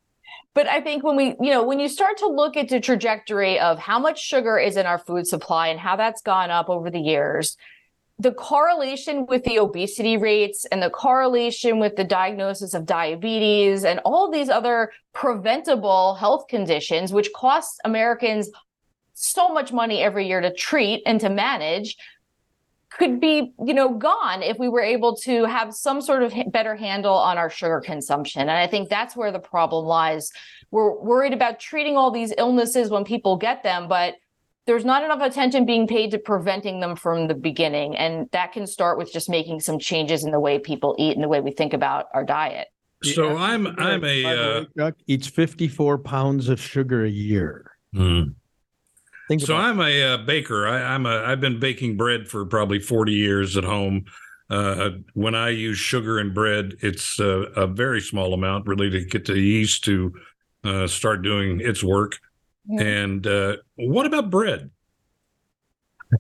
But 0.56 0.68
I 0.68 0.82
think 0.82 1.04
when 1.04 1.16
we, 1.16 1.36
you 1.40 1.50
know, 1.50 1.64
when 1.64 1.80
you 1.80 1.90
start 1.90 2.18
to 2.18 2.28
look 2.28 2.56
at 2.56 2.70
the 2.70 2.80
trajectory 2.80 3.60
of 3.60 3.80
how 3.80 3.98
much 4.00 4.22
sugar 4.22 4.58
is 4.60 4.78
in 4.78 4.86
our 4.86 5.00
food 5.00 5.26
supply 5.26 5.70
and 5.70 5.80
how 5.80 5.96
that's 5.96 6.22
gone 6.22 6.52
up 6.52 6.70
over 6.70 6.92
the 6.92 7.00
years, 7.00 7.58
the 8.20 8.32
correlation 8.32 9.26
with 9.26 9.44
the 9.44 9.58
obesity 9.58 10.18
rates 10.18 10.66
and 10.66 10.82
the 10.82 10.92
correlation 10.92 11.80
with 11.80 11.96
the 11.96 12.04
diagnosis 12.04 12.76
of 12.76 12.86
diabetes 12.86 13.84
and 13.84 14.00
all 14.06 14.30
these 14.30 14.50
other 14.50 14.92
preventable 15.14 16.14
health 16.16 16.48
conditions, 16.48 17.12
which 17.12 17.34
costs 17.34 17.80
Americans 17.84 18.50
so 19.16 19.50
much 19.50 19.74
money 19.74 20.02
every 20.02 20.28
year 20.28 20.42
to 20.42 20.54
treat 20.54 21.02
and 21.06 21.20
to 21.22 21.30
manage, 21.30 21.98
could 22.98 23.20
be, 23.20 23.54
you 23.66 23.74
know, 23.74 23.94
gone 23.94 24.44
if 24.44 24.58
we 24.60 24.70
were 24.70 24.82
able 24.82 25.16
to 25.18 25.46
have 25.46 25.74
some 25.74 26.02
sort 26.02 26.24
of 26.24 26.34
better 26.52 26.76
handle 26.76 27.14
on 27.16 27.38
our 27.38 27.50
sugar 27.50 27.82
consumption. 27.82 28.42
And 28.42 28.52
I 28.52 28.68
think 28.68 28.90
that's 28.90 29.16
where 29.16 29.32
the 29.32 29.40
problem 29.40 29.86
lies. 29.86 30.32
We're 30.72 30.94
worried 31.02 31.34
about 31.34 31.60
treating 31.60 31.98
all 31.98 32.12
these 32.12 32.34
illnesses 32.38 32.90
when 32.90 33.04
people 33.04 33.36
get 33.38 33.64
them, 33.64 33.88
but 33.88 34.16
there's 34.66 34.86
not 34.86 35.04
enough 35.04 35.22
attention 35.22 35.66
being 35.66 35.88
paid 35.88 36.12
to 36.12 36.18
preventing 36.20 36.80
them 36.80 36.96
from 36.96 37.28
the 37.28 37.34
beginning. 37.34 37.96
And 37.98 38.30
that 38.32 38.54
can 38.54 38.66
start 38.66 38.98
with 38.98 39.12
just 39.12 39.30
making 39.30 39.60
some 39.60 39.78
changes 39.80 40.24
in 40.24 40.32
the 40.32 40.40
way 40.40 40.58
people 40.60 40.96
eat 40.98 41.16
and 41.16 41.24
the 41.24 41.28
way 41.28 41.42
we 41.42 41.52
think 41.52 41.74
about 41.74 42.06
our 42.14 42.24
diet. 42.24 42.68
So 43.04 43.30
The 43.30 43.36
I'm 43.36 43.68
I'm 43.80 44.04
a. 44.06 44.24
by 44.24 44.36
Uh, 44.36 44.66
way, 44.78 44.92
eats 45.08 45.28
54 45.28 45.98
pounds 45.98 46.48
of 46.48 46.62
sugar 46.62 47.04
a 47.04 47.10
year. 47.10 47.72
hmm. 47.94 48.24
Think 49.34 49.48
So 49.48 49.56
about 49.56 49.66
I'm 49.66 49.82
a 49.82 50.04
uh, 50.04 50.18
baker. 50.18 50.68
I, 50.68 50.94
I'm 50.94 51.08
a. 51.08 51.24
I've 51.24 51.42
been 51.42 51.60
baking 51.60 51.98
bread 51.98 52.28
for 52.28 52.46
probably 52.46 52.80
40 52.80 53.14
years 53.14 53.58
at 53.58 53.64
home. 53.64 54.06
Uh, 54.48 54.92
when 55.16 55.34
I 55.34 55.50
use 55.50 55.80
sugar 55.80 56.20
in 56.20 56.36
bread, 56.36 56.76
it's 56.82 57.20
uh, 57.20 57.50
a 57.56 57.66
very 57.66 58.00
small 58.00 58.36
amount, 58.36 58.68
really, 58.68 58.92
to 58.92 59.04
get 59.04 59.26
the 59.26 59.40
yeast 59.40 59.84
to 59.86 60.14
uh, 60.64 60.86
start 60.86 61.24
doing 61.24 61.62
its 61.62 61.84
work. 61.84 62.20
Mhm. 62.70 62.82
And 62.82 63.28
uh, 63.28 63.58
what 63.76 64.06
about 64.06 64.30
bread? 64.30 64.70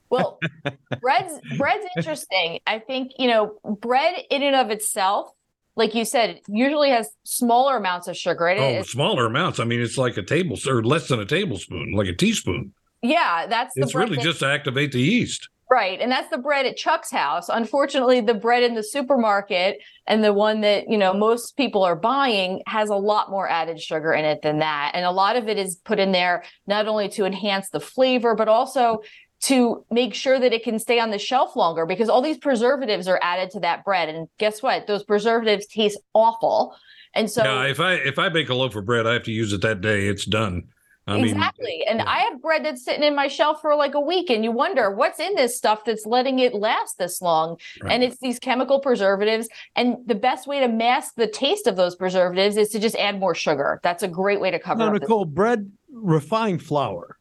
Well, 0.09 0.39
bread's 1.01 1.39
bread's 1.55 1.85
interesting. 1.95 2.61
I 2.65 2.79
think, 2.79 3.11
you 3.19 3.27
know, 3.27 3.59
bread 3.79 4.23
in 4.31 4.41
and 4.41 4.55
of 4.55 4.71
itself, 4.71 5.29
like 5.75 5.93
you 5.93 6.03
said, 6.03 6.31
it 6.31 6.41
usually 6.47 6.89
has 6.89 7.09
smaller 7.25 7.77
amounts 7.77 8.07
of 8.07 8.17
sugar 8.17 8.47
in 8.47 8.57
it. 8.57 8.79
Oh, 8.79 8.81
smaller 8.81 9.27
amounts. 9.27 9.59
I 9.59 9.65
mean, 9.65 9.81
it's 9.81 9.99
like 9.99 10.17
a 10.17 10.23
table 10.23 10.57
or 10.67 10.83
less 10.83 11.09
than 11.09 11.19
a 11.19 11.25
tablespoon, 11.25 11.91
like 11.91 12.07
a 12.07 12.15
teaspoon. 12.15 12.73
Yeah, 13.03 13.45
that's 13.47 13.75
the 13.75 13.81
It's 13.81 13.93
really 13.93 14.15
that- 14.15 14.23
just 14.23 14.39
to 14.39 14.47
activate 14.47 14.91
the 14.91 15.01
yeast. 15.01 15.49
Right. 15.71 15.99
And 15.99 16.11
that's 16.11 16.29
the 16.29 16.37
bread 16.37 16.67
at 16.67 16.77
Chuck's 16.77 17.09
house. 17.09 17.49
Unfortunately, 17.49 18.21
the 18.21 18.35
bread 18.35 18.61
in 18.61 18.75
the 18.75 18.83
supermarket 18.83 19.79
and 20.05 20.23
the 20.23 20.31
one 20.31 20.61
that, 20.61 20.87
you 20.87 20.99
know, 20.99 21.15
most 21.15 21.57
people 21.57 21.83
are 21.83 21.95
buying 21.95 22.61
has 22.67 22.89
a 22.89 22.95
lot 22.95 23.31
more 23.31 23.49
added 23.49 23.81
sugar 23.81 24.13
in 24.13 24.23
it 24.23 24.43
than 24.43 24.59
that. 24.59 24.91
And 24.93 25.03
a 25.03 25.09
lot 25.09 25.35
of 25.35 25.47
it 25.47 25.57
is 25.57 25.77
put 25.77 25.97
in 25.99 26.11
there 26.11 26.43
not 26.67 26.87
only 26.87 27.09
to 27.09 27.25
enhance 27.25 27.69
the 27.69 27.79
flavor, 27.79 28.35
but 28.35 28.47
also 28.47 29.01
to 29.43 29.83
make 29.89 30.13
sure 30.13 30.39
that 30.39 30.53
it 30.53 30.63
can 30.63 30.77
stay 30.77 30.99
on 30.99 31.09
the 31.09 31.17
shelf 31.17 31.55
longer 31.55 31.87
because 31.87 32.07
all 32.07 32.21
these 32.21 32.37
preservatives 32.37 33.07
are 33.07 33.19
added 33.23 33.49
to 33.51 33.59
that 33.61 33.83
bread. 33.83 34.09
And 34.09 34.27
guess 34.37 34.61
what? 34.61 34.85
Those 34.85 35.03
preservatives 35.03 35.65
taste 35.65 35.97
awful. 36.13 36.75
And 37.15 37.31
so 37.31 37.43
yeah, 37.43 37.63
if 37.65 37.79
I 37.79 37.93
if 37.93 38.19
I 38.19 38.29
bake 38.29 38.49
a 38.49 38.53
loaf 38.53 38.75
of 38.75 38.85
bread, 38.85 39.07
I 39.07 39.13
have 39.13 39.23
to 39.23 39.31
use 39.31 39.53
it 39.53 39.61
that 39.61 39.81
day. 39.81 40.07
It's 40.07 40.25
done. 40.25 40.63
I 41.05 41.15
mean, 41.17 41.25
exactly. 41.25 41.83
and 41.89 41.99
yeah. 41.99 42.05
I 42.09 42.19
have 42.19 42.41
bread 42.41 42.63
that's 42.63 42.83
sitting 42.85 43.03
in 43.03 43.13
my 43.15 43.27
shelf 43.27 43.59
for 43.61 43.75
like 43.75 43.93
a 43.93 43.99
week, 43.99 44.29
and 44.29 44.43
you 44.43 44.51
wonder 44.51 44.89
what's 44.89 45.19
in 45.19 45.35
this 45.35 45.57
stuff 45.57 45.83
that's 45.85 46.05
letting 46.05 46.39
it 46.39 46.53
last 46.53 46.97
this 46.97 47.21
long. 47.21 47.57
Right. 47.81 47.91
And 47.91 48.03
it's 48.03 48.17
these 48.19 48.39
chemical 48.39 48.79
preservatives. 48.79 49.49
And 49.75 49.97
the 50.05 50.15
best 50.15 50.47
way 50.47 50.61
to 50.61 50.67
mask 50.69 51.15
the 51.15 51.27
taste 51.27 51.67
of 51.67 51.75
those 51.75 51.95
preservatives 51.95 52.55
is 52.55 52.69
to 52.69 52.79
just 52.79 52.95
add 52.95 53.19
more 53.19 53.35
sugar. 53.35 53.81
That's 53.83 54.03
a 54.03 54.07
great 54.07 54.39
way 54.39 54.49
to 54.51 54.59
cover 54.59 54.79
Now, 54.79 54.87
up. 54.87 54.93
this- 54.93 55.01
Nicole, 55.01 55.25
bread, 55.25 55.69
refined 55.91 56.63
flour. 56.63 57.17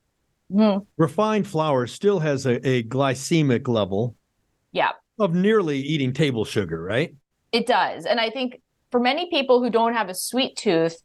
Mhm. 0.53 0.87
Refined 0.97 1.47
flour 1.49 1.87
still 1.89 2.21
has 2.21 2.47
a, 2.47 2.65
a 2.69 2.83
glycemic 2.85 3.67
level 3.69 4.15
Yeah. 4.71 4.91
of 5.19 5.35
nearly 5.35 5.79
eating 5.81 6.13
table 6.13 6.45
sugar, 6.45 6.83
right? 6.83 7.15
It 7.53 7.67
does. 7.67 8.05
And 8.07 8.21
I 8.21 8.31
think 8.31 8.61
for 8.93 9.01
many 9.01 9.29
people 9.31 9.63
who 9.63 9.71
don't 9.71 9.95
have 9.95 10.09
a 10.09 10.15
sweet 10.15 10.57
tooth, 10.57 11.03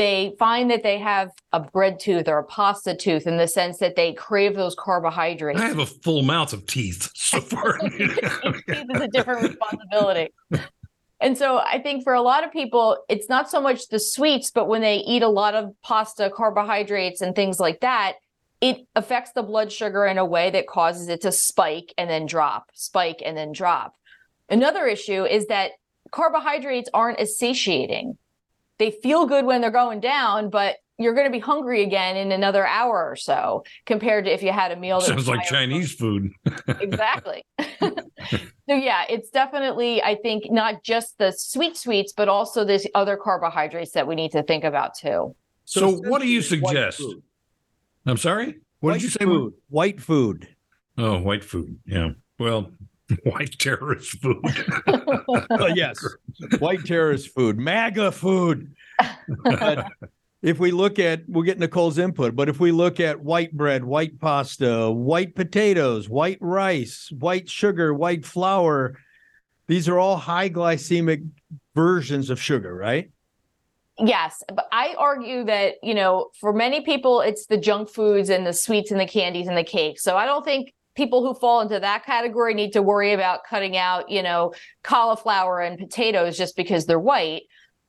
they 0.00 0.34
find 0.38 0.70
that 0.70 0.82
they 0.82 0.98
have 0.98 1.30
a 1.52 1.60
bread 1.60 2.00
tooth 2.00 2.26
or 2.26 2.38
a 2.38 2.44
pasta 2.44 2.96
tooth 2.96 3.26
in 3.26 3.36
the 3.36 3.46
sense 3.46 3.76
that 3.80 3.96
they 3.96 4.14
crave 4.14 4.56
those 4.56 4.74
carbohydrates. 4.74 5.60
I 5.60 5.66
have 5.66 5.78
a 5.78 5.84
full 5.84 6.22
mouth 6.22 6.54
of 6.54 6.66
teeth 6.66 7.10
so 7.14 7.38
far. 7.42 7.76
Teeth 7.76 8.00
is 8.66 9.00
a 9.02 9.08
different 9.08 9.42
responsibility. 9.42 10.32
And 11.20 11.36
so 11.36 11.58
I 11.58 11.82
think 11.82 12.02
for 12.02 12.14
a 12.14 12.22
lot 12.22 12.44
of 12.44 12.50
people, 12.50 12.96
it's 13.10 13.28
not 13.28 13.50
so 13.50 13.60
much 13.60 13.88
the 13.88 14.00
sweets, 14.00 14.50
but 14.50 14.68
when 14.68 14.80
they 14.80 14.96
eat 14.96 15.22
a 15.22 15.28
lot 15.28 15.54
of 15.54 15.74
pasta, 15.82 16.30
carbohydrates, 16.34 17.20
and 17.20 17.36
things 17.36 17.60
like 17.60 17.80
that, 17.80 18.14
it 18.62 18.78
affects 18.96 19.32
the 19.32 19.42
blood 19.42 19.70
sugar 19.70 20.06
in 20.06 20.16
a 20.16 20.24
way 20.24 20.48
that 20.48 20.66
causes 20.66 21.08
it 21.08 21.20
to 21.20 21.30
spike 21.30 21.92
and 21.98 22.08
then 22.08 22.24
drop, 22.24 22.70
spike 22.72 23.20
and 23.22 23.36
then 23.36 23.52
drop. 23.52 23.96
Another 24.48 24.86
issue 24.86 25.26
is 25.26 25.48
that 25.48 25.72
carbohydrates 26.10 26.88
aren't 26.94 27.20
as 27.20 27.36
satiating. 27.36 28.16
They 28.80 28.90
feel 28.90 29.26
good 29.26 29.44
when 29.44 29.60
they're 29.60 29.70
going 29.70 30.00
down, 30.00 30.48
but 30.48 30.76
you're 30.96 31.12
going 31.12 31.26
to 31.26 31.30
be 31.30 31.38
hungry 31.38 31.82
again 31.82 32.16
in 32.16 32.32
another 32.32 32.66
hour 32.66 33.10
or 33.10 33.14
so 33.14 33.62
compared 33.84 34.24
to 34.24 34.32
if 34.32 34.42
you 34.42 34.52
had 34.52 34.72
a 34.72 34.76
meal 34.76 35.00
that 35.00 35.06
Sounds 35.06 35.28
like 35.28 35.44
Chinese 35.44 35.94
food. 35.94 36.30
exactly. 36.80 37.44
so 37.78 37.98
yeah, 38.68 39.04
it's 39.10 39.28
definitely 39.28 40.02
I 40.02 40.14
think 40.14 40.50
not 40.50 40.82
just 40.82 41.18
the 41.18 41.30
sweet 41.30 41.76
sweets, 41.76 42.14
but 42.16 42.28
also 42.28 42.64
this 42.64 42.86
other 42.94 43.18
carbohydrates 43.18 43.92
that 43.92 44.06
we 44.08 44.14
need 44.14 44.32
to 44.32 44.42
think 44.42 44.64
about 44.64 44.94
too. 44.94 45.36
So 45.66 45.90
what 45.90 46.22
do 46.22 46.26
you 46.26 46.40
suggest? 46.40 47.02
I'm 48.06 48.16
sorry. 48.16 48.60
What 48.80 48.92
White 48.92 48.94
did 48.94 49.02
you 49.02 49.10
say? 49.10 49.24
Food. 49.26 49.52
White 49.68 50.00
food. 50.00 50.48
Oh, 50.96 51.18
white 51.18 51.44
food. 51.44 51.78
Yeah. 51.84 52.12
Well, 52.38 52.72
white 53.24 53.58
terrorist 53.58 54.20
food. 54.20 54.42
Oh, 55.50 55.66
yes. 55.74 55.98
White 56.58 56.84
terrorist 56.84 57.34
food. 57.34 57.58
MAGA 57.58 58.12
food. 58.12 58.74
But 59.44 59.86
if 60.42 60.58
we 60.58 60.70
look 60.70 60.98
at, 60.98 61.22
we'll 61.28 61.44
get 61.44 61.58
Nicole's 61.58 61.98
input, 61.98 62.34
but 62.34 62.48
if 62.48 62.60
we 62.60 62.72
look 62.72 63.00
at 63.00 63.20
white 63.20 63.52
bread, 63.52 63.84
white 63.84 64.18
pasta, 64.20 64.90
white 64.90 65.34
potatoes, 65.34 66.08
white 66.08 66.38
rice, 66.40 67.12
white 67.18 67.48
sugar, 67.48 67.92
white 67.92 68.24
flour, 68.24 68.98
these 69.66 69.88
are 69.88 69.98
all 69.98 70.16
high 70.16 70.48
glycemic 70.48 71.28
versions 71.74 72.30
of 72.30 72.40
sugar, 72.40 72.74
right? 72.74 73.10
Yes, 73.98 74.42
but 74.48 74.66
I 74.72 74.94
argue 74.96 75.44
that, 75.44 75.74
you 75.82 75.94
know, 75.94 76.30
for 76.40 76.54
many 76.54 76.80
people 76.80 77.20
it's 77.20 77.46
the 77.46 77.58
junk 77.58 77.90
foods 77.90 78.30
and 78.30 78.46
the 78.46 78.54
sweets 78.54 78.90
and 78.90 78.98
the 78.98 79.06
candies 79.06 79.46
and 79.46 79.56
the 79.56 79.64
cakes. 79.64 80.02
So 80.02 80.16
I 80.16 80.24
don't 80.24 80.44
think 80.44 80.72
people 80.94 81.22
who 81.22 81.38
fall 81.38 81.60
into 81.60 81.80
that 81.80 82.04
category 82.04 82.54
need 82.54 82.72
to 82.72 82.82
worry 82.82 83.12
about 83.12 83.44
cutting 83.48 83.76
out, 83.76 84.10
you 84.10 84.22
know, 84.22 84.52
cauliflower 84.82 85.60
and 85.60 85.78
potatoes 85.78 86.36
just 86.36 86.56
because 86.56 86.86
they're 86.86 86.98
white. 86.98 87.42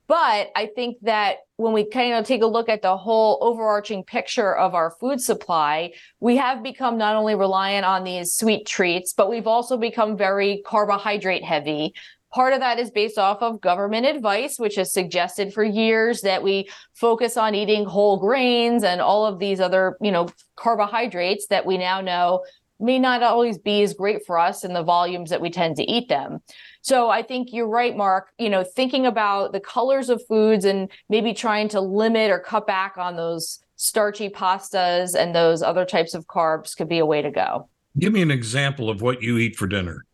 But 0.07 0.49
I 0.57 0.69
think 0.75 0.97
that 1.03 1.37
when 1.55 1.71
we 1.71 1.85
kind 1.85 2.13
of 2.15 2.25
take 2.25 2.41
a 2.41 2.47
look 2.47 2.67
at 2.67 2.81
the 2.81 2.97
whole 2.97 3.37
overarching 3.41 4.03
picture 4.03 4.53
of 4.53 4.75
our 4.75 4.91
food 4.99 5.21
supply, 5.21 5.93
we 6.19 6.35
have 6.35 6.61
become 6.61 6.97
not 6.97 7.15
only 7.15 7.33
reliant 7.33 7.85
on 7.85 8.03
these 8.03 8.33
sweet 8.33 8.65
treats, 8.67 9.13
but 9.13 9.29
we've 9.29 9.47
also 9.47 9.77
become 9.77 10.17
very 10.17 10.63
carbohydrate 10.65 11.45
heavy. 11.45 11.93
Part 12.33 12.53
of 12.53 12.59
that 12.61 12.79
is 12.79 12.91
based 12.91 13.17
off 13.17 13.41
of 13.41 13.61
government 13.61 14.05
advice, 14.05 14.57
which 14.57 14.75
has 14.75 14.93
suggested 14.93 15.53
for 15.53 15.63
years 15.63 16.21
that 16.21 16.43
we 16.43 16.69
focus 16.93 17.37
on 17.37 17.55
eating 17.55 17.85
whole 17.85 18.17
grains 18.17 18.83
and 18.83 19.01
all 19.01 19.25
of 19.25 19.39
these 19.39 19.59
other, 19.59 19.97
you 20.01 20.11
know, 20.11 20.29
carbohydrates 20.55 21.47
that 21.47 21.65
we 21.65 21.77
now 21.77 22.01
know 22.01 22.43
may 22.81 22.99
not 22.99 23.23
always 23.23 23.57
be 23.57 23.81
as 23.83 23.93
great 23.93 24.25
for 24.25 24.37
us 24.37 24.63
in 24.63 24.73
the 24.73 24.83
volumes 24.83 25.29
that 25.29 25.41
we 25.41 25.49
tend 25.49 25.75
to 25.77 25.83
eat 25.83 26.09
them. 26.09 26.41
So 26.81 27.09
I 27.09 27.21
think 27.21 27.53
you're 27.53 27.67
right, 27.67 27.95
Mark. 27.95 28.29
You 28.37 28.49
know, 28.49 28.63
thinking 28.63 29.05
about 29.05 29.53
the 29.53 29.59
colors 29.59 30.09
of 30.09 30.25
foods 30.27 30.65
and 30.65 30.89
maybe 31.09 31.33
trying 31.33 31.69
to 31.69 31.81
limit 31.81 32.31
or 32.31 32.39
cut 32.39 32.65
back 32.65 32.97
on 32.97 33.15
those 33.15 33.59
starchy 33.75 34.29
pastas 34.29 35.15
and 35.15 35.35
those 35.35 35.61
other 35.61 35.85
types 35.85 36.13
of 36.13 36.27
carbs 36.27 36.75
could 36.75 36.89
be 36.89 36.99
a 36.99 37.05
way 37.05 37.21
to 37.21 37.31
go. 37.31 37.67
Give 37.97 38.13
me 38.13 38.21
an 38.21 38.31
example 38.31 38.89
of 38.89 39.01
what 39.01 39.21
you 39.21 39.37
eat 39.37 39.55
for 39.55 39.67
dinner. 39.67 40.05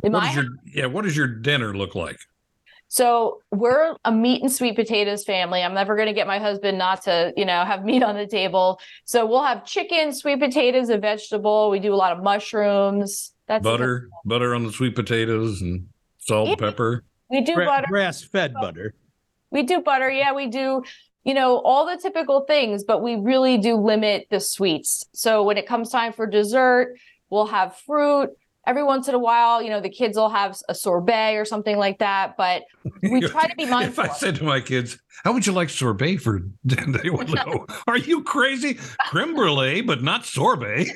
What 0.00 0.12
my 0.12 0.32
your 0.32 0.46
yeah? 0.64 0.86
What 0.86 1.04
does 1.04 1.16
your 1.16 1.26
dinner 1.26 1.76
look 1.76 1.94
like? 1.94 2.18
So 3.00 3.40
we're 3.52 3.94
a 4.04 4.10
meat 4.10 4.42
and 4.42 4.50
sweet 4.50 4.74
potatoes 4.74 5.22
family. 5.22 5.62
I'm 5.62 5.74
never 5.74 5.94
going 5.94 6.08
to 6.08 6.12
get 6.12 6.26
my 6.26 6.40
husband 6.40 6.76
not 6.76 7.02
to, 7.02 7.32
you 7.36 7.44
know, 7.44 7.64
have 7.64 7.84
meat 7.84 8.02
on 8.02 8.16
the 8.16 8.26
table. 8.26 8.80
So 9.04 9.24
we'll 9.24 9.44
have 9.44 9.64
chicken, 9.64 10.12
sweet 10.12 10.40
potatoes, 10.40 10.88
a 10.88 10.98
vegetable. 10.98 11.70
We 11.70 11.78
do 11.78 11.94
a 11.94 11.96
lot 11.96 12.10
of 12.16 12.20
mushrooms. 12.24 13.32
That's 13.46 13.62
Butter, 13.62 14.08
butter 14.24 14.56
on 14.56 14.64
the 14.64 14.72
sweet 14.72 14.96
potatoes, 14.96 15.62
and 15.62 15.86
salt, 16.18 16.48
Yeah. 16.48 16.56
pepper. 16.56 17.04
We 17.30 17.42
do 17.42 17.54
Gra- 17.54 17.66
butter. 17.66 17.86
Grass-fed 17.88 18.54
butter. 18.54 18.94
We 19.52 19.62
do 19.62 19.80
butter. 19.82 20.10
Yeah, 20.10 20.32
we 20.34 20.48
do, 20.48 20.82
you 21.22 21.34
know, 21.34 21.58
all 21.58 21.86
the 21.86 21.96
typical 21.96 22.40
things, 22.40 22.82
but 22.82 23.02
we 23.02 23.14
really 23.14 23.56
do 23.56 23.76
limit 23.76 24.26
the 24.30 24.40
sweets. 24.40 25.06
So 25.12 25.44
when 25.44 25.56
it 25.58 25.66
comes 25.68 25.90
time 25.90 26.12
for 26.12 26.26
dessert, 26.26 26.96
we'll 27.28 27.46
have 27.46 27.76
fruit. 27.76 28.30
Every 28.66 28.84
once 28.84 29.08
in 29.08 29.14
a 29.14 29.18
while, 29.18 29.62
you 29.62 29.70
know, 29.70 29.80
the 29.80 29.88
kids 29.88 30.16
will 30.16 30.28
have 30.28 30.58
a 30.68 30.74
sorbet 30.74 31.36
or 31.36 31.44
something 31.44 31.78
like 31.78 31.98
that, 31.98 32.36
but 32.36 32.62
we 33.02 33.20
try 33.28 33.46
to 33.46 33.56
be 33.56 33.64
mindful. 33.64 34.04
If. 34.04 34.10
I 34.10 34.14
said 34.14 34.36
to 34.36 34.44
my 34.44 34.60
kids, 34.60 34.98
"How 35.24 35.32
would 35.32 35.46
you 35.46 35.52
like 35.52 35.70
sorbet 35.70 36.18
for?" 36.18 36.40
dinner?" 36.66 36.98
They 36.98 37.10
would 37.10 37.28
go, 37.44 37.66
"Are 37.86 37.96
you 37.96 38.22
crazy? 38.22 38.78
Creme 39.08 39.34
brulee, 39.34 39.80
but 39.80 40.02
not 40.02 40.24
sorbet." 40.26 40.88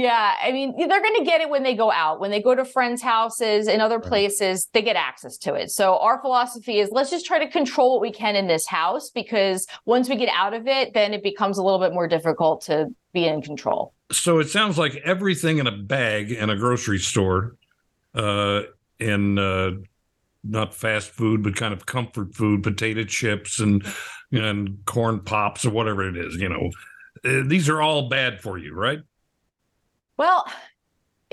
Yeah, 0.00 0.34
I 0.42 0.50
mean, 0.52 0.74
they're 0.78 1.02
going 1.02 1.16
to 1.18 1.24
get 1.26 1.42
it 1.42 1.50
when 1.50 1.62
they 1.62 1.74
go 1.74 1.92
out. 1.92 2.20
When 2.20 2.30
they 2.30 2.40
go 2.40 2.54
to 2.54 2.64
friends' 2.64 3.02
houses 3.02 3.68
and 3.68 3.82
other 3.82 4.00
places, 4.00 4.66
they 4.72 4.80
get 4.80 4.96
access 4.96 5.36
to 5.38 5.52
it. 5.52 5.70
So 5.70 5.98
our 5.98 6.18
philosophy 6.22 6.78
is 6.78 6.88
let's 6.90 7.10
just 7.10 7.26
try 7.26 7.38
to 7.38 7.46
control 7.46 7.92
what 7.92 8.00
we 8.00 8.10
can 8.10 8.34
in 8.34 8.46
this 8.46 8.66
house 8.66 9.10
because 9.10 9.66
once 9.84 10.08
we 10.08 10.16
get 10.16 10.30
out 10.34 10.54
of 10.54 10.66
it, 10.66 10.94
then 10.94 11.12
it 11.12 11.22
becomes 11.22 11.58
a 11.58 11.62
little 11.62 11.78
bit 11.78 11.92
more 11.92 12.08
difficult 12.08 12.62
to 12.62 12.86
be 13.12 13.26
in 13.26 13.42
control. 13.42 13.92
So 14.10 14.38
it 14.38 14.48
sounds 14.48 14.78
like 14.78 14.96
everything 15.04 15.58
in 15.58 15.66
a 15.66 15.76
bag 15.76 16.32
in 16.32 16.48
a 16.48 16.56
grocery 16.56 16.98
store, 16.98 17.56
uh, 18.14 18.62
in 18.98 19.38
uh, 19.38 19.72
not 20.42 20.72
fast 20.72 21.10
food, 21.10 21.42
but 21.42 21.56
kind 21.56 21.74
of 21.74 21.84
comfort 21.84 22.34
food, 22.34 22.62
potato 22.62 23.04
chips 23.04 23.60
and 23.60 23.84
and 24.32 24.78
corn 24.86 25.20
pops 25.20 25.66
or 25.66 25.70
whatever 25.70 26.08
it 26.08 26.16
is. 26.16 26.36
You 26.36 26.48
know, 26.48 26.70
uh, 27.22 27.46
these 27.46 27.68
are 27.68 27.82
all 27.82 28.08
bad 28.08 28.40
for 28.40 28.56
you, 28.56 28.72
right? 28.72 29.00
Well, 30.20 30.44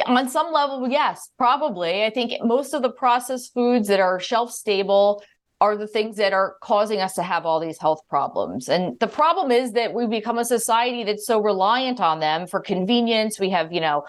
on 0.05 0.29
some 0.29 0.53
level, 0.53 0.87
yes, 0.87 1.29
probably. 1.37 2.05
I 2.05 2.09
think 2.09 2.41
most 2.41 2.73
of 2.73 2.81
the 2.81 2.89
processed 2.89 3.53
foods 3.53 3.89
that 3.89 3.99
are 3.99 4.17
shelf 4.17 4.49
stable 4.49 5.21
are 5.59 5.75
the 5.75 5.87
things 5.87 6.15
that 6.15 6.31
are 6.31 6.55
causing 6.61 7.01
us 7.01 7.13
to 7.15 7.23
have 7.23 7.45
all 7.45 7.59
these 7.59 7.79
health 7.79 7.99
problems. 8.07 8.69
And 8.69 8.97
the 9.01 9.07
problem 9.07 9.51
is 9.51 9.73
that 9.73 9.93
we've 9.93 10.09
become 10.09 10.37
a 10.37 10.45
society 10.45 11.03
that's 11.03 11.27
so 11.27 11.41
reliant 11.41 11.99
on 11.99 12.21
them 12.21 12.47
for 12.47 12.61
convenience. 12.61 13.41
We 13.41 13.49
have, 13.49 13.73
you 13.73 13.81
know, 13.81 14.05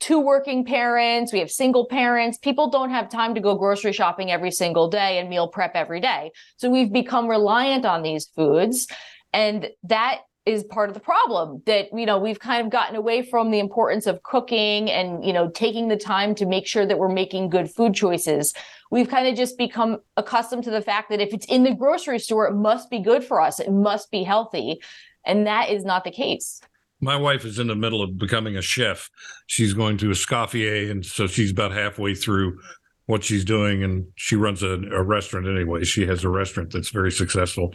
two 0.00 0.18
working 0.18 0.64
parents, 0.64 1.30
we 1.30 1.40
have 1.40 1.50
single 1.50 1.84
parents. 1.84 2.38
People 2.38 2.70
don't 2.70 2.88
have 2.88 3.10
time 3.10 3.34
to 3.34 3.40
go 3.42 3.54
grocery 3.54 3.92
shopping 3.92 4.30
every 4.30 4.50
single 4.50 4.88
day 4.88 5.18
and 5.18 5.28
meal 5.28 5.46
prep 5.46 5.72
every 5.74 6.00
day. 6.00 6.30
So 6.56 6.70
we've 6.70 6.90
become 6.90 7.28
reliant 7.28 7.84
on 7.84 8.02
these 8.02 8.30
foods. 8.34 8.88
And 9.34 9.68
that 9.82 10.20
is 10.46 10.62
part 10.64 10.90
of 10.90 10.94
the 10.94 11.00
problem 11.00 11.62
that 11.64 11.88
you 11.94 12.04
know 12.04 12.18
we've 12.18 12.38
kind 12.38 12.64
of 12.64 12.70
gotten 12.70 12.96
away 12.96 13.22
from 13.22 13.50
the 13.50 13.58
importance 13.58 14.06
of 14.06 14.22
cooking 14.22 14.90
and 14.90 15.24
you 15.24 15.32
know 15.32 15.48
taking 15.50 15.88
the 15.88 15.96
time 15.96 16.34
to 16.34 16.44
make 16.44 16.66
sure 16.66 16.84
that 16.84 16.98
we're 16.98 17.08
making 17.08 17.48
good 17.48 17.70
food 17.70 17.94
choices 17.94 18.52
we've 18.90 19.08
kind 19.08 19.26
of 19.26 19.34
just 19.34 19.56
become 19.56 19.98
accustomed 20.16 20.62
to 20.62 20.70
the 20.70 20.82
fact 20.82 21.08
that 21.08 21.20
if 21.20 21.32
it's 21.32 21.46
in 21.46 21.62
the 21.62 21.74
grocery 21.74 22.18
store 22.18 22.46
it 22.46 22.54
must 22.54 22.90
be 22.90 23.00
good 23.00 23.24
for 23.24 23.40
us 23.40 23.58
it 23.58 23.72
must 23.72 24.10
be 24.10 24.22
healthy 24.22 24.78
and 25.24 25.46
that 25.46 25.70
is 25.70 25.84
not 25.84 26.04
the 26.04 26.10
case 26.10 26.60
My 27.00 27.16
wife 27.16 27.44
is 27.44 27.58
in 27.58 27.66
the 27.66 27.74
middle 27.74 28.02
of 28.02 28.16
becoming 28.16 28.56
a 28.56 28.62
chef. 28.62 29.10
She's 29.46 29.74
going 29.74 29.98
to 29.98 30.06
Escoffier, 30.10 30.90
and 30.90 31.04
so 31.04 31.26
she's 31.26 31.50
about 31.50 31.72
halfway 31.72 32.14
through 32.14 32.58
what 33.06 33.24
she's 33.24 33.44
doing. 33.44 33.82
And 33.82 34.06
she 34.14 34.36
runs 34.36 34.62
a, 34.62 34.80
a 34.90 35.02
restaurant 35.02 35.46
anyway. 35.46 35.84
She 35.84 36.06
has 36.06 36.24
a 36.24 36.30
restaurant 36.30 36.72
that's 36.72 36.90
very 36.90 37.10
successful. 37.10 37.74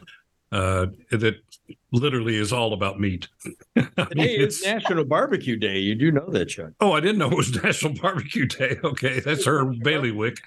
Uh, 0.52 0.88
that 1.12 1.36
literally 1.92 2.36
is 2.36 2.52
all 2.54 2.74
about 2.74 3.00
meat. 3.00 3.28
I 3.76 3.82
mean, 3.98 4.08
Today 4.10 4.36
is 4.38 4.62
it's- 4.62 4.74
National 4.82 5.06
Barbecue 5.06 5.56
Day. 5.58 5.80
You 5.80 5.96
do 5.96 6.12
know 6.12 6.30
that, 6.30 6.46
Chuck. 6.48 6.72
oh, 6.80 6.92
I 6.94 7.00
didn't 7.00 7.18
know 7.18 7.30
it 7.32 7.38
was 7.38 7.54
National 7.64 7.94
Barbecue 7.94 8.46
Day. 8.46 8.78
Okay, 8.84 9.20
that's 9.20 9.46
her 9.46 9.66
bailiwick. 9.66 10.38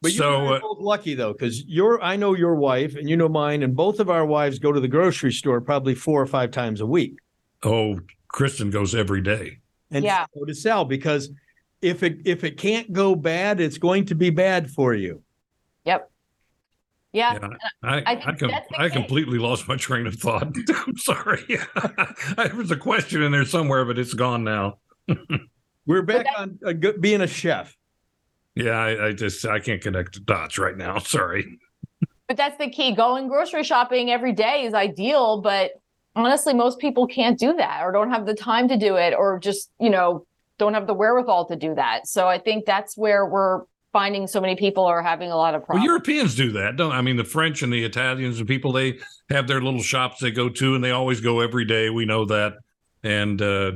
But 0.00 0.12
you 0.12 0.18
so 0.18 0.34
and 0.38 0.48
I 0.48 0.50
are 0.52 0.56
uh, 0.56 0.60
both 0.60 0.80
lucky 0.80 1.14
though, 1.14 1.32
because 1.32 1.64
your 1.66 2.02
I 2.02 2.16
know 2.16 2.34
your 2.34 2.56
wife 2.56 2.96
and 2.96 3.08
you 3.08 3.16
know 3.16 3.28
mine, 3.28 3.62
and 3.62 3.74
both 3.76 4.00
of 4.00 4.10
our 4.10 4.26
wives 4.26 4.58
go 4.58 4.72
to 4.72 4.80
the 4.80 4.88
grocery 4.88 5.32
store 5.32 5.60
probably 5.60 5.94
four 5.94 6.20
or 6.20 6.26
five 6.26 6.50
times 6.50 6.80
a 6.80 6.86
week. 6.86 7.16
oh, 7.62 8.00
Kristen 8.28 8.70
goes 8.70 8.94
every 8.94 9.20
day. 9.20 9.58
And 9.90 10.04
Yeah. 10.04 10.24
so 10.34 10.44
to 10.44 10.54
sell 10.54 10.84
because 10.84 11.30
if 11.82 12.02
it 12.02 12.18
if 12.24 12.42
it 12.44 12.56
can't 12.56 12.92
go 12.92 13.14
bad, 13.14 13.60
it's 13.60 13.78
going 13.78 14.06
to 14.06 14.14
be 14.14 14.30
bad 14.30 14.70
for 14.70 14.94
you. 14.94 15.22
Yep 17.12 17.38
yeah, 17.40 17.48
Yeah, 17.50 17.56
I 17.82 17.98
I 18.12 18.22
I, 18.26 18.32
com- 18.32 18.50
I 18.78 18.88
completely 18.88 19.38
lost 19.38 19.68
my 19.68 19.76
train 19.76 20.06
of 20.06 20.14
thought. 20.14 20.54
I'm 20.86 20.96
sorry. 20.96 21.44
there 22.36 22.54
was 22.54 22.70
a 22.70 22.76
question 22.76 23.22
in 23.22 23.32
there 23.32 23.44
somewhere, 23.44 23.84
but 23.84 23.98
it's 23.98 24.14
gone 24.14 24.44
now. 24.44 24.78
We're 25.86 26.02
back 26.02 26.26
on 26.36 26.58
uh, 26.64 26.72
being 27.00 27.20
a 27.20 27.26
chef. 27.26 27.76
Yeah, 28.54 28.78
I, 28.78 29.08
I 29.08 29.12
just 29.12 29.44
I 29.46 29.58
can't 29.58 29.80
connect 29.80 30.14
the 30.14 30.20
dots 30.20 30.58
right 30.58 30.76
now. 30.76 30.98
Sorry. 30.98 31.58
But 32.28 32.36
that's 32.36 32.56
the 32.58 32.70
key. 32.70 32.94
Going 32.94 33.28
grocery 33.28 33.64
shopping 33.64 34.10
every 34.10 34.32
day 34.32 34.64
is 34.64 34.74
ideal, 34.74 35.40
but 35.40 35.72
honestly, 36.14 36.54
most 36.54 36.78
people 36.78 37.06
can't 37.06 37.38
do 37.38 37.54
that 37.56 37.82
or 37.82 37.92
don't 37.92 38.10
have 38.10 38.26
the 38.26 38.34
time 38.34 38.68
to 38.68 38.76
do 38.76 38.96
it 38.96 39.14
or 39.14 39.38
just, 39.38 39.70
you 39.78 39.90
know, 39.90 40.26
don't 40.58 40.74
have 40.74 40.86
the 40.86 40.94
wherewithal 40.94 41.46
to 41.48 41.56
do 41.56 41.74
that. 41.74 42.06
So 42.06 42.28
I 42.28 42.38
think 42.38 42.64
that's 42.64 42.96
where 42.96 43.26
we're 43.26 43.62
finding 43.92 44.26
so 44.26 44.40
many 44.40 44.56
people 44.56 44.84
are 44.84 45.02
having 45.02 45.30
a 45.30 45.36
lot 45.36 45.54
of 45.54 45.64
problems. 45.64 45.82
Well. 45.82 45.86
Europeans 45.86 46.34
do 46.34 46.50
that, 46.52 46.76
don't? 46.76 46.92
I 46.92 47.02
mean, 47.02 47.16
the 47.16 47.24
French 47.24 47.62
and 47.62 47.72
the 47.72 47.84
Italians 47.84 48.38
and 48.38 48.48
people 48.48 48.72
they 48.72 48.98
have 49.28 49.46
their 49.46 49.60
little 49.60 49.82
shops 49.82 50.20
they 50.20 50.30
go 50.30 50.48
to, 50.48 50.74
and 50.74 50.82
they 50.82 50.90
always 50.90 51.20
go 51.20 51.40
every 51.40 51.64
day. 51.64 51.90
We 51.90 52.04
know 52.04 52.24
that, 52.24 52.54
and 53.02 53.40
uh, 53.40 53.72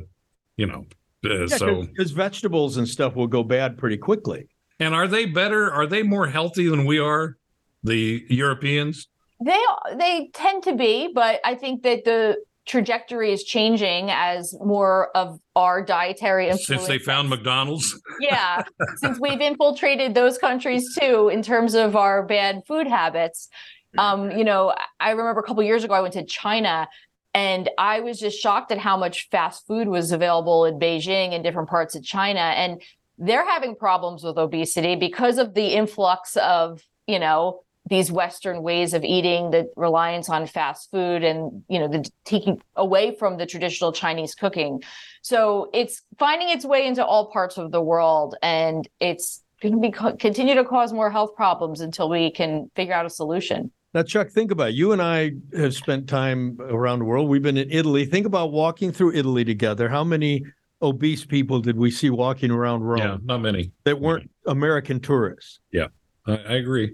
you 0.57 0.67
know, 0.67 0.87
uh, 1.25 1.47
so 1.47 1.83
because 1.83 2.11
vegetables 2.13 2.79
and 2.79 2.89
stuff 2.89 3.15
will 3.15 3.27
go 3.27 3.43
bad 3.43 3.77
pretty 3.77 3.99
quickly. 3.99 4.49
and 4.81 4.95
are 4.95 5.09
they 5.09 5.27
better? 5.27 5.71
Are 5.73 5.87
they 5.87 6.03
more 6.03 6.27
healthy 6.27 6.69
than 6.69 6.85
we 6.87 6.99
are? 6.99 7.37
The 7.85 8.25
Europeans. 8.29 9.09
They 9.45 9.63
they 9.97 10.31
tend 10.33 10.63
to 10.65 10.75
be, 10.75 11.11
but 11.15 11.41
I 11.45 11.55
think 11.55 11.83
that 11.83 12.05
the 12.05 12.39
trajectory 12.67 13.33
is 13.33 13.45
changing 13.45 14.11
as 14.11 14.55
more 14.61 15.17
of 15.17 15.39
our 15.55 15.83
dietary 15.83 16.49
influence. 16.49 16.67
Since 16.67 16.87
they 16.87 16.99
found 16.99 17.31
McDonald's, 17.31 17.99
yeah, 18.21 18.63
since 18.97 19.19
we've 19.21 19.41
infiltrated 19.41 20.15
those 20.15 20.37
countries 20.37 20.95
too 20.99 21.29
in 21.29 21.43
terms 21.43 21.75
of 21.75 21.97
our 21.97 22.25
bad 22.25 22.63
food 22.67 22.87
habits. 22.87 23.49
Um, 23.97 24.31
you 24.31 24.45
know, 24.45 24.75
I 25.01 25.11
remember 25.13 25.41
a 25.41 25.45
couple 25.45 25.63
years 25.63 25.85
ago 25.85 25.95
I 25.95 26.01
went 26.01 26.15
to 26.15 26.25
China 26.25 26.89
and 27.33 27.71
I 27.79 28.01
was 28.01 28.19
just 28.19 28.39
shocked 28.39 28.73
at 28.73 28.79
how 28.79 28.97
much 28.97 29.29
fast 29.31 29.67
food 29.67 29.89
was 29.89 30.13
available 30.13 30.65
in 30.65 30.79
Beijing 30.79 31.35
and 31.35 31.43
different 31.43 31.69
parts 31.69 31.95
of 31.95 32.03
China 32.03 32.41
and 32.41 32.83
they're 33.19 33.49
having 33.49 33.75
problems 33.75 34.23
with 34.23 34.37
obesity 34.37 34.97
because 34.97 35.39
of 35.39 35.55
the 35.55 35.69
influx 35.69 36.37
of, 36.37 36.83
you 37.07 37.19
know, 37.19 37.61
these 37.89 38.11
western 38.11 38.63
ways 38.63 38.95
of 38.95 39.05
eating 39.05 39.51
the 39.51 39.71
reliance 39.77 40.29
on 40.29 40.47
fast 40.47 40.91
food 40.91 41.23
and 41.23 41.63
you 41.69 41.79
know 41.79 41.89
the 41.89 42.09
taking 42.25 42.61
away 42.75 43.15
from 43.17 43.37
the 43.37 43.47
traditional 43.47 43.93
chinese 43.93 44.35
cooking 44.35 44.83
so 45.23 45.71
it's 45.73 46.03
finding 46.19 46.49
its 46.51 46.65
way 46.65 46.87
into 46.87 47.05
all 47.05 47.31
parts 47.31 47.57
of 47.59 47.71
the 47.73 47.81
world 47.81 48.37
and 48.43 48.89
it's 49.01 49.43
going 49.63 49.75
to 49.75 49.81
be 49.81 49.91
continue 50.19 50.55
to 50.55 50.65
cause 50.65 50.93
more 50.93 51.11
health 51.11 51.35
problems 51.35 51.81
until 51.81 52.09
we 52.09 52.31
can 52.31 52.71
figure 52.77 52.95
out 52.95 53.07
a 53.07 53.11
solution 53.11 53.71
Now, 53.95 54.03
Chuck, 54.03 54.29
think 54.31 54.51
about 54.51 54.71
it. 54.71 54.75
you 54.75 54.93
and 54.93 55.01
I 55.01 55.33
have 55.57 55.75
spent 55.75 56.07
time 56.09 56.59
around 56.61 56.99
the 56.99 57.07
world. 57.07 57.31
We've 57.31 57.43
been 57.43 57.57
in 57.57 57.71
Italy. 57.71 58.05
Think 58.05 58.27
about 58.27 58.53
walking 58.53 58.93
through 58.93 59.15
Italy 59.15 59.43
together. 59.45 59.89
How 59.89 60.05
many 60.05 60.45
obese 60.83 61.25
people 61.25 61.61
did 61.61 61.77
we 61.79 61.91
see 61.91 62.11
walking 62.11 62.51
around 62.51 62.83
Rome 62.83 62.99
yeah, 62.99 63.17
not 63.25 63.41
many. 63.41 63.73
that 63.85 63.99
weren't 63.99 64.29
American 64.47 65.01
tourists? 65.01 65.61
I, 65.75 65.89
I 66.27 66.55
agree. 66.61 66.93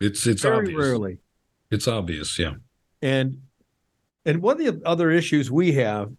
It's 0.00 0.26
it's 0.26 0.42
Very 0.42 0.58
obvious. 0.58 0.78
rarely. 0.78 1.18
It's 1.70 1.86
obvious. 1.86 2.38
Yeah. 2.38 2.54
And 3.02 3.38
and 4.24 4.42
one 4.42 4.60
of 4.60 4.80
the 4.80 4.86
other 4.88 5.10
issues 5.10 5.50
we 5.50 5.72
have 5.72 6.10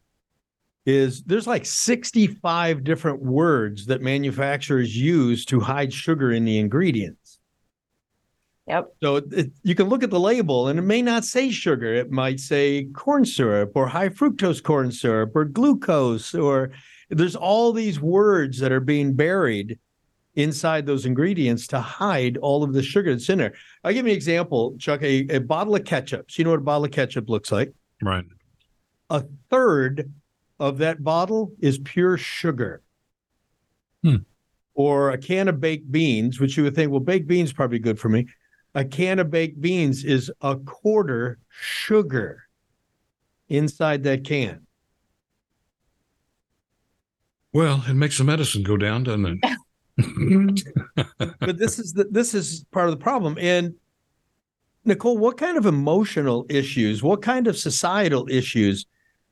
is 0.85 1.23
there's 1.23 1.45
like 1.47 1.65
65 1.65 2.83
different 2.83 3.21
words 3.21 3.85
that 3.87 4.01
manufacturers 4.01 4.95
use 4.97 5.45
to 5.45 5.59
hide 5.59 5.93
sugar 5.93 6.31
in 6.31 6.43
the 6.45 6.57
ingredients. 6.57 7.37
yep 8.67 8.87
So 9.01 9.17
it, 9.17 9.25
it- 9.31 9.51
you 9.63 9.75
can 9.75 9.89
look 9.89 10.01
at 10.03 10.09
the 10.09 10.19
label 10.19 10.67
and 10.69 10.79
it 10.79 10.83
may 10.83 11.01
not 11.03 11.23
say 11.25 11.51
sugar. 11.51 11.93
It 11.93 12.09
might 12.11 12.39
say 12.39 12.85
corn 12.93 13.25
syrup 13.25 13.71
or 13.75 13.87
high 13.87 14.09
fructose 14.09 14.61
corn 14.63 14.91
syrup 14.91 15.31
or 15.35 15.45
glucose 15.45 16.33
or 16.33 16.71
there's 17.09 17.35
all 17.35 17.73
these 17.73 17.99
words 17.99 18.57
that 18.59 18.71
are 18.71 18.79
being 18.79 19.13
buried 19.13 19.77
inside 20.35 20.85
those 20.85 21.05
ingredients 21.05 21.67
to 21.67 21.79
hide 21.79 22.37
all 22.37 22.63
of 22.63 22.73
the 22.73 22.83
sugar 22.83 23.13
that's 23.13 23.29
in 23.29 23.37
there. 23.37 23.53
I'll 23.83 23.93
give 23.93 24.05
you 24.05 24.11
an 24.11 24.15
example, 24.15 24.75
Chuck, 24.77 25.01
a, 25.03 25.27
a 25.27 25.39
bottle 25.39 25.75
of 25.75 25.83
ketchup. 25.83 26.31
So 26.31 26.39
you 26.39 26.45
know 26.45 26.51
what 26.51 26.59
a 26.59 26.63
bottle 26.63 26.85
of 26.85 26.91
ketchup 26.91 27.29
looks 27.29 27.51
like? 27.51 27.73
Right. 28.01 28.25
A 29.09 29.25
third 29.49 30.11
of 30.59 30.77
that 30.77 31.03
bottle 31.03 31.51
is 31.59 31.79
pure 31.79 32.17
sugar. 32.17 32.81
Hmm. 34.03 34.17
Or 34.73 35.11
a 35.11 35.17
can 35.17 35.47
of 35.47 35.59
baked 35.59 35.91
beans, 35.91 36.39
which 36.39 36.55
you 36.55 36.63
would 36.63 36.75
think, 36.75 36.91
well, 36.91 37.01
baked 37.01 37.27
beans 37.27 37.51
probably 37.51 37.79
good 37.79 37.99
for 37.99 38.09
me. 38.09 38.27
A 38.73 38.85
can 38.85 39.19
of 39.19 39.29
baked 39.29 39.59
beans 39.59 40.05
is 40.05 40.31
a 40.41 40.55
quarter 40.55 41.39
sugar 41.49 42.43
inside 43.49 44.03
that 44.03 44.23
can. 44.23 44.65
Well, 47.53 47.83
it 47.85 47.95
makes 47.95 48.17
the 48.17 48.23
medicine 48.23 48.63
go 48.63 48.77
down, 48.77 49.03
doesn't 49.03 49.25
it? 49.43 49.57
but 51.39 51.57
this 51.57 51.79
is 51.79 51.93
the, 51.93 52.05
this 52.09 52.33
is 52.33 52.65
part 52.71 52.87
of 52.87 52.91
the 52.91 53.03
problem. 53.03 53.37
And 53.39 53.75
Nicole, 54.85 55.17
what 55.17 55.37
kind 55.37 55.57
of 55.57 55.65
emotional 55.65 56.45
issues, 56.49 57.03
what 57.03 57.21
kind 57.21 57.47
of 57.47 57.57
societal 57.57 58.27
issues 58.29 58.85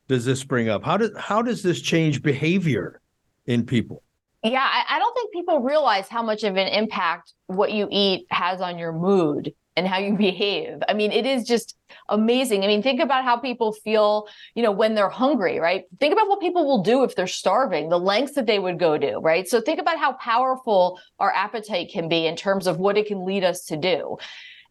does 0.07 0.25
this 0.25 0.43
bring 0.43 0.69
up? 0.69 0.83
How 0.83 0.97
does 0.97 1.11
how 1.17 1.41
does 1.41 1.63
this 1.63 1.81
change 1.81 2.21
behavior 2.21 3.01
in 3.45 3.65
people? 3.65 4.03
Yeah, 4.43 4.65
I, 4.65 4.95
I 4.95 4.99
don't 4.99 5.13
think 5.13 5.33
people 5.33 5.59
realize 5.61 6.07
how 6.07 6.23
much 6.23 6.43
of 6.43 6.55
an 6.55 6.67
impact 6.67 7.33
what 7.47 7.71
you 7.71 7.87
eat 7.91 8.25
has 8.29 8.61
on 8.61 8.77
your 8.77 8.93
mood 8.93 9.53
and 9.75 9.87
how 9.87 9.97
you 9.97 10.13
behave. 10.17 10.79
I 10.87 10.93
mean, 10.93 11.11
it 11.11 11.25
is 11.25 11.45
just 11.45 11.75
amazing. 12.07 12.63
I 12.63 12.67
mean, 12.67 12.83
think 12.83 12.99
about 12.99 13.23
how 13.23 13.37
people 13.37 13.71
feel, 13.71 14.27
you 14.55 14.63
know, 14.63 14.71
when 14.71 14.95
they're 14.95 15.09
hungry, 15.09 15.59
right? 15.59 15.85
Think 15.99 16.13
about 16.13 16.27
what 16.27 16.39
people 16.39 16.65
will 16.65 16.83
do 16.83 17.03
if 17.03 17.15
they're 17.15 17.27
starving, 17.27 17.89
the 17.89 17.99
lengths 17.99 18.35
that 18.35 18.45
they 18.45 18.59
would 18.59 18.79
go 18.79 18.97
to, 18.97 19.17
right? 19.19 19.47
So 19.47 19.61
think 19.61 19.79
about 19.79 19.97
how 19.97 20.13
powerful 20.13 20.99
our 21.19 21.31
appetite 21.33 21.89
can 21.91 22.09
be 22.09 22.25
in 22.25 22.35
terms 22.35 22.67
of 22.67 22.77
what 22.77 22.97
it 22.97 23.07
can 23.07 23.25
lead 23.25 23.43
us 23.43 23.65
to 23.65 23.77
do. 23.77 24.17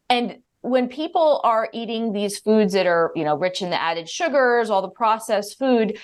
And 0.08 0.38
when 0.60 0.88
people 0.88 1.40
are 1.44 1.68
eating 1.72 2.12
these 2.12 2.38
foods 2.38 2.72
that 2.72 2.86
are, 2.86 3.12
you 3.14 3.24
know, 3.24 3.36
rich 3.36 3.62
in 3.62 3.70
the 3.70 3.80
added 3.80 4.08
sugars, 4.08 4.70
all 4.70 4.82
the 4.82 4.88
processed 4.88 5.58
food, 5.58 5.98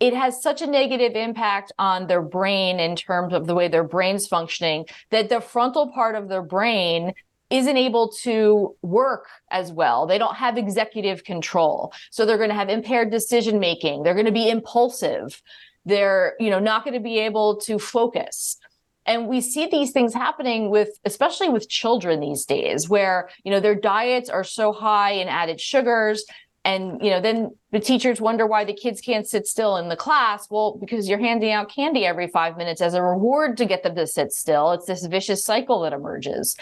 it 0.00 0.14
has 0.14 0.42
such 0.42 0.62
a 0.62 0.66
negative 0.66 1.16
impact 1.16 1.72
on 1.78 2.06
their 2.06 2.22
brain 2.22 2.78
in 2.78 2.94
terms 2.94 3.34
of 3.34 3.46
the 3.46 3.54
way 3.54 3.68
their 3.68 3.84
brain's 3.84 4.26
functioning 4.26 4.86
that 5.10 5.28
the 5.28 5.40
frontal 5.40 5.90
part 5.92 6.14
of 6.14 6.28
their 6.28 6.42
brain 6.42 7.12
isn't 7.50 7.76
able 7.76 8.10
to 8.10 8.76
work 8.82 9.26
as 9.50 9.72
well. 9.72 10.06
They 10.06 10.18
don't 10.18 10.36
have 10.36 10.58
executive 10.58 11.24
control. 11.24 11.92
So 12.10 12.26
they're 12.26 12.36
going 12.36 12.50
to 12.50 12.54
have 12.54 12.68
impaired 12.68 13.10
decision 13.10 13.58
making. 13.58 14.02
They're 14.02 14.14
going 14.14 14.26
to 14.26 14.32
be 14.32 14.50
impulsive. 14.50 15.42
They're, 15.84 16.34
you 16.38 16.50
know, 16.50 16.58
not 16.58 16.84
going 16.84 16.94
to 16.94 17.00
be 17.00 17.18
able 17.20 17.56
to 17.62 17.78
focus. 17.78 18.58
And 19.06 19.26
we 19.26 19.40
see 19.40 19.66
these 19.66 19.90
things 19.90 20.12
happening 20.12 20.68
with, 20.68 20.90
especially 21.06 21.48
with 21.48 21.70
children 21.70 22.20
these 22.20 22.44
days, 22.44 22.90
where, 22.90 23.30
you 23.42 23.50
know, 23.50 23.60
their 23.60 23.74
diets 23.74 24.28
are 24.28 24.44
so 24.44 24.70
high 24.70 25.12
in 25.12 25.28
added 25.28 25.58
sugars. 25.58 26.26
And, 26.66 27.02
you 27.02 27.08
know, 27.08 27.22
then 27.22 27.52
the 27.72 27.80
teachers 27.80 28.20
wonder 28.20 28.46
why 28.46 28.64
the 28.64 28.74
kids 28.74 29.00
can't 29.00 29.26
sit 29.26 29.46
still 29.46 29.78
in 29.78 29.88
the 29.88 29.96
class. 29.96 30.46
Well, 30.50 30.76
because 30.78 31.08
you're 31.08 31.18
handing 31.18 31.52
out 31.52 31.74
candy 31.74 32.04
every 32.04 32.28
five 32.28 32.58
minutes 32.58 32.82
as 32.82 32.92
a 32.92 33.02
reward 33.02 33.56
to 33.56 33.64
get 33.64 33.82
them 33.82 33.94
to 33.94 34.06
sit 34.06 34.32
still. 34.32 34.72
It's 34.72 34.84
this 34.84 35.06
vicious 35.06 35.42
cycle 35.42 35.80
that 35.80 35.94
emerges. 35.94 36.54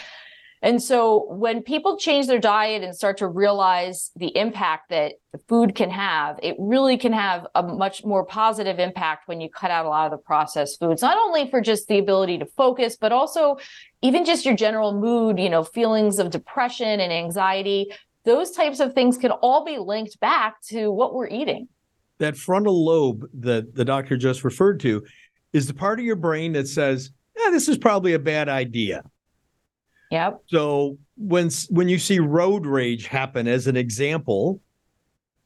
And 0.61 0.81
so 0.81 1.27
when 1.29 1.61
people 1.61 1.97
change 1.97 2.25
their 2.25 2.39
diet 2.39 2.83
and 2.83 2.95
start 2.95 3.17
to 3.17 3.27
realize 3.27 4.09
the 4.15 4.35
impact 4.35 4.89
that 4.89 5.13
food 5.47 5.75
can 5.75 5.91
have, 5.91 6.39
it 6.41 6.55
really 6.57 6.97
can 6.97 7.13
have 7.13 7.45
a 7.53 7.61
much 7.61 8.03
more 8.03 8.25
positive 8.25 8.79
impact 8.79 9.27
when 9.27 9.39
you 9.39 9.49
cut 9.49 9.69
out 9.69 9.85
a 9.85 9.89
lot 9.89 10.05
of 10.05 10.11
the 10.11 10.23
processed 10.23 10.79
foods, 10.79 11.03
not 11.03 11.17
only 11.17 11.49
for 11.49 11.61
just 11.61 11.87
the 11.87 11.99
ability 11.99 12.39
to 12.39 12.45
focus, 12.45 12.97
but 12.99 13.11
also 13.11 13.57
even 14.01 14.25
just 14.25 14.45
your 14.45 14.55
general 14.55 14.99
mood, 14.99 15.39
you 15.39 15.49
know, 15.49 15.63
feelings 15.63 16.17
of 16.17 16.31
depression 16.31 16.99
and 16.99 17.13
anxiety. 17.13 17.91
Those 18.25 18.51
types 18.51 18.79
of 18.79 18.93
things 18.93 19.17
can 19.17 19.31
all 19.31 19.63
be 19.63 19.77
linked 19.77 20.19
back 20.19 20.61
to 20.69 20.91
what 20.91 21.13
we're 21.13 21.27
eating. 21.27 21.67
That 22.17 22.35
frontal 22.35 22.83
lobe 22.83 23.25
that 23.41 23.75
the 23.75 23.85
doctor 23.85 24.17
just 24.17 24.43
referred 24.43 24.79
to 24.79 25.05
is 25.53 25.67
the 25.67 25.73
part 25.73 25.99
of 25.99 26.05
your 26.05 26.15
brain 26.15 26.53
that 26.53 26.67
says, 26.67 27.11
yeah, 27.37 27.51
this 27.51 27.69
is 27.69 27.77
probably 27.77 28.13
a 28.13 28.19
bad 28.19 28.49
idea. 28.49 29.03
Yep. 30.11 30.41
So 30.47 30.97
when 31.17 31.49
when 31.69 31.89
you 31.89 31.99
see 31.99 32.19
road 32.19 32.65
rage 32.65 33.07
happen 33.07 33.47
as 33.47 33.67
an 33.67 33.75
example, 33.75 34.61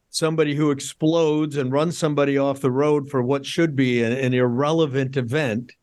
somebody 0.09 0.55
who 0.55 0.71
explodes 0.71 1.57
and 1.57 1.71
runs 1.71 1.97
somebody 1.97 2.37
off 2.37 2.61
the 2.61 2.71
road 2.71 3.09
for 3.09 3.21
what 3.21 3.45
should 3.45 3.75
be 3.75 4.03
an, 4.03 4.11
an 4.11 4.33
irrelevant 4.33 5.17
event, 5.17 5.73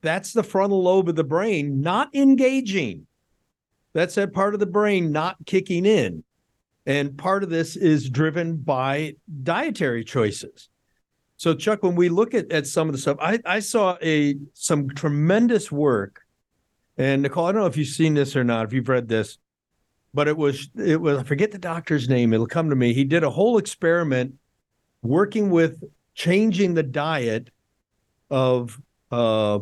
that's 0.00 0.32
the 0.32 0.42
frontal 0.42 0.82
lobe 0.82 1.08
of 1.08 1.16
the 1.16 1.24
brain 1.24 1.80
not 1.80 2.14
engaging. 2.14 3.06
That's 3.94 4.14
that 4.14 4.32
part 4.32 4.54
of 4.54 4.60
the 4.60 4.66
brain 4.66 5.12
not 5.12 5.36
kicking 5.46 5.84
in. 5.84 6.24
And 6.86 7.16
part 7.16 7.42
of 7.42 7.50
this 7.50 7.76
is 7.76 8.10
driven 8.10 8.56
by 8.56 9.16
dietary 9.42 10.04
choices. 10.04 10.68
So 11.36 11.54
Chuck, 11.54 11.82
when 11.82 11.94
we 11.94 12.08
look 12.08 12.34
at, 12.34 12.50
at 12.50 12.66
some 12.66 12.88
of 12.88 12.92
the 12.92 13.00
stuff, 13.00 13.18
I, 13.20 13.40
I 13.44 13.60
saw 13.60 13.96
a 14.02 14.36
some 14.54 14.88
tremendous 14.90 15.70
work 15.70 16.21
and 16.98 17.22
Nicole, 17.22 17.46
I 17.46 17.52
don't 17.52 17.62
know 17.62 17.66
if 17.66 17.76
you've 17.76 17.88
seen 17.88 18.14
this 18.14 18.36
or 18.36 18.44
not, 18.44 18.66
if 18.66 18.72
you've 18.72 18.88
read 18.88 19.08
this, 19.08 19.38
but 20.14 20.28
it 20.28 20.36
was 20.36 20.68
it 20.76 21.00
was 21.00 21.18
I 21.18 21.22
forget 21.22 21.50
the 21.50 21.58
doctor's 21.58 22.08
name. 22.08 22.32
It'll 22.32 22.46
come 22.46 22.70
to 22.70 22.76
me. 22.76 22.92
He 22.92 23.04
did 23.04 23.24
a 23.24 23.30
whole 23.30 23.58
experiment 23.58 24.34
working 25.02 25.50
with 25.50 25.82
changing 26.14 26.74
the 26.74 26.82
diet 26.82 27.50
of 28.30 28.80
uh, 29.10 29.60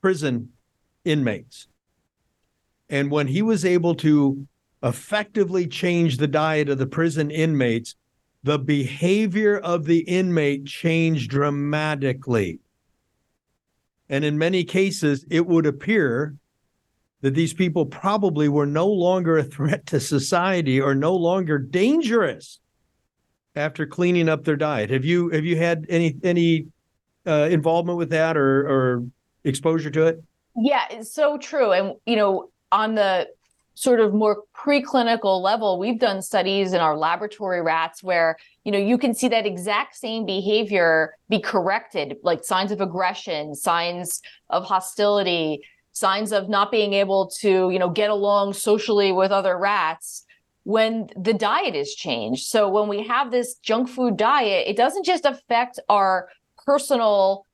prison 0.00 0.50
inmates. 1.04 1.68
And 2.90 3.10
when 3.10 3.26
he 3.26 3.42
was 3.42 3.64
able 3.64 3.94
to 3.96 4.46
effectively 4.82 5.66
change 5.66 6.16
the 6.16 6.28
diet 6.28 6.68
of 6.68 6.78
the 6.78 6.86
prison 6.86 7.30
inmates, 7.30 7.96
the 8.42 8.58
behavior 8.58 9.58
of 9.58 9.84
the 9.84 10.00
inmate 10.00 10.66
changed 10.66 11.30
dramatically. 11.30 12.60
And 14.08 14.24
in 14.24 14.38
many 14.38 14.64
cases, 14.64 15.24
it 15.30 15.46
would 15.46 15.66
appear 15.66 16.34
that 17.20 17.34
these 17.34 17.52
people 17.52 17.84
probably 17.84 18.48
were 18.48 18.66
no 18.66 18.86
longer 18.86 19.38
a 19.38 19.44
threat 19.44 19.86
to 19.86 20.00
society 20.00 20.80
or 20.80 20.94
no 20.94 21.14
longer 21.14 21.58
dangerous 21.58 22.60
after 23.56 23.86
cleaning 23.86 24.28
up 24.28 24.44
their 24.44 24.56
diet. 24.56 24.90
Have 24.90 25.04
you 25.04 25.30
have 25.30 25.44
you 25.44 25.56
had 25.56 25.86
any 25.88 26.16
any 26.22 26.68
uh, 27.26 27.48
involvement 27.50 27.98
with 27.98 28.10
that 28.10 28.36
or 28.36 28.68
or 28.68 29.04
exposure 29.44 29.90
to 29.90 30.06
it? 30.06 30.22
Yeah, 30.56 30.84
it's 30.90 31.12
so 31.12 31.38
true. 31.38 31.72
And 31.72 31.94
you 32.06 32.16
know, 32.16 32.50
on 32.70 32.94
the 32.94 33.28
sort 33.78 34.00
of 34.00 34.12
more 34.12 34.42
preclinical 34.56 35.40
level, 35.40 35.78
we've 35.78 36.00
done 36.00 36.20
studies 36.20 36.72
in 36.72 36.80
our 36.80 36.96
laboratory 36.96 37.62
rats 37.62 38.02
where, 38.02 38.36
you 38.64 38.72
know, 38.72 38.78
you 38.78 38.98
can 38.98 39.14
see 39.14 39.28
that 39.28 39.46
exact 39.46 39.94
same 39.94 40.26
behavior 40.26 41.14
be 41.28 41.38
corrected, 41.38 42.16
like 42.24 42.42
signs 42.42 42.72
of 42.72 42.80
aggression, 42.80 43.54
signs 43.54 44.20
of 44.50 44.64
hostility, 44.64 45.62
signs 45.92 46.32
of 46.32 46.48
not 46.48 46.72
being 46.72 46.92
able 46.92 47.28
to, 47.28 47.70
you 47.70 47.78
know, 47.78 47.88
get 47.88 48.10
along 48.10 48.52
socially 48.52 49.12
with 49.12 49.30
other 49.30 49.56
rats 49.56 50.24
when 50.64 51.06
the 51.16 51.32
diet 51.32 51.76
is 51.76 51.94
changed. 51.94 52.48
So 52.48 52.68
when 52.68 52.88
we 52.88 53.06
have 53.06 53.30
this 53.30 53.54
junk 53.54 53.88
food 53.88 54.16
diet, 54.16 54.66
it 54.66 54.76
doesn't 54.76 55.06
just 55.06 55.24
affect 55.24 55.78
our 55.88 56.28
personal 56.66 57.46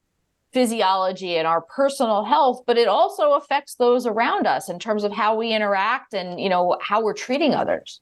physiology 0.55 1.37
and 1.37 1.47
our 1.47 1.61
personal 1.61 2.25
health 2.25 2.63
but 2.67 2.79
it 2.79 2.89
also 2.89 3.33
affects 3.33 3.75
those 3.75 4.07
around 4.07 4.47
us 4.47 4.71
in 4.71 4.79
terms 4.79 5.05
of 5.05 5.13
how 5.13 5.35
we 5.37 5.53
interact 5.53 6.15
and 6.15 6.41
you 6.41 6.49
know 6.49 6.79
how 6.81 7.03
we're 7.03 7.13
treating 7.13 7.53
others. 7.53 8.01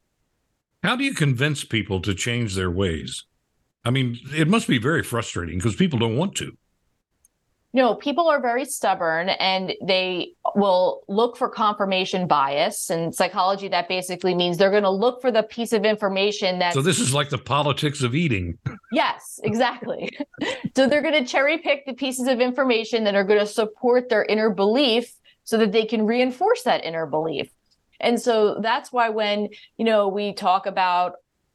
How 0.84 0.94
do 0.94 1.04
you 1.04 1.14
convince 1.14 1.64
people 1.64 2.00
to 2.02 2.14
change 2.14 2.54
their 2.54 2.70
ways? 2.70 3.24
I 3.84 3.90
mean 3.90 4.18
it 4.36 4.48
must 4.48 4.68
be 4.68 4.78
very 4.78 5.02
frustrating 5.02 5.58
because 5.58 5.74
people 5.74 5.98
don't 5.98 6.16
want 6.16 6.36
to 6.36 6.56
no, 7.74 7.94
people 7.94 8.28
are 8.28 8.40
very 8.40 8.64
stubborn 8.66 9.30
and 9.30 9.72
they 9.82 10.32
will 10.54 11.02
look 11.08 11.36
for 11.36 11.48
confirmation 11.48 12.26
bias. 12.26 12.90
And 12.90 13.14
psychology, 13.14 13.68
that 13.68 13.88
basically 13.88 14.34
means 14.34 14.58
they're 14.58 14.70
going 14.70 14.82
to 14.82 14.90
look 14.90 15.22
for 15.22 15.30
the 15.30 15.42
piece 15.42 15.72
of 15.72 15.84
information 15.84 16.58
that. 16.58 16.74
So, 16.74 16.82
this 16.82 17.00
is 17.00 17.14
like 17.14 17.30
the 17.30 17.38
politics 17.38 18.02
of 18.02 18.14
eating. 18.14 18.58
Yes, 18.92 19.40
exactly. 19.42 20.10
so, 20.76 20.86
they're 20.86 21.02
going 21.02 21.24
to 21.24 21.24
cherry 21.24 21.58
pick 21.58 21.86
the 21.86 21.94
pieces 21.94 22.28
of 22.28 22.40
information 22.40 23.04
that 23.04 23.14
are 23.14 23.24
going 23.24 23.40
to 23.40 23.46
support 23.46 24.10
their 24.10 24.24
inner 24.24 24.50
belief 24.50 25.12
so 25.44 25.56
that 25.58 25.72
they 25.72 25.86
can 25.86 26.06
reinforce 26.06 26.62
that 26.62 26.84
inner 26.84 27.06
belief. 27.06 27.50
And 28.00 28.20
so 28.20 28.58
that's 28.60 28.92
why 28.92 29.08
when, 29.08 29.48
you 29.76 29.84
know, 29.84 30.08
we 30.08 30.34
talk 30.34 30.66
about 30.66 31.14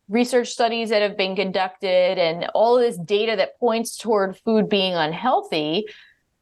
research 0.10 0.50
studies 0.50 0.90
that 0.90 1.02
have 1.02 1.18
been 1.18 1.36
conducted 1.36 2.18
and 2.18 2.46
all 2.54 2.78
this 2.78 2.98
data 2.98 3.36
that 3.36 3.60
points 3.60 3.98
toward 3.98 4.38
food 4.38 4.70
being 4.70 4.94
unhealthy, 4.94 5.86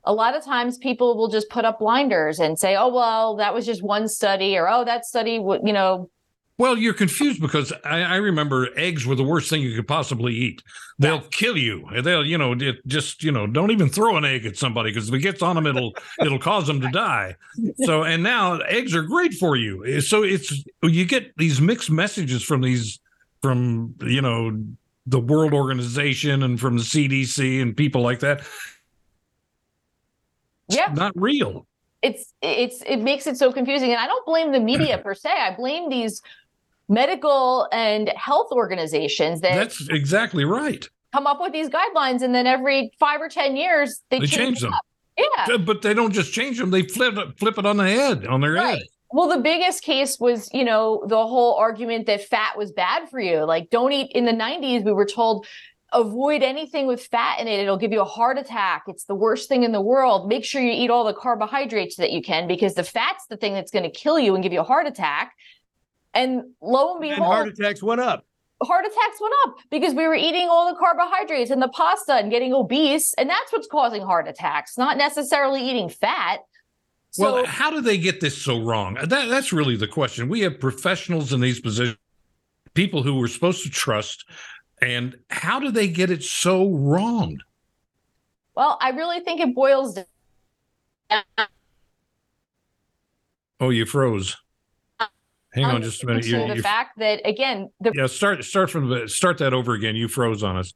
a 0.06 0.14
lot 0.14 0.36
of 0.36 0.43
times 0.43 0.78
people 0.78 1.18
will 1.18 1.28
just 1.28 1.49
put 1.49 1.66
up 1.66 1.80
blinders 1.80 2.39
and 2.39 2.58
say, 2.60 2.76
"Oh, 2.76 2.93
well, 2.93 3.36
that 3.38 3.53
was 3.53 3.66
just 3.66 3.84
one 3.84 4.08
study," 4.08 4.58
or 4.58 4.70
"Oh, 4.70 4.86
that 4.86 5.06
study, 5.06 5.34
you 5.34 5.74
know." 5.74 6.10
Well, 6.58 6.78
you're 6.78 6.93
confused 6.93 7.41
because 7.41 7.74
I, 7.84 8.01
I 8.01 8.16
remember 8.16 8.70
eggs 8.78 9.06
were 9.06 9.16
the 9.16 9.26
worst 9.26 9.49
thing 9.49 9.62
you 9.62 9.76
could 9.76 9.89
possibly 9.89 10.34
eat. 10.34 10.64
They'll 10.97 11.16
yeah. 11.16 11.28
kill 11.32 11.58
you. 11.58 11.86
They'll, 12.01 12.26
you 12.26 12.38
know, 12.38 12.56
just 12.88 13.24
you 13.24 13.32
know, 13.32 13.45
don't 13.45 13.72
even 13.72 13.89
throw 13.89 14.16
an 14.16 14.24
egg 14.24 14.45
at 14.45 14.58
somebody 14.58 14.91
because 14.91 15.10
if 15.10 15.16
it 15.16 15.20
gets 15.20 15.41
on 15.41 15.56
them, 15.56 15.68
it'll 15.68 15.93
it'll 16.22 16.39
cause 16.39 16.68
them 16.68 16.80
to 16.82 16.89
die. 16.89 17.36
So, 17.84 18.03
and 18.03 18.24
now 18.24 18.60
eggs 18.60 18.95
are 18.95 19.03
great 19.03 19.34
for 19.34 19.58
you. 19.58 19.86
Eh, 19.86 19.99
so 19.99 20.24
it's 20.24 20.64
you 20.82 21.06
get 21.06 21.36
these 21.38 21.60
mixed 21.60 21.91
messages 21.91 22.43
from 22.43 22.62
these 22.62 22.99
from 23.41 23.95
you 24.01 24.22
know 24.22 24.58
the 25.08 25.20
World 25.20 25.53
Organization 25.53 26.43
and 26.43 26.60
from 26.60 26.78
the 26.78 26.84
CDC 26.84 27.62
and 27.62 27.76
people 27.76 28.01
like 28.01 28.20
that 28.22 28.43
yeah. 30.68 30.91
Not 30.93 31.13
real. 31.16 31.68
It's 32.01 32.34
it's 32.41 32.82
it 32.84 32.97
makes 32.97 33.26
it 33.28 33.38
so 33.38 33.51
confusing. 33.51 33.91
And 33.91 33.99
i 33.99 34.05
don't 34.05 34.26
blame 34.26 34.51
the 34.51 34.59
media 34.59 34.99
per 34.99 35.13
se. 35.13 35.30
I 35.30 35.55
blame 35.55 35.89
these 35.89 36.22
medical 36.88 37.68
and 37.72 38.09
health 38.09 38.51
organizations 38.51 39.41
that 39.41 39.55
that's 39.55 39.89
exactly 39.89 40.45
right. 40.45 40.88
come 41.13 41.26
up 41.26 41.41
with 41.41 41.51
these 41.51 41.68
guidelines 41.68 42.22
and 42.22 42.36
then 42.36 42.45
every 42.45 42.91
five 42.99 43.20
or 43.20 43.28
ten 43.28 43.55
years 43.55 44.03
they, 44.11 44.20
they 44.20 44.28
change, 44.28 44.59
them, 44.59 44.70
them. 44.70 45.28
yeah. 45.36 45.55
Uh, 45.55 45.57
but 45.57 45.82
they 45.82 45.95
don't 45.95 46.11
just 46.11 46.32
change 46.32 46.59
them. 46.59 46.70
They 46.70 46.84
flip 46.84 47.18
it 47.18 47.39
flip 47.39 47.57
it 47.57 47.66
on 47.66 47.78
the 47.78 47.86
head 47.86 48.28
on 48.28 48.41
their 48.41 48.53
right. 48.53 48.78
head. 48.78 48.88
Well, 49.11 49.30
the 49.30 49.41
biggest 49.41 49.84
case 49.84 50.20
was, 50.20 50.49
you 50.53 50.66
know, 50.66 51.03
the 51.07 51.26
whole 51.26 51.53
argument 51.55 52.05
that 52.07 52.26
fat 52.26 52.57
was 52.57 52.72
bad 52.72 53.09
for 53.09 53.20
you. 53.20 53.45
Like, 53.45 53.70
don't 53.70 53.93
eat 53.93 54.11
in 54.13 54.26
the 54.26 54.34
90s, 54.34 54.84
we 54.84 54.91
were 54.91 55.05
told 55.05 55.45
avoid 55.93 56.43
anything 56.43 56.88
with 56.88 57.05
fat 57.05 57.39
in 57.39 57.47
it. 57.47 57.59
It'll 57.59 57.77
give 57.77 57.91
you 57.91 58.01
a 58.01 58.05
heart 58.05 58.38
attack. 58.38 58.83
It's 58.88 59.05
the 59.05 59.15
worst 59.15 59.47
thing 59.47 59.63
in 59.63 59.71
the 59.71 59.81
world. 59.81 60.27
Make 60.27 60.43
sure 60.43 60.61
you 60.61 60.71
eat 60.71 60.89
all 60.89 61.05
the 61.05 61.13
carbohydrates 61.13 61.95
that 61.97 62.11
you 62.11 62.21
can 62.21 62.47
because 62.47 62.73
the 62.73 62.83
fat's 62.83 63.25
the 63.27 63.38
thing 63.38 63.53
that's 63.53 63.71
going 63.71 63.83
to 63.83 63.89
kill 63.89 64.19
you 64.19 64.36
and 64.36 64.43
give 64.43 64.53
you 64.53 64.61
a 64.61 64.65
heart 64.65 64.88
attack. 64.88 65.33
And 66.13 66.43
lo 66.61 66.93
and 66.93 67.01
behold, 67.01 67.17
and 67.17 67.25
heart 67.25 67.47
attacks 67.47 67.83
went 67.83 68.01
up. 68.01 68.25
Heart 68.63 68.86
attacks 68.86 69.19
went 69.19 69.33
up 69.43 69.57
because 69.69 69.93
we 69.93 70.07
were 70.07 70.15
eating 70.15 70.47
all 70.49 70.73
the 70.73 70.79
carbohydrates 70.79 71.51
and 71.51 71.61
the 71.61 71.67
pasta 71.67 72.13
and 72.13 72.31
getting 72.31 72.53
obese. 72.53 73.13
And 73.15 73.29
that's 73.29 73.51
what's 73.51 73.67
causing 73.67 74.01
heart 74.01 74.27
attacks, 74.27 74.77
not 74.77 74.97
necessarily 74.97 75.61
eating 75.69 75.89
fat. 75.89 76.39
So, 77.11 77.33
well, 77.33 77.45
how 77.45 77.69
do 77.69 77.79
they 77.79 77.97
get 77.97 78.19
this 78.19 78.38
so 78.38 78.61
wrong? 78.61 78.95
That, 78.95 79.29
that's 79.29 79.53
really 79.53 79.77
the 79.77 79.88
question. 79.88 80.27
We 80.27 80.41
have 80.41 80.59
professionals 80.59 81.31
in 81.31 81.41
these 81.41 81.59
positions, 81.59 81.97
people 82.73 83.03
who 83.03 83.15
we're 83.15 83.27
supposed 83.27 83.63
to 83.63 83.69
trust, 83.69 84.25
and 84.82 85.17
how 85.30 85.59
do 85.59 85.71
they 85.71 85.88
get 85.88 86.09
it 86.09 86.23
so 86.23 86.69
wrong? 86.69 87.38
Well, 88.55 88.78
I 88.82 88.89
really 88.91 89.19
think 89.19 89.41
it 89.41 89.53
boils 89.53 89.95
down. 89.95 91.26
Oh, 93.59 93.69
you 93.69 93.86
froze. 93.86 94.38
Hang 95.53 95.65
on 95.65 95.76
um, 95.76 95.82
just 95.82 96.03
a 96.03 96.05
minute. 96.05 96.26
You, 96.26 96.47
the 96.47 96.55
you, 96.55 96.61
fact 96.61 96.99
that 96.99 97.21
again, 97.26 97.69
the 97.80 97.93
yeah, 97.95 98.07
start 98.07 98.43
start 98.43 98.69
from 98.69 98.89
the 98.89 99.07
start 99.07 99.38
that 99.38 99.53
over 99.53 99.73
again. 99.73 99.95
You 99.95 100.09
froze 100.09 100.43
on 100.43 100.57
us. 100.57 100.73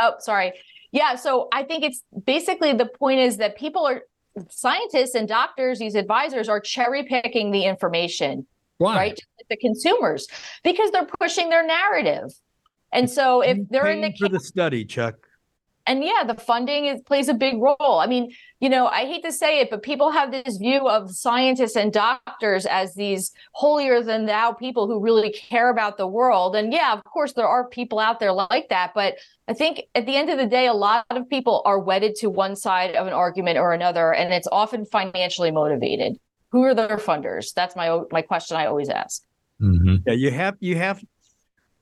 Oh, 0.00 0.14
sorry. 0.18 0.52
Yeah, 0.90 1.14
so 1.14 1.48
I 1.52 1.62
think 1.62 1.84
it's 1.84 2.02
basically 2.24 2.72
the 2.72 2.86
point 2.86 3.20
is 3.20 3.36
that 3.36 3.56
people 3.56 3.86
are 3.86 4.02
scientists 4.50 5.14
and 5.14 5.28
doctors, 5.28 5.78
these 5.78 5.94
advisors 5.94 6.48
are 6.48 6.60
cherry 6.60 7.04
picking 7.04 7.52
the 7.52 7.64
information. 7.64 8.46
Why? 8.78 8.96
Right? 8.96 9.20
the 9.48 9.56
consumers 9.56 10.26
because 10.62 10.90
they're 10.90 11.08
pushing 11.20 11.48
their 11.48 11.66
narrative. 11.66 12.30
And 12.92 13.10
so 13.10 13.40
if 13.40 13.58
they're 13.68 13.86
in 13.86 14.00
the 14.00 14.14
for 14.18 14.28
the 14.28 14.40
study, 14.40 14.84
Chuck. 14.84 15.14
And 15.86 16.04
yeah, 16.04 16.22
the 16.26 16.34
funding 16.34 16.84
is, 16.84 17.00
plays 17.00 17.28
a 17.28 17.34
big 17.34 17.62
role. 17.62 17.98
I 17.98 18.06
mean, 18.06 18.30
you 18.60 18.68
know, 18.68 18.88
I 18.88 19.06
hate 19.06 19.24
to 19.24 19.32
say 19.32 19.60
it, 19.60 19.70
but 19.70 19.82
people 19.82 20.10
have 20.10 20.30
this 20.30 20.58
view 20.58 20.86
of 20.86 21.10
scientists 21.10 21.76
and 21.76 21.90
doctors 21.90 22.66
as 22.66 22.94
these 22.94 23.32
holier 23.52 24.02
than 24.02 24.26
thou 24.26 24.52
people 24.52 24.86
who 24.86 25.00
really 25.00 25.32
care 25.32 25.70
about 25.70 25.96
the 25.96 26.06
world. 26.06 26.54
And 26.54 26.74
yeah, 26.74 26.92
of 26.92 27.02
course, 27.04 27.32
there 27.32 27.48
are 27.48 27.66
people 27.66 27.98
out 27.98 28.20
there 28.20 28.34
like 28.34 28.68
that. 28.68 28.92
But 28.94 29.14
I 29.48 29.54
think 29.54 29.84
at 29.94 30.04
the 30.04 30.14
end 30.14 30.28
of 30.28 30.36
the 30.36 30.46
day, 30.46 30.66
a 30.66 30.74
lot 30.74 31.06
of 31.08 31.26
people 31.30 31.62
are 31.64 31.78
wedded 31.78 32.16
to 32.16 32.28
one 32.28 32.54
side 32.54 32.94
of 32.94 33.06
an 33.06 33.14
argument 33.14 33.56
or 33.56 33.72
another, 33.72 34.12
and 34.12 34.30
it's 34.34 34.48
often 34.52 34.84
financially 34.84 35.50
motivated. 35.50 36.18
Who 36.52 36.64
are 36.64 36.74
their 36.74 36.98
funders? 36.98 37.54
That's 37.54 37.74
my 37.76 38.00
my 38.10 38.20
question 38.20 38.58
I 38.58 38.66
always 38.66 38.90
ask. 38.90 39.22
Mm-hmm. 39.58 39.96
Yeah, 40.06 40.12
you 40.12 40.30
have 40.32 40.56
you 40.60 40.76
have 40.76 41.02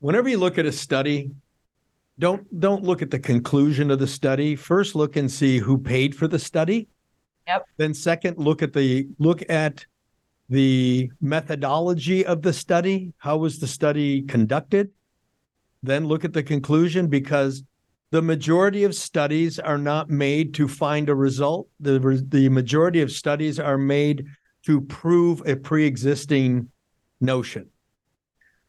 whenever 0.00 0.28
you 0.28 0.38
look 0.38 0.58
at 0.58 0.66
a 0.66 0.72
study, 0.72 1.30
don't 2.18 2.60
don't 2.60 2.82
look 2.82 3.02
at 3.02 3.10
the 3.10 3.18
conclusion 3.18 3.90
of 3.90 3.98
the 3.98 4.06
study. 4.06 4.56
First 4.56 4.94
look 4.94 5.16
and 5.16 5.30
see 5.30 5.58
who 5.58 5.78
paid 5.78 6.14
for 6.14 6.28
the 6.28 6.38
study. 6.38 6.88
Yep. 7.46 7.66
Then 7.76 7.94
second 7.94 8.38
look 8.38 8.62
at 8.62 8.72
the 8.72 9.08
look 9.18 9.48
at 9.50 9.84
the 10.48 11.10
methodology 11.20 12.24
of 12.24 12.42
the 12.42 12.52
study. 12.52 13.12
How 13.18 13.36
was 13.36 13.58
the 13.58 13.66
study 13.66 14.22
conducted? 14.22 14.90
Then 15.82 16.06
look 16.06 16.24
at 16.24 16.32
the 16.32 16.42
conclusion 16.42 17.08
because 17.08 17.62
the 18.10 18.22
majority 18.22 18.84
of 18.84 18.94
studies 18.94 19.58
are 19.58 19.78
not 19.78 20.08
made 20.08 20.54
to 20.54 20.68
find 20.68 21.08
a 21.08 21.14
result. 21.14 21.68
The, 21.80 22.24
the 22.28 22.48
majority 22.48 23.02
of 23.02 23.10
studies 23.10 23.58
are 23.58 23.78
made 23.78 24.26
to 24.64 24.80
prove 24.80 25.42
a 25.46 25.56
pre-existing 25.56 26.70
notion. 27.20 27.68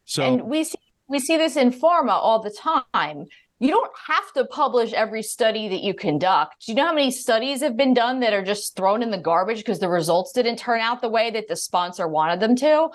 So 0.04 0.34
and 0.34 0.42
we 0.42 0.64
see 0.64 0.78
we 1.08 1.18
see 1.18 1.36
this 1.36 1.56
in 1.56 1.72
pharma 1.72 2.10
all 2.10 2.40
the 2.40 2.50
time. 2.50 3.26
You 3.60 3.70
don't 3.70 3.90
have 4.06 4.32
to 4.34 4.44
publish 4.44 4.92
every 4.92 5.22
study 5.22 5.68
that 5.68 5.80
you 5.82 5.92
conduct. 5.94 6.66
Do 6.66 6.72
you 6.72 6.76
know 6.76 6.86
how 6.86 6.94
many 6.94 7.10
studies 7.10 7.60
have 7.60 7.76
been 7.76 7.92
done 7.92 8.20
that 8.20 8.32
are 8.32 8.44
just 8.44 8.76
thrown 8.76 9.02
in 9.02 9.10
the 9.10 9.18
garbage 9.18 9.58
because 9.58 9.80
the 9.80 9.88
results 9.88 10.32
didn't 10.32 10.58
turn 10.58 10.80
out 10.80 11.00
the 11.00 11.08
way 11.08 11.30
that 11.30 11.48
the 11.48 11.56
sponsor 11.56 12.06
wanted 12.06 12.38
them 12.38 12.54
to? 12.56 12.90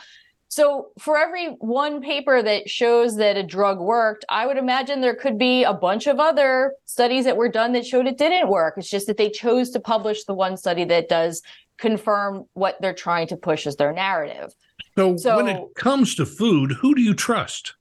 So 0.47 0.89
for 0.99 1.17
every 1.17 1.47
one 1.59 1.99
paper 2.01 2.41
that 2.43 2.69
shows 2.69 3.17
that 3.17 3.35
a 3.35 3.43
drug 3.43 3.79
worked, 3.79 4.23
I 4.29 4.45
would 4.45 4.57
imagine 4.57 5.01
there 5.01 5.15
could 5.15 5.37
be 5.37 5.63
a 5.63 5.73
bunch 5.73 6.05
of 6.05 6.19
other 6.19 6.75
studies 6.85 7.25
that 7.25 7.35
were 7.35 7.49
done 7.49 7.73
that 7.73 7.85
showed 7.87 8.05
it 8.05 8.19
didn't 8.19 8.47
work. 8.49 8.75
It's 8.77 8.89
just 8.89 9.07
that 9.07 9.17
they 9.17 9.31
chose 9.31 9.71
to 9.71 9.79
publish 9.79 10.23
the 10.25 10.35
one 10.35 10.55
study 10.55 10.85
that 10.85 11.09
does 11.09 11.41
confirm 11.79 12.45
what 12.53 12.79
they're 12.79 12.93
trying 12.93 13.27
to 13.27 13.35
push 13.35 13.65
as 13.65 13.75
their 13.77 13.91
narrative. 13.91 14.53
So, 14.95 15.17
So- 15.17 15.37
when 15.37 15.47
it 15.49 15.73
comes 15.75 16.13
to 16.15 16.25
food, 16.25 16.73
who 16.81 16.93
do 16.93 17.01
you 17.01 17.15
trust? 17.15 17.73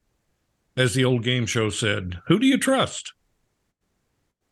As 0.77 0.95
the 0.95 1.05
old 1.05 1.23
game 1.23 1.45
show 1.47 1.69
said, 1.71 2.19
who 2.29 2.39
do 2.39 2.47
you 2.47 2.57
trust? 2.59 3.13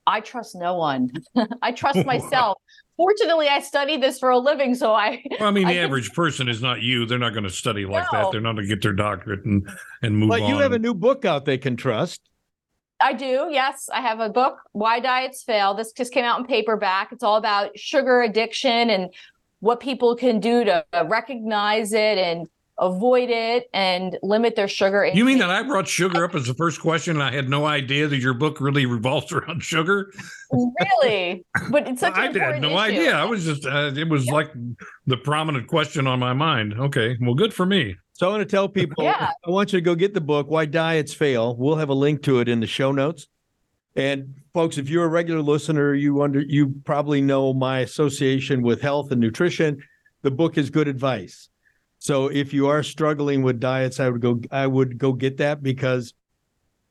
I 0.07 0.21
trust 0.21 0.55
no 0.55 0.77
one. 0.77 1.11
I 1.63 1.73
trust 1.73 2.05
myself. 2.07 2.59
Fortunately, 2.97 3.49
I 3.49 3.61
studied 3.61 4.03
this 4.03 4.19
for 4.19 4.29
a 4.29 4.39
living, 4.39 4.75
so 4.75 4.93
I 4.93 5.23
Well, 5.39 5.49
I 5.49 5.53
mean, 5.53 5.67
I 5.67 5.73
the 5.73 5.75
can- 5.77 5.85
average 5.87 6.13
person 6.13 6.49
is 6.49 6.61
not 6.61 6.83
you. 6.83 7.07
They're 7.07 7.19
not 7.19 7.33
going 7.33 7.45
to 7.45 7.51
study 7.51 7.87
like 7.87 8.05
that. 8.13 8.31
They're 8.31 8.41
not 8.43 8.53
going 8.53 8.67
to 8.69 8.75
get 8.75 8.83
their 8.83 8.93
doctorate 8.93 9.45
and 9.47 9.67
and 10.03 10.17
move 10.19 10.29
But 10.29 10.43
on. 10.43 10.49
you 10.51 10.59
have 10.59 10.73
a 10.73 10.79
new 10.79 10.93
book 10.95 11.25
out 11.25 11.47
they 11.47 11.57
can 11.59 11.77
trust. 11.77 12.21
I 13.03 13.15
do. 13.15 13.49
Yes, 13.51 13.89
I 13.91 14.03
have 14.03 14.21
a 14.21 14.29
book, 14.29 14.59
Why 14.73 15.01
Diets 15.01 15.43
Fail. 15.43 15.73
This 15.73 15.93
just 15.93 16.13
came 16.13 16.27
out 16.27 16.39
in 16.41 16.45
paperback. 16.47 17.13
It's 17.13 17.23
all 17.23 17.37
about 17.37 17.71
sugar 17.79 18.21
addiction 18.21 18.91
and 18.91 19.09
what 19.61 19.81
people 19.81 20.15
can 20.17 20.39
do 20.39 20.65
to 20.65 20.85
recognize 21.07 21.95
it 21.95 22.19
and 22.19 22.47
avoid 22.81 23.29
it 23.31 23.69
and 23.75 24.19
limit 24.23 24.57
their 24.57 24.67
sugar. 24.69 25.05
You 25.13 25.25
mean 25.25 25.39
that 25.39 25.51
I 25.51 25.63
brought 25.63 25.87
sugar 25.87 26.25
up 26.25 26.35
as 26.35 26.47
the 26.47 26.55
first 26.55 26.81
question 26.81 27.17
and 27.17 27.23
I 27.23 27.31
had 27.31 27.49
no 27.49 27.67
idea 27.67 28.09
that 28.09 28.19
your 28.19 28.35
book 28.35 28.61
really 28.61 28.87
revolves 28.87 29.31
around 29.33 29.63
sugar? 29.63 30.11
really? 30.51 31.45
But 31.71 31.87
it's 31.89 32.01
such 32.01 32.15
an 32.17 32.19
I 32.39 32.45
had 32.45 32.61
no 32.63 32.69
issue. 32.71 32.77
idea. 32.79 33.13
I 33.15 33.25
was 33.25 33.45
just, 33.45 33.67
uh, 33.67 33.93
it 33.95 34.09
was 34.09 34.27
like 34.27 34.51
the 35.07 35.17
prominent 35.19 35.67
question 35.69 36.07
on 36.07 36.19
my 36.19 36.33
mind. 36.33 36.75
Okay. 36.79 37.17
Well, 37.21 37.35
good 37.35 37.53
for 37.55 37.67
me. 37.67 37.97
So 38.13 38.27
I 38.29 38.31
want 38.31 38.41
to 38.41 38.47
tell 38.57 38.69
people 38.69 39.05
Yeah. 39.05 39.31
I 39.47 39.51
want 39.51 39.73
you 39.73 39.79
to 39.79 39.85
go 39.85 39.95
get 39.95 40.13
the 40.15 40.21
book, 40.21 40.49
Why 40.51 40.67
Diets 40.67 41.15
Fail. 41.15 41.57
We'll 41.57 41.77
have 41.77 41.89
a 41.89 41.95
link 41.95 42.23
to 42.25 42.41
it 42.41 42.49
in 42.49 42.61
the 42.61 42.67
show 42.67 42.93
notes. 42.93 43.29
And 43.97 44.35
folks, 44.55 44.79
if 44.79 44.89
you're 44.89 45.05
a 45.05 45.09
regular 45.09 45.43
listener, 45.43 45.95
you 45.95 46.23
under 46.23 46.41
you 46.41 46.75
probably 46.85 47.21
know 47.21 47.53
my 47.53 47.81
association 47.81 48.63
with 48.63 48.81
health 48.81 49.11
and 49.11 49.21
nutrition. 49.21 49.83
The 50.23 50.31
book 50.31 50.59
is 50.59 50.71
good 50.71 50.87
advice. 50.87 51.49
So 52.01 52.29
if 52.29 52.55
you 52.55 52.67
are 52.69 52.83
struggling 52.83 53.43
with 53.43 53.61
diets, 53.61 54.01
I 54.01 54.09
would 54.09 54.23
go 54.23 54.41
I 54.51 54.67
would 54.67 54.97
go 54.97 55.13
get 55.13 55.37
that 55.37 55.63
because 55.63 56.15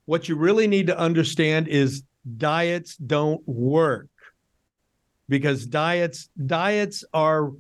what 0.06 0.30
you 0.30 0.36
really 0.36 0.68
need 0.68 0.86
to 0.88 0.98
understand 0.98 1.68
is 1.68 2.04
diets 2.38 2.96
don't 2.96 3.46
work. 3.48 4.08
Because 5.28 5.66
diets 5.66 6.30
diets 6.46 7.04
are 7.12 7.52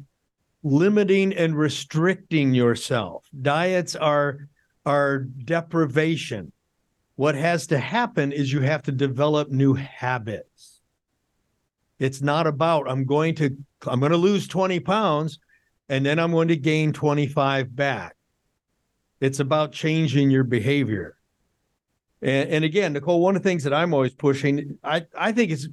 limiting 0.61 1.33
and 1.33 1.57
restricting 1.57 2.53
yourself. 2.53 3.25
Diets 3.41 3.95
are 3.95 4.47
are 4.85 5.17
deprivation. 5.17 6.51
What 7.15 7.33
has 7.33 7.65
to 7.67 7.79
happen 7.79 8.31
is 8.31 8.53
you 8.53 8.61
have 8.61 8.83
to 8.83 8.91
develop 8.91 9.49
new 9.49 9.73
habits. 9.73 10.81
It's 11.97 12.21
not 12.21 12.45
about 12.45 12.87
I'm 12.87 13.05
going 13.05 13.33
to 13.35 13.57
I'm 13.87 13.99
going 13.99 14.11
to 14.11 14.17
lose 14.17 14.47
20 14.47 14.79
pounds 14.81 15.39
and 15.89 16.05
then 16.05 16.19
I'm 16.19 16.31
going 16.31 16.47
to 16.49 16.55
gain 16.55 16.93
25 16.93 17.75
back. 17.75 18.15
It's 19.19 19.39
about 19.39 19.71
changing 19.71 20.29
your 20.29 20.43
behavior. 20.43 21.17
And, 22.21 22.49
and 22.49 22.65
again, 22.65 22.93
Nicole, 22.93 23.21
one 23.21 23.35
of 23.35 23.43
the 23.43 23.49
things 23.49 23.63
that 23.63 23.73
I'm 23.73 23.93
always 23.93 24.13
pushing, 24.13 24.77
I, 24.83 25.05
I 25.17 25.31
think 25.31 25.51
it's 25.51 25.67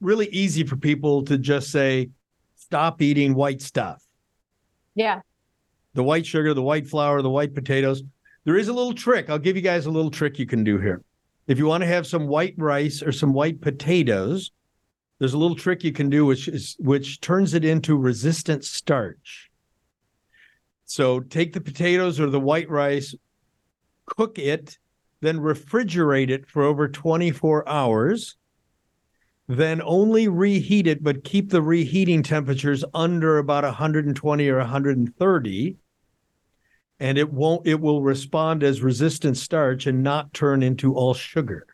really 0.00 0.26
easy 0.28 0.64
for 0.64 0.76
people 0.76 1.24
to 1.24 1.38
just 1.38 1.70
say, 1.70 2.10
stop 2.56 3.02
eating 3.02 3.34
white 3.34 3.60
stuff 3.60 4.02
Yeah. 4.94 5.20
the 5.94 6.02
white 6.02 6.24
sugar, 6.26 6.54
the 6.54 6.62
white 6.62 6.86
flour, 6.86 7.20
the 7.22 7.30
white 7.30 7.54
potatoes. 7.54 8.02
There 8.44 8.56
is 8.56 8.68
a 8.68 8.72
little 8.72 8.94
trick. 8.94 9.30
I'll 9.30 9.38
give 9.38 9.56
you 9.56 9.62
guys 9.62 9.86
a 9.86 9.90
little 9.90 10.10
trick 10.10 10.38
you 10.38 10.46
can 10.46 10.64
do 10.64 10.78
here. 10.78 11.02
If 11.48 11.58
you 11.58 11.66
want 11.66 11.82
to 11.82 11.86
have 11.88 12.06
some 12.06 12.26
white 12.28 12.54
rice 12.56 13.02
or 13.02 13.12
some 13.12 13.32
white 13.32 13.60
potatoes, 13.60 14.52
there's 15.18 15.34
a 15.34 15.38
little 15.38 15.56
trick 15.56 15.84
you 15.84 15.92
can 15.92 16.08
do 16.10 16.24
which 16.26 16.48
is 16.48 16.76
which 16.80 17.20
turns 17.20 17.54
it 17.54 17.64
into 17.64 17.96
resistant 17.96 18.64
starch. 18.64 19.50
So 20.92 21.20
take 21.20 21.54
the 21.54 21.60
potatoes 21.62 22.20
or 22.20 22.28
the 22.28 22.38
white 22.38 22.68
rice, 22.68 23.14
cook 24.04 24.38
it, 24.38 24.76
then 25.22 25.38
refrigerate 25.38 26.28
it 26.28 26.46
for 26.46 26.64
over 26.64 26.86
24 26.86 27.66
hours. 27.66 28.36
Then 29.48 29.80
only 29.82 30.28
reheat 30.28 30.86
it, 30.86 31.02
but 31.02 31.24
keep 31.24 31.48
the 31.48 31.62
reheating 31.62 32.22
temperatures 32.22 32.84
under 32.92 33.38
about 33.38 33.64
120 33.64 34.48
or 34.50 34.58
130 34.58 35.76
and 37.00 37.18
it 37.18 37.32
won't 37.32 37.66
it 37.66 37.80
will 37.80 38.02
respond 38.02 38.62
as 38.62 38.82
resistant 38.82 39.38
starch 39.38 39.86
and 39.86 40.02
not 40.02 40.34
turn 40.34 40.62
into 40.62 40.94
all 40.94 41.14
sugar 41.14 41.66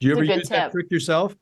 do 0.00 0.06
you 0.06 0.12
It's 0.12 0.18
ever 0.18 0.38
use 0.38 0.48
that 0.48 0.70
trick 0.70 0.90
yourself 0.90 1.34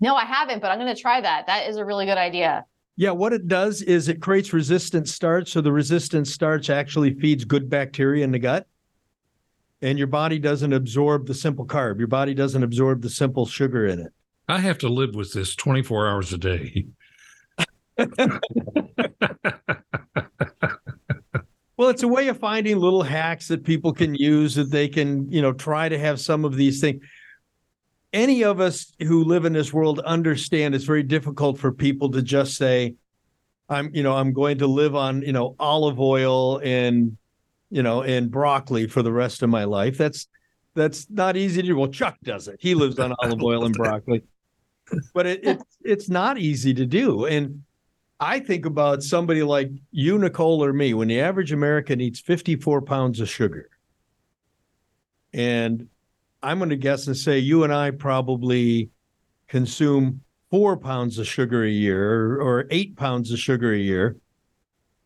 No, 0.00 0.16
I 0.16 0.24
haven't, 0.24 0.60
but 0.60 0.70
I'm 0.70 0.78
going 0.78 0.92
to 0.92 1.00
try 1.00 1.20
that. 1.20 1.46
That 1.46 1.68
is 1.68 1.76
a 1.76 1.84
really 1.84 2.06
good 2.06 2.18
idea. 2.18 2.64
Yeah 2.96 3.10
what 3.10 3.32
it 3.32 3.48
does 3.48 3.82
is 3.82 4.08
it 4.08 4.20
creates 4.20 4.52
resistant 4.52 5.08
starch 5.08 5.52
so 5.52 5.60
the 5.60 5.72
resistant 5.72 6.26
starch 6.26 6.70
actually 6.70 7.14
feeds 7.14 7.44
good 7.44 7.68
bacteria 7.68 8.24
in 8.24 8.30
the 8.30 8.38
gut 8.38 8.66
and 9.82 9.98
your 9.98 10.06
body 10.06 10.38
doesn't 10.38 10.72
absorb 10.72 11.26
the 11.26 11.34
simple 11.34 11.66
carb 11.66 11.98
your 11.98 12.08
body 12.08 12.34
doesn't 12.34 12.62
absorb 12.62 13.02
the 13.02 13.10
simple 13.10 13.46
sugar 13.46 13.86
in 13.86 14.00
it 14.00 14.12
I 14.46 14.58
have 14.58 14.76
to 14.78 14.88
live 14.90 15.14
with 15.14 15.32
this 15.32 15.56
24 15.56 16.06
hours 16.06 16.34
a 16.34 16.36
day. 16.36 16.86
Well, 21.76 21.88
it's 21.88 22.04
a 22.04 22.08
way 22.08 22.28
of 22.28 22.38
finding 22.38 22.78
little 22.78 23.02
hacks 23.02 23.48
that 23.48 23.64
people 23.64 23.92
can 23.92 24.14
use 24.14 24.54
that 24.54 24.70
they 24.70 24.86
can, 24.86 25.30
you 25.30 25.42
know, 25.42 25.52
try 25.52 25.88
to 25.88 25.98
have 25.98 26.20
some 26.20 26.44
of 26.44 26.54
these 26.56 26.80
things. 26.80 27.02
Any 28.14 28.44
of 28.44 28.60
us 28.60 28.92
who 29.02 29.24
live 29.24 29.44
in 29.44 29.52
this 29.52 29.72
world 29.72 29.98
understand 30.00 30.74
it's 30.74 30.84
very 30.84 31.02
difficult 31.02 31.58
for 31.58 31.72
people 31.72 32.10
to 32.12 32.22
just 32.22 32.56
say, 32.56 32.94
I'm, 33.68 33.90
you 33.92 34.02
know, 34.02 34.14
I'm 34.14 34.32
going 34.32 34.58
to 34.58 34.68
live 34.68 34.94
on, 34.94 35.22
you 35.22 35.32
know, 35.32 35.56
olive 35.58 35.98
oil 35.98 36.58
and, 36.58 37.16
you 37.70 37.82
know, 37.82 38.02
and 38.02 38.30
broccoli 38.30 38.86
for 38.86 39.02
the 39.02 39.12
rest 39.12 39.42
of 39.42 39.50
my 39.50 39.64
life. 39.64 39.98
That's 39.98 40.28
that's 40.74 41.08
not 41.10 41.36
easy 41.36 41.62
to 41.62 41.68
do. 41.68 41.76
Well, 41.76 41.88
Chuck 41.88 42.16
does 42.22 42.46
it. 42.48 42.56
He 42.60 42.74
lives 42.74 42.98
on 42.98 43.14
olive 43.22 43.42
oil 43.42 43.64
and 43.64 43.74
broccoli. 43.74 44.22
But 45.12 45.26
it, 45.26 45.40
it's 45.42 45.64
it's 45.82 46.08
not 46.08 46.38
easy 46.38 46.72
to 46.74 46.86
do. 46.86 47.26
And 47.26 47.62
I 48.20 48.38
think 48.38 48.64
about 48.64 49.02
somebody 49.02 49.42
like 49.42 49.70
you, 49.90 50.18
Nicole, 50.18 50.64
or 50.64 50.72
me, 50.72 50.94
when 50.94 51.08
the 51.08 51.20
average 51.20 51.52
American 51.52 52.00
eats 52.00 52.20
54 52.20 52.82
pounds 52.82 53.20
of 53.20 53.28
sugar. 53.28 53.68
And 55.32 55.88
I'm 56.44 56.58
going 56.58 56.70
to 56.70 56.76
guess 56.76 57.06
and 57.06 57.16
say 57.16 57.38
you 57.38 57.64
and 57.64 57.72
I 57.72 57.90
probably 57.90 58.90
consume 59.48 60.20
four 60.50 60.76
pounds 60.76 61.18
of 61.18 61.26
sugar 61.26 61.64
a 61.64 61.70
year 61.70 62.40
or, 62.40 62.66
eight 62.70 62.96
pounds 62.96 63.32
of 63.32 63.38
sugar 63.38 63.72
a 63.72 63.78
year. 63.78 64.16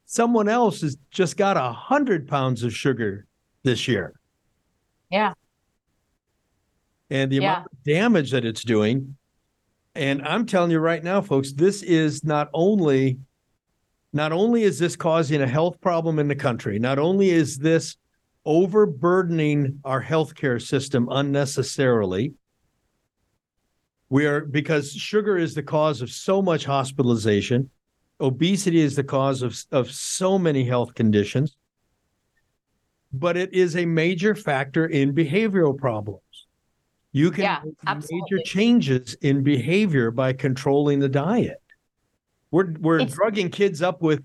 Someone 0.04 0.48
else 0.48 0.80
has 0.80 0.96
just 1.10 1.36
got 1.36 1.56
a 1.56 1.72
hundred 1.72 2.26
pounds 2.26 2.62
of 2.64 2.74
sugar 2.74 3.26
this 3.62 3.86
year. 3.86 4.14
Yeah. 5.10 5.34
And 7.10 7.30
the 7.30 7.36
Yeah. 7.36 7.52
amount 7.58 7.72
of 7.72 7.84
damage 7.84 8.30
that 8.32 8.44
it's 8.44 8.64
doing. 8.64 9.16
And 9.94 10.22
I'm 10.22 10.44
telling 10.44 10.70
you 10.70 10.78
right 10.80 11.02
now, 11.02 11.20
folks, 11.20 11.52
this 11.52 11.82
is 11.82 12.24
not 12.24 12.50
only 12.52 13.18
not 14.14 14.32
only 14.32 14.62
is 14.62 14.78
this 14.78 14.96
causing 14.96 15.42
a 15.42 15.46
health 15.46 15.78
problem 15.82 16.18
in 16.18 16.28
the 16.28 16.34
country, 16.34 16.78
not 16.78 16.98
only 16.98 17.28
is 17.28 17.58
this 17.58 17.96
overburdening 18.48 19.78
our 19.84 20.02
healthcare 20.02 20.60
system 20.60 21.06
unnecessarily. 21.10 22.32
We 24.08 24.24
are 24.24 24.40
because 24.40 24.90
sugar 24.92 25.36
is 25.36 25.54
the 25.54 25.62
cause 25.62 26.00
of 26.00 26.10
so 26.10 26.40
much 26.40 26.64
hospitalization. 26.64 27.68
Obesity 28.22 28.80
is 28.80 28.96
the 28.96 29.04
cause 29.04 29.42
of, 29.42 29.54
of 29.70 29.90
so 29.90 30.38
many 30.38 30.64
health 30.64 30.94
conditions. 30.94 31.56
But 33.12 33.36
it 33.36 33.52
is 33.52 33.76
a 33.76 33.84
major 33.84 34.34
factor 34.34 34.86
in 34.86 35.14
behavioral 35.14 35.76
problems. 35.76 36.22
You 37.12 37.30
can 37.30 37.42
Yeah, 37.44 37.60
make 37.62 37.74
absolutely. 37.86 38.20
major 38.30 38.42
changes 38.44 39.14
in 39.20 39.42
behavior 39.42 40.10
by 40.10 40.32
controlling 40.32 41.00
the 41.00 41.08
diet. 41.10 41.60
We're 42.50 42.72
we're 42.80 43.00
It's- 43.00 43.14
drugging 43.14 43.50
kids 43.50 43.82
up 43.82 44.00
with 44.00 44.24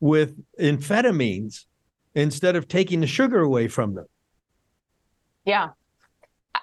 with 0.00 0.34
amphetamines 0.58 1.66
instead 2.14 2.56
of 2.56 2.68
taking 2.68 3.00
the 3.00 3.06
sugar 3.06 3.40
away 3.40 3.68
from 3.68 3.94
them. 3.94 4.06
Yeah. 5.44 5.70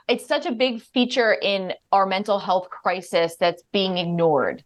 It's 0.07 0.25
such 0.25 0.45
a 0.45 0.51
big 0.51 0.81
feature 0.81 1.33
in 1.33 1.73
our 1.91 2.05
mental 2.05 2.39
health 2.39 2.69
crisis 2.69 3.35
that's 3.37 3.63
being 3.71 3.97
ignored. 3.97 4.63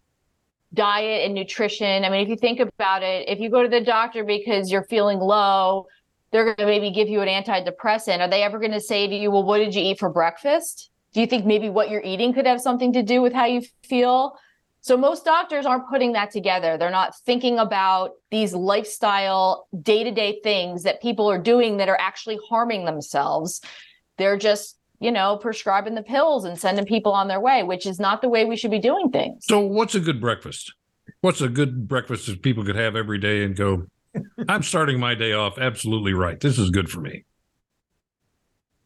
Diet 0.74 1.26
and 1.26 1.34
nutrition. 1.34 2.06
I 2.06 2.10
mean, 2.10 2.22
if 2.22 2.30
you 2.30 2.36
think 2.36 2.60
about 2.60 3.04
it, 3.04 3.28
if 3.28 3.40
you 3.40 3.50
go 3.50 3.64
to 3.64 3.70
the 3.70 3.82
doctor 3.82 4.24
because 4.24 4.72
you're 4.72 4.84
feeling 4.84 5.20
low, 5.20 5.88
they're 6.32 6.46
going 6.46 6.58
to 6.58 6.66
maybe 6.66 6.92
give 6.92 7.10
you 7.10 7.22
an 7.22 7.28
antidepressant. 7.28 8.20
Are 8.20 8.30
they 8.30 8.44
ever 8.44 8.58
going 8.58 8.72
to 8.72 8.80
say 8.80 9.08
to 9.08 9.16
you, 9.16 9.32
well, 9.32 9.44
what 9.44 9.58
did 9.58 9.76
you 9.76 9.82
eat 9.82 10.00
for 10.00 10.10
breakfast? 10.10 10.90
Do 11.14 11.20
you 11.20 11.28
think 11.28 11.46
maybe 11.46 11.70
what 11.70 11.90
you're 11.90 12.04
eating 12.04 12.34
could 12.34 12.46
have 12.46 12.62
something 12.62 12.94
to 12.94 13.04
do 13.04 13.22
with 13.22 13.34
how 13.34 13.46
you 13.46 13.64
feel? 13.84 14.38
So 14.82 14.98
most 14.98 15.24
doctors 15.24 15.68
aren't 15.68 15.88
putting 15.88 16.14
that 16.14 16.32
together. 16.32 16.76
They're 16.76 16.90
not 16.90 17.16
thinking 17.20 17.60
about 17.60 18.14
these 18.32 18.54
lifestyle 18.54 19.68
day-to-day 19.80 20.40
things 20.44 20.82
that 20.84 21.04
people 21.04 21.30
are 21.30 21.38
doing 21.38 21.78
that 21.78 21.88
are 21.88 22.00
actually 22.00 22.40
harming 22.50 22.86
themselves. 22.86 23.62
They're 24.18 24.38
just, 24.38 24.78
you 25.00 25.12
know, 25.12 25.38
prescribing 25.38 25.94
the 25.94 26.02
pills 26.02 26.46
and 26.46 26.60
sending 26.60 26.86
people 26.86 27.12
on 27.12 27.28
their 27.28 27.40
way, 27.40 27.62
which 27.62 27.86
is 27.86 28.00
not 28.00 28.24
the 28.24 28.30
way 28.30 28.44
we 28.44 28.58
should 28.58 28.72
be 28.72 28.80
doing 28.80 29.12
things. 29.12 29.46
So, 29.46 29.60
what's 29.60 29.94
a 29.94 30.00
good 30.00 30.20
breakfast? 30.20 30.74
What's 31.22 31.42
a 31.42 31.50
good 31.50 31.88
breakfast 31.88 32.26
that 32.26 32.42
people 32.42 32.66
could 32.66 32.76
have 32.76 32.96
every 32.96 33.20
day 33.20 33.44
and 33.44 33.56
go, 33.56 33.86
I'm 34.50 34.64
starting 34.64 35.00
my 35.00 35.14
day 35.14 35.34
off 35.34 35.60
absolutely 35.60 36.14
right. 36.14 36.40
This 36.40 36.58
is 36.58 36.72
good 36.72 36.90
for 36.90 37.02
me. 37.02 37.26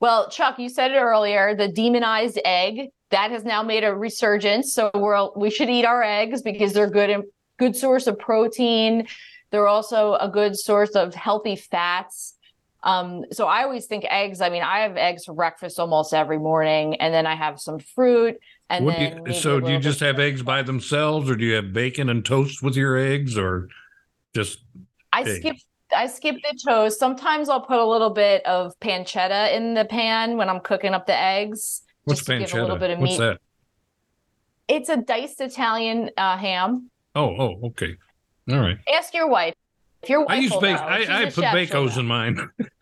Well, 0.02 0.30
Chuck, 0.30 0.60
you 0.60 0.68
said 0.68 0.91
it 0.91 0.98
earlier, 0.98 1.56
the 1.56 1.70
demonized 1.70 2.39
egg 2.43 2.89
that 3.12 3.32
has 3.32 3.43
now 3.43 3.64
made 3.64 3.84
a 3.84 3.93
resurgence. 3.93 4.74
So 4.74 4.91
we're 4.93 5.30
we 5.36 5.49
should 5.49 5.70
eat 5.70 5.86
our 5.86 6.03
eggs 6.03 6.41
because 6.41 6.74
they're 6.74 6.89
good 6.89 7.10
and 7.10 7.24
good 7.58 7.76
source 7.76 8.08
of 8.08 8.20
protein. 8.20 9.08
They're 9.51 9.68
also 9.68 10.16
a 10.16 10.30
good 10.30 10.58
source 10.58 10.91
of 10.91 11.14
healthy 11.16 11.56
fats. 11.56 12.36
Um, 12.84 13.26
so 13.32 13.47
I 13.47 13.64
always 13.64 13.88
think 13.88 14.06
eggs. 14.10 14.41
I 14.41 14.49
mean, 14.49 14.62
I 14.62 14.82
have 14.82 14.95
eggs 14.95 15.26
for 15.26 15.34
breakfast 15.34 15.80
almost 15.80 16.14
every 16.14 16.38
morning, 16.38 16.95
and 16.95 17.14
then 17.14 17.26
I 17.26 17.36
have 17.36 17.60
some 17.60 17.80
fruit. 17.80 18.38
And 18.70 18.86
What 18.86 18.97
do 18.97 19.03
then 19.06 19.26
you, 19.26 19.34
so, 19.34 19.60
do 19.60 19.72
you 19.72 19.80
just 19.80 19.99
have 20.01 20.20
eggs 20.20 20.43
by 20.43 20.62
themselves, 20.62 21.30
or 21.30 21.36
do 21.36 21.45
you 21.45 21.56
have 21.56 21.74
bacon 21.74 22.10
and 22.10 22.24
toast 22.24 22.62
with 22.62 22.76
your 22.76 22.97
eggs, 22.97 23.38
or 23.38 23.70
just 24.36 24.60
I 25.12 25.22
eggs? 25.22 25.38
skip 25.38 25.56
I 25.95 26.08
skip 26.08 26.36
the 26.36 26.60
toast. 26.68 26.99
Sometimes 26.99 27.49
I'll 27.49 27.62
put 27.62 27.80
a 27.80 27.86
little 27.86 28.10
bit 28.10 28.45
of 28.45 28.78
pancetta 28.80 29.56
in 29.56 29.74
the 29.74 29.86
pan 29.86 30.38
when 30.38 30.49
I'm 30.49 30.60
cooking 30.60 30.93
up 30.93 31.08
the 31.08 31.18
eggs. 31.18 31.82
What's 32.06 32.20
just 32.22 32.28
to 32.28 32.39
give 32.39 32.53
a 32.53 32.62
little 32.62 32.78
pancetta? 32.78 32.80
bit 32.80 32.91
of 32.91 32.99
What's 32.99 33.12
meat. 33.12 33.18
that? 33.20 33.39
It's 34.68 34.89
a 34.89 34.97
diced 34.97 35.41
Italian 35.41 36.10
uh, 36.18 36.38
ham. 36.38 36.89
Oh, 37.14 37.36
oh, 37.38 37.60
okay. 37.68 37.95
All 38.49 38.60
right. 38.60 38.78
Ask 38.91 39.14
your 39.14 39.28
wife. 39.28 39.53
If 40.01 40.10
your 40.10 40.22
wife 40.22 40.30
I 40.32 40.36
use 40.38 40.51
will 40.51 40.62
bacon. 40.62 40.86
know. 40.88 40.97
She's 40.99 41.10
I, 41.10 41.14
I 41.14 41.22
a 41.22 41.26
put 41.26 41.34
chef, 41.43 41.68
she'll 41.68 41.80
bacos 41.82 41.97
in 41.97 42.06
mine. 42.06 42.49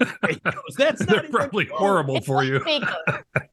That's 0.77 0.99
not 1.01 1.07
They're 1.09 1.19
even- 1.19 1.31
probably 1.31 1.65
horrible 1.67 2.17
It's 2.17 2.25
for 2.25 2.35
like 2.37 2.47
you. 2.47 2.59
bacon. 2.63 2.89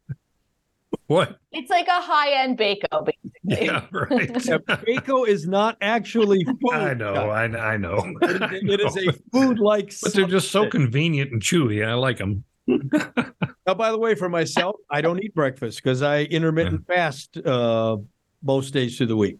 What? 1.06 1.38
It's 1.50 1.70
like 1.70 1.88
a 1.88 2.00
high-end 2.00 2.56
bacon. 2.56 2.88
basically. 3.04 3.66
Yeah, 3.66 3.84
right. 3.92 4.30
Yeah, 4.44 4.58
Baco 4.58 5.26
is 5.26 5.44
not 5.44 5.76
actually 5.80 6.44
food. 6.44 6.72
I 6.72 6.94
know. 6.94 7.14
I, 7.30 7.44
I 7.72 7.76
know. 7.78 7.96
It- 8.22 8.70
it 8.70 8.80
is 8.80 8.96
a 8.96 9.12
food-like. 9.32 9.92
but 10.02 10.14
they're 10.14 10.26
just 10.26 10.52
so 10.52 10.68
convenient 10.68 11.32
and 11.32 11.42
chewy. 11.42 11.84
I 11.84 11.94
like 11.94 12.18
them. 12.18 12.44
Now, 12.66 13.74
by 13.74 13.90
the 13.90 13.98
way, 13.98 14.14
for 14.14 14.28
myself, 14.28 14.76
I 14.90 15.00
don't 15.00 15.22
eat 15.22 15.34
breakfast 15.34 15.82
because 15.82 16.02
I 16.02 16.22
intermittent 16.22 16.86
fast 16.86 17.36
uh, 17.38 17.96
most 18.42 18.72
days 18.72 18.96
through 18.96 19.06
the 19.08 19.16
week. 19.16 19.38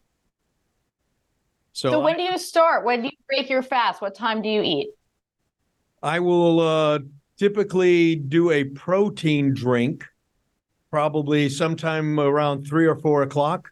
So, 1.73 1.91
So 1.91 2.01
when 2.01 2.15
I, 2.15 2.19
do 2.19 2.23
you 2.25 2.39
start? 2.39 2.85
When 2.85 3.03
do 3.03 3.07
you 3.07 3.17
break 3.29 3.49
your 3.49 3.63
fast? 3.63 4.03
What 4.03 4.15
time 4.15 4.43
do 4.43 4.49
you 4.49 4.63
eat? 4.63 4.89
I 6.03 6.21
will 6.21 6.61
uh, 6.61 6.99
typically 7.39 8.17
do 8.17 8.51
a 8.51 8.65
protein 8.65 9.55
drink, 9.55 10.05
probably 10.91 11.49
sometime 11.49 12.19
around 12.19 12.67
three 12.67 12.87
or 12.87 12.97
four 12.97 13.23
o'clock, 13.23 13.71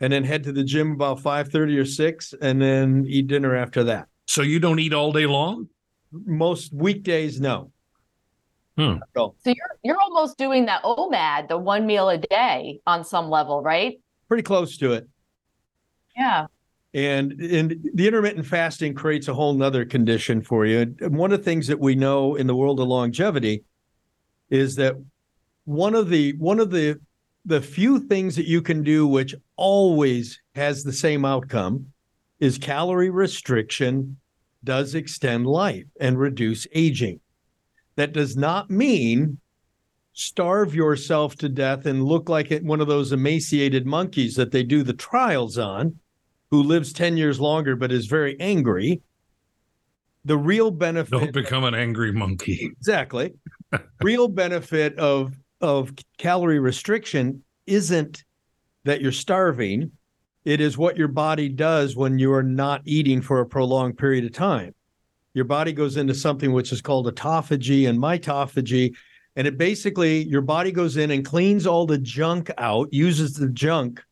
and 0.00 0.12
then 0.12 0.22
head 0.24 0.44
to 0.44 0.52
the 0.52 0.64
gym 0.64 0.92
about 0.92 1.20
five 1.20 1.48
thirty 1.48 1.76
or 1.78 1.84
six, 1.84 2.34
and 2.40 2.60
then 2.60 3.04
eat 3.08 3.26
dinner 3.26 3.56
after 3.56 3.84
that. 3.84 4.06
So 4.26 4.42
you 4.42 4.60
don't 4.60 4.78
eat 4.78 4.92
all 4.92 5.12
day 5.12 5.26
long? 5.26 5.68
Most 6.12 6.72
weekdays, 6.72 7.40
no. 7.40 7.72
Hmm. 8.76 8.96
So 9.14 9.34
you're 9.44 9.78
you're 9.82 10.00
almost 10.00 10.36
doing 10.36 10.66
that 10.66 10.82
OMAD, 10.82 11.48
the 11.48 11.56
one 11.56 11.86
meal 11.86 12.10
a 12.10 12.18
day 12.18 12.80
on 12.86 13.04
some 13.04 13.30
level, 13.30 13.62
right? 13.62 13.98
pretty 14.28 14.42
close 14.42 14.76
to 14.78 14.92
it. 14.92 15.08
Yeah. 16.16 16.46
And 16.94 17.32
and 17.40 17.76
the 17.94 18.06
intermittent 18.06 18.46
fasting 18.46 18.94
creates 18.94 19.28
a 19.28 19.34
whole 19.34 19.54
nother 19.54 19.84
condition 19.84 20.42
for 20.42 20.66
you. 20.66 20.80
And 21.00 21.16
one 21.16 21.32
of 21.32 21.38
the 21.38 21.44
things 21.44 21.66
that 21.66 21.78
we 21.78 21.94
know 21.94 22.36
in 22.36 22.46
the 22.46 22.56
world 22.56 22.80
of 22.80 22.88
longevity 22.88 23.64
is 24.48 24.76
that 24.76 24.94
one 25.64 25.94
of 25.94 26.08
the 26.08 26.34
one 26.38 26.58
of 26.58 26.70
the 26.70 26.98
the 27.44 27.60
few 27.60 28.00
things 28.00 28.34
that 28.36 28.46
you 28.46 28.62
can 28.62 28.82
do 28.82 29.06
which 29.06 29.34
always 29.56 30.40
has 30.54 30.82
the 30.82 30.92
same 30.92 31.24
outcome 31.24 31.86
is 32.40 32.58
calorie 32.58 33.10
restriction 33.10 34.16
does 34.64 34.94
extend 34.94 35.46
life 35.46 35.84
and 36.00 36.18
reduce 36.18 36.66
aging. 36.72 37.20
That 37.96 38.12
does 38.12 38.36
not 38.36 38.70
mean 38.70 39.38
starve 40.12 40.74
yourself 40.74 41.36
to 41.36 41.48
death 41.48 41.84
and 41.86 42.04
look 42.04 42.28
like 42.28 42.50
one 42.62 42.80
of 42.80 42.86
those 42.88 43.12
emaciated 43.12 43.86
monkeys 43.86 44.34
that 44.36 44.50
they 44.50 44.62
do 44.62 44.82
the 44.82 44.94
trials 44.94 45.58
on 45.58 45.98
who 46.50 46.62
lives 46.62 46.92
10 46.92 47.16
years 47.16 47.38
longer 47.40 47.76
but 47.76 47.92
is 47.92 48.06
very 48.06 48.38
angry. 48.40 49.02
The 50.24 50.38
real 50.38 50.70
benefit 50.70 51.10
Don't 51.10 51.32
become 51.32 51.64
an 51.64 51.74
angry 51.74 52.12
monkey. 52.12 52.70
exactly. 52.78 53.34
real 54.02 54.28
benefit 54.28 54.98
of 54.98 55.34
of 55.60 55.92
calorie 56.18 56.58
restriction 56.58 57.42
isn't 57.66 58.24
that 58.84 59.00
you're 59.00 59.12
starving. 59.12 59.90
It 60.44 60.60
is 60.60 60.78
what 60.78 60.96
your 60.96 61.08
body 61.08 61.48
does 61.48 61.96
when 61.96 62.18
you 62.18 62.32
are 62.32 62.42
not 62.42 62.82
eating 62.84 63.20
for 63.22 63.40
a 63.40 63.46
prolonged 63.46 63.98
period 63.98 64.24
of 64.24 64.32
time. 64.32 64.74
Your 65.36 65.44
body 65.44 65.74
goes 65.74 65.98
into 65.98 66.14
something 66.14 66.54
which 66.54 66.72
is 66.72 66.80
called 66.80 67.14
autophagy 67.14 67.90
and 67.90 67.98
mitophagy. 67.98 68.96
And 69.36 69.46
it 69.46 69.58
basically, 69.58 70.26
your 70.26 70.40
body 70.40 70.72
goes 70.72 70.96
in 70.96 71.10
and 71.10 71.26
cleans 71.26 71.66
all 71.66 71.84
the 71.84 71.98
junk 71.98 72.50
out, 72.56 72.88
uses 72.90 73.34
the 73.34 73.50
junk 73.50 74.02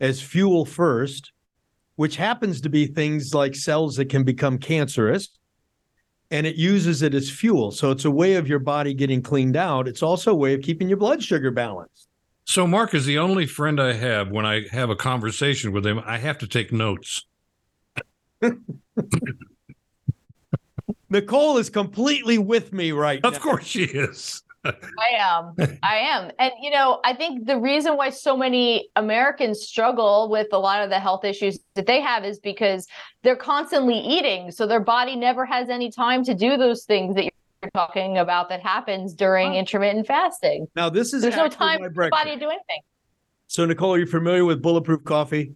as 0.00 0.20
fuel 0.20 0.66
first, 0.66 1.32
which 1.94 2.16
happens 2.16 2.60
to 2.60 2.68
be 2.68 2.86
things 2.86 3.32
like 3.32 3.54
cells 3.54 3.96
that 3.96 4.10
can 4.10 4.22
become 4.22 4.58
cancerous 4.58 5.30
and 6.30 6.46
it 6.46 6.56
uses 6.56 7.00
it 7.00 7.14
as 7.14 7.30
fuel. 7.30 7.70
So 7.70 7.90
it's 7.90 8.04
a 8.04 8.10
way 8.10 8.34
of 8.34 8.46
your 8.46 8.58
body 8.58 8.92
getting 8.92 9.22
cleaned 9.22 9.56
out. 9.56 9.88
It's 9.88 10.02
also 10.02 10.32
a 10.32 10.36
way 10.36 10.52
of 10.52 10.60
keeping 10.60 10.88
your 10.88 10.98
blood 10.98 11.22
sugar 11.22 11.50
balanced. 11.50 12.08
So 12.44 12.66
Mark 12.66 12.92
is 12.92 13.06
the 13.06 13.16
only 13.16 13.46
friend 13.46 13.80
I 13.80 13.94
have 13.94 14.30
when 14.30 14.44
I 14.44 14.66
have 14.72 14.90
a 14.90 14.96
conversation 14.96 15.72
with 15.72 15.86
him. 15.86 16.02
I 16.04 16.18
have 16.18 16.36
to 16.38 16.46
take 16.46 16.70
notes. 16.70 17.24
Nicole 21.08 21.58
is 21.58 21.70
completely 21.70 22.38
with 22.38 22.72
me 22.72 22.92
right 22.92 23.24
Of 23.24 23.34
now. 23.34 23.38
course 23.38 23.66
she 23.66 23.84
is. 23.84 24.42
I 24.64 25.16
am. 25.18 25.54
I 25.82 25.96
am. 25.98 26.30
And, 26.38 26.52
you 26.60 26.70
know, 26.70 27.00
I 27.04 27.14
think 27.14 27.46
the 27.46 27.58
reason 27.58 27.96
why 27.96 28.10
so 28.10 28.36
many 28.36 28.88
Americans 28.96 29.62
struggle 29.62 30.28
with 30.28 30.48
a 30.52 30.58
lot 30.58 30.82
of 30.82 30.90
the 30.90 30.98
health 30.98 31.24
issues 31.24 31.58
that 31.74 31.86
they 31.86 32.00
have 32.00 32.24
is 32.24 32.40
because 32.40 32.86
they're 33.22 33.36
constantly 33.36 33.98
eating. 33.98 34.50
So 34.50 34.66
their 34.66 34.80
body 34.80 35.14
never 35.14 35.44
has 35.46 35.68
any 35.68 35.90
time 35.90 36.24
to 36.24 36.34
do 36.34 36.56
those 36.56 36.84
things 36.84 37.14
that 37.14 37.24
you're 37.24 37.70
talking 37.74 38.18
about 38.18 38.48
that 38.48 38.60
happens 38.60 39.14
during 39.14 39.54
intermittent 39.54 40.06
fasting. 40.06 40.66
Now 40.74 40.90
this 40.90 41.14
is 41.14 41.22
There's 41.22 41.36
no 41.36 41.48
time 41.48 41.78
for 41.78 41.88
the 41.88 42.10
body 42.10 42.34
to 42.34 42.38
do 42.38 42.46
anything. 42.46 42.80
So 43.46 43.64
Nicole, 43.64 43.94
are 43.94 43.98
you 43.98 44.06
familiar 44.06 44.44
with 44.44 44.60
bulletproof 44.60 45.04
coffee? 45.04 45.54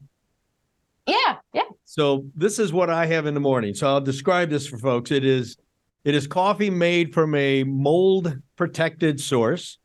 Yeah. 1.06 1.36
Yeah. 1.52 1.62
So 1.84 2.26
this 2.36 2.58
is 2.58 2.72
what 2.72 2.90
I 2.90 3.06
have 3.06 3.26
in 3.26 3.34
the 3.34 3.40
morning. 3.40 3.74
So 3.74 3.88
I'll 3.88 4.00
describe 4.00 4.50
this 4.50 4.66
for 4.66 4.78
folks. 4.78 5.10
It 5.10 5.24
is 5.24 5.56
it 6.04 6.14
is 6.14 6.26
coffee 6.26 6.70
made 6.70 7.12
from 7.12 7.34
a 7.34 7.64
mold 7.64 8.38
protected 8.56 9.20
source 9.20 9.78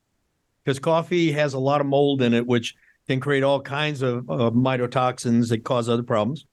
because 0.64 0.80
coffee 0.80 1.32
has 1.32 1.54
a 1.54 1.60
lot 1.60 1.82
of 1.82 1.88
mold 1.88 2.22
in 2.22 2.34
it, 2.34 2.46
which 2.46 2.76
can 3.08 3.20
create 3.20 3.44
all 3.44 3.62
kinds 3.62 4.02
of 4.02 4.30
uh, 4.30 4.52
mycotoxins 4.52 5.50
that 5.50 5.64
cause 5.64 5.90
other 5.90 6.04
problems. 6.04 6.46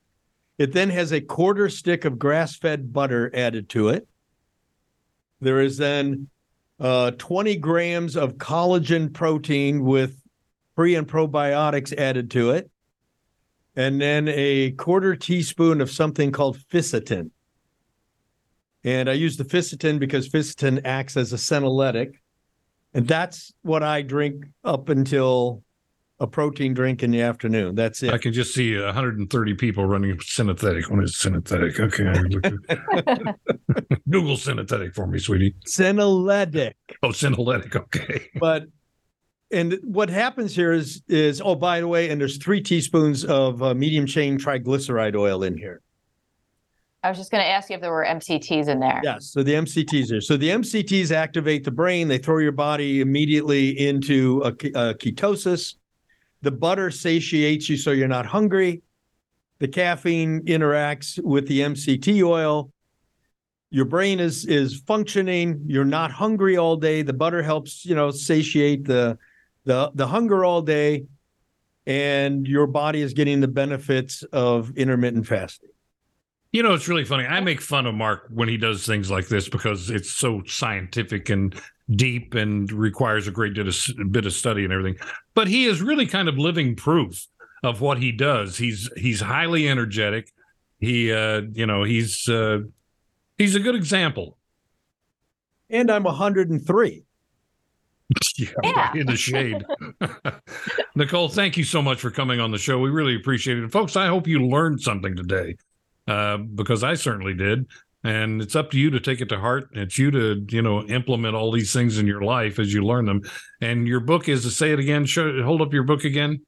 It 0.59 0.73
then 0.73 0.91
has 0.91 1.13
a 1.13 1.21
quarter 1.21 1.69
stick 1.69 2.05
of 2.05 2.19
grass 2.19 2.57
fed 2.57 2.93
butter 2.93 3.31
added 3.35 3.69
to 3.71 3.89
it. 3.89 4.07
There 5.41 5.61
is 5.61 5.77
then 5.77 6.29
uh, 6.79 7.13
20 7.13 7.57
grams 7.57 8.17
of 8.17 8.35
collagen 8.35 9.13
protein 9.13 9.85
with 9.85 10.21
pre 10.77 10.95
and 10.95 11.07
probiotics 11.07 11.97
added 11.97 12.31
to 12.33 12.51
it 12.51 12.71
and 13.77 14.01
then 14.01 14.29
a 14.29 14.73
quarter 14.73 15.17
teaspoon 15.17 15.81
of 15.81 15.91
something 15.91 16.33
called 16.33 16.59
fisetin. 16.73 17.31
And 18.85 19.09
I 19.09 19.13
use 19.13 19.37
the 19.37 19.45
fisetin 19.45 19.99
because 19.99 20.29
fisetin 20.29 20.81
acts 20.85 21.17
as 21.17 21.33
a 21.33 21.37
senolytic. 21.37 22.15
And 22.95 23.07
that's 23.09 23.53
what 23.63 23.83
I 23.83 24.03
drink 24.03 24.45
up 24.65 24.89
until 24.89 25.63
a 26.21 26.27
protein 26.27 26.75
drink 26.75 27.03
in 27.03 27.11
the 27.11 27.23
afternoon. 27.23 27.75
That's 27.75 28.03
it. 28.03 28.13
I 28.13 28.19
can 28.19 28.33
just 28.33 28.55
see 28.55 28.79
130 28.79 29.55
people 29.55 29.87
running 29.87 30.19
synthetic. 30.21 30.89
When 30.91 31.01
it's 31.03 31.19
synthetic, 31.19 31.81
okay. 31.81 32.07
I 32.07 32.21
look 32.23 32.47
at- 32.47 33.37
Google 34.11 34.37
synthetic 34.37 34.95
for 34.95 35.07
me, 35.07 35.19
sweetie. 35.19 35.55
Senolytic. 35.67 36.75
Oh, 37.03 37.09
synoletic. 37.09 37.75
Okay. 37.75 38.29
But 38.39 38.65
and 39.53 39.79
what 39.83 40.09
happens 40.09 40.57
here 40.57 40.73
is 40.73 41.03
is 41.09 41.41
oh 41.45 41.55
by 41.55 41.81
the 41.81 41.89
way, 41.89 42.11
and 42.11 42.21
there's 42.21 42.39
three 42.39 42.61
teaspoons 42.61 43.25
of 43.25 43.63
uh, 43.63 43.75
medium 43.75 44.07
chain 44.07 44.39
triglyceride 44.39 45.15
oil 45.15 45.43
in 45.43 45.57
here. 45.57 45.83
I 47.05 47.09
was 47.09 47.19
just 47.19 47.33
going 47.33 47.43
to 47.43 47.49
ask 47.49 47.69
you 47.69 47.75
if 47.75 47.83
there 47.83 47.91
were 47.91 48.07
MCTs 48.09 48.69
in 48.69 48.79
there. 48.79 49.01
Yes. 49.03 49.33
So 49.33 49.43
the 49.43 49.55
MCTs 49.55 50.13
are. 50.13 50.21
So 50.21 50.37
the 50.37 50.51
MCTs 50.51 51.11
activate 51.11 51.65
the 51.65 51.73
brain. 51.73 52.07
They 52.07 52.19
throw 52.19 52.39
your 52.39 52.53
body 52.53 53.01
immediately 53.01 53.71
into 53.71 54.41
a, 54.45 54.49
a 54.49 54.95
ketosis. 54.95 55.75
The 56.43 56.53
butter 56.53 56.91
satiates 56.93 57.69
you 57.69 57.77
so 57.77 57.91
you're 57.91 58.09
not 58.09 58.27
hungry. 58.27 58.83
The 59.59 59.69
caffeine 59.69 60.43
interacts 60.43 61.21
with 61.23 61.49
the 61.49 61.61
MCT 61.61 62.23
oil. 62.25 62.73
Your 63.71 63.85
brain 63.85 64.21
is 64.21 64.45
is 64.45 64.81
functioning. 64.87 65.63
You're 65.67 65.85
not 65.85 66.13
hungry 66.13 66.57
all 66.57 66.77
day. 66.77 67.03
The 67.03 67.13
butter 67.13 67.43
helps, 67.43 67.85
you 67.85 67.95
know, 67.95 68.11
satiate 68.11 68.85
the 68.85 69.19
the 69.65 69.91
the 69.95 70.07
hunger 70.07 70.45
all 70.45 70.63
day 70.63 71.07
and 71.87 72.47
your 72.47 72.67
body 72.67 73.03
is 73.03 73.13
getting 73.13 73.41
the 73.41 73.49
benefits 73.49 74.23
of 74.33 74.77
intermittent 74.77 75.27
fasting. 75.27 75.71
You 76.53 76.63
know, 76.63 76.75
it's 76.75 76.87
really 76.87 77.05
funny. 77.05 77.25
I 77.25 77.41
make 77.41 77.61
fun 77.61 77.87
of 77.87 77.95
Mark 77.95 78.27
when 78.31 78.49
he 78.49 78.59
does 78.59 78.85
things 78.85 79.11
like 79.11 79.29
this 79.29 79.49
because 79.49 79.89
it's 79.89 80.11
so 80.11 80.43
scientific 80.47 81.31
and 81.31 81.59
deep 81.91 82.35
and 82.35 82.71
requires 82.71 83.27
a 83.27 83.31
great 83.31 83.55
bit 83.55 83.67
of, 84.27 84.33
study 84.33 84.65
and 84.65 84.73
everything. 84.73 84.97
But 85.35 85.49
he 85.49 85.65
is 85.65 85.81
really 85.81 86.07
kind 86.07 86.29
of 86.29 86.37
living 86.37 86.77
proof 86.77 87.27
of 87.63 87.81
what 87.81 87.99
he 87.99 88.13
does. 88.13 88.59
He's 88.59 88.91
he's 88.97 89.21
highly 89.21 89.69
energetic. 89.69 90.31
He 90.79 91.11
uh, 91.11 91.43
you 91.53 91.65
know, 91.65 91.85
he's 91.85 92.29
uh, 92.29 92.61
he's 93.39 93.55
a 93.55 93.61
good 93.61 93.75
example. 93.75 94.37
And 95.71 95.91
I'm 95.91 96.05
103. 96.05 97.05
yeah, 98.37 98.49
right 98.63 98.97
in 98.97 99.07
the 99.07 99.17
shade. 99.17 99.65
Nicole, 100.95 101.29
thank 101.29 101.57
you 101.57 101.65
so 101.65 101.83
much 101.83 102.01
for 102.01 102.11
coming 102.11 102.41
on 102.41 102.51
the 102.51 102.59
show. 102.59 102.79
We 102.79 102.91
really 102.91 103.17
appreciate 103.17 103.59
it. 103.59 103.71
Folks, 103.71 103.97
I 103.97 104.07
hope 104.07 104.27
you 104.27 104.47
learned 104.47 104.81
something 104.81 105.17
today 105.17 105.57
uh, 106.09 106.39
because 106.39 106.83
I 106.83 106.95
certainly 106.95 107.35
did. 107.35 107.67
And 108.05 108.43
it's 108.43 108.57
up 108.57 108.73
to 108.73 108.79
you 108.79 108.91
to 108.91 108.99
take 108.99 109.21
it 109.21 109.29
to 109.29 109.39
heart. 109.39 109.69
It's 109.75 109.97
you 109.97 110.11
to, 110.11 110.45
you 110.49 110.61
know, 110.61 110.83
implement 110.87 111.37
all 111.37 111.53
these 111.53 111.73
things 111.73 111.99
in 111.99 112.07
your 112.07 112.23
life 112.23 112.59
as 112.59 112.75
you 112.75 112.85
learn 112.85 113.05
them. 113.05 113.23
And 113.61 113.87
your 113.87 114.01
book 114.01 114.29
is 114.29 114.43
to 114.43 114.51
say 114.51 114.73
it 114.73 114.81
again. 114.81 115.07
Show, 115.07 115.43
hold 115.45 115.63
up 115.63 115.73
your 115.73 115.85
book 115.85 116.05
again. 116.05 116.41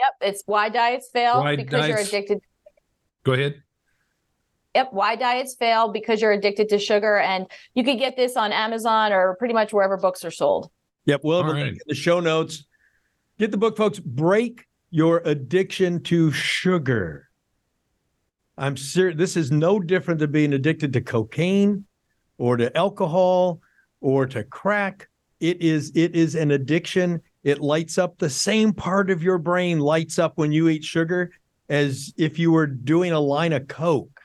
Yep, 0.00 0.14
it's 0.22 0.42
why 0.46 0.68
diets 0.70 1.08
fail 1.12 1.40
Why 1.40 1.56
because 1.56 1.86
you're 1.86 1.98
addicted. 1.98 2.40
Go 3.22 3.34
ahead. 3.34 3.62
Yep, 4.74 4.88
why 4.92 5.16
diets 5.16 5.54
fail 5.54 5.90
because 5.92 6.22
you're 6.22 6.32
addicted 6.32 6.68
to 6.68 6.78
sugar, 6.78 7.18
and 7.18 7.46
you 7.74 7.82
can 7.82 7.96
get 7.96 8.16
this 8.16 8.36
on 8.36 8.52
Amazon 8.52 9.12
or 9.12 9.34
pretty 9.36 9.54
much 9.54 9.72
wherever 9.72 9.96
books 9.96 10.24
are 10.24 10.30
sold. 10.30 10.70
Yep, 11.06 11.22
we'll 11.24 11.42
have 11.42 11.46
a 11.46 11.52
link 11.52 11.64
right. 11.64 11.72
in 11.72 11.80
the 11.86 11.94
show 11.94 12.20
notes. 12.20 12.64
Get 13.38 13.50
the 13.50 13.56
book, 13.56 13.76
folks. 13.76 13.98
Break 13.98 14.66
your 14.90 15.22
addiction 15.24 16.02
to 16.04 16.30
sugar. 16.30 17.28
I'm 18.58 18.76
serious. 18.76 19.16
This 19.16 19.36
is 19.36 19.50
no 19.50 19.80
different 19.80 20.20
than 20.20 20.30
being 20.30 20.52
addicted 20.52 20.92
to 20.92 21.00
cocaine 21.00 21.86
or 22.38 22.56
to 22.56 22.76
alcohol 22.76 23.60
or 24.00 24.26
to 24.26 24.44
crack. 24.44 25.08
It 25.40 25.62
is 25.62 25.90
it 25.94 26.14
is 26.14 26.34
an 26.34 26.50
addiction. 26.50 27.22
It 27.42 27.60
lights 27.60 27.96
up 27.96 28.18
the 28.18 28.28
same 28.28 28.72
part 28.72 29.10
of 29.10 29.22
your 29.22 29.38
brain 29.38 29.80
lights 29.80 30.18
up 30.18 30.34
when 30.36 30.52
you 30.52 30.68
eat 30.68 30.84
sugar 30.84 31.30
as 31.70 32.12
if 32.18 32.38
you 32.38 32.52
were 32.52 32.66
doing 32.66 33.12
a 33.12 33.20
line 33.20 33.54
of 33.54 33.66
coke. 33.66 34.19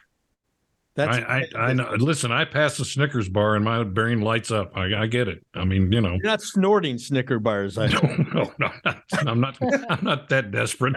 That's 0.95 1.17
I, 1.17 1.45
I, 1.55 1.59
I 1.59 1.73
know. 1.73 1.91
Listen, 1.97 2.31
I 2.31 2.45
pass 2.45 2.77
the 2.77 2.85
Snickers 2.85 3.27
bar 3.27 3.55
and 3.55 3.65
my 3.65 3.83
brain 3.83 4.21
lights 4.21 4.49
up. 4.49 4.71
I, 4.75 5.03
I 5.03 5.07
get 5.07 5.27
it. 5.27 5.45
I 5.53 5.65
mean, 5.65 5.91
you 5.91 5.99
know. 5.99 6.13
You're 6.13 6.23
not 6.23 6.41
snorting 6.41 6.97
Snicker 6.97 7.37
bars. 7.37 7.77
I 7.77 7.87
No, 7.87 8.49
no, 8.57 8.71
no, 8.85 8.93
I'm 9.11 9.41
not. 9.41 9.57
I'm 9.89 10.03
not 10.05 10.29
that 10.29 10.51
desperate. 10.51 10.95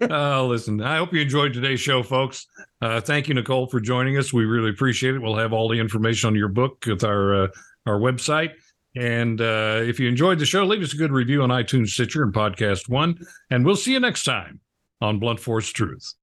Uh, 0.00 0.44
listen, 0.44 0.80
I 0.80 0.98
hope 0.98 1.12
you 1.12 1.20
enjoyed 1.20 1.52
today's 1.52 1.80
show, 1.80 2.04
folks. 2.04 2.46
Uh, 2.80 3.00
thank 3.00 3.26
you, 3.26 3.34
Nicole, 3.34 3.66
for 3.66 3.80
joining 3.80 4.16
us. 4.16 4.32
We 4.32 4.44
really 4.44 4.70
appreciate 4.70 5.16
it. 5.16 5.18
We'll 5.18 5.36
have 5.36 5.52
all 5.52 5.68
the 5.68 5.80
information 5.80 6.28
on 6.28 6.36
your 6.36 6.48
book 6.48 6.84
with 6.86 7.02
our 7.02 7.44
uh, 7.44 7.48
our 7.86 7.98
website. 7.98 8.52
And 8.94 9.40
uh, 9.40 9.80
if 9.82 9.98
you 9.98 10.08
enjoyed 10.08 10.38
the 10.38 10.46
show, 10.46 10.64
leave 10.64 10.82
us 10.82 10.94
a 10.94 10.96
good 10.96 11.12
review 11.12 11.42
on 11.42 11.50
iTunes, 11.50 11.88
Stitcher, 11.88 12.22
and 12.22 12.32
Podcast 12.32 12.88
One. 12.88 13.18
And 13.50 13.64
we'll 13.64 13.76
see 13.76 13.92
you 13.92 14.00
next 14.00 14.22
time 14.22 14.60
on 15.00 15.18
Blunt 15.18 15.40
Force 15.40 15.70
Truth. 15.70 16.14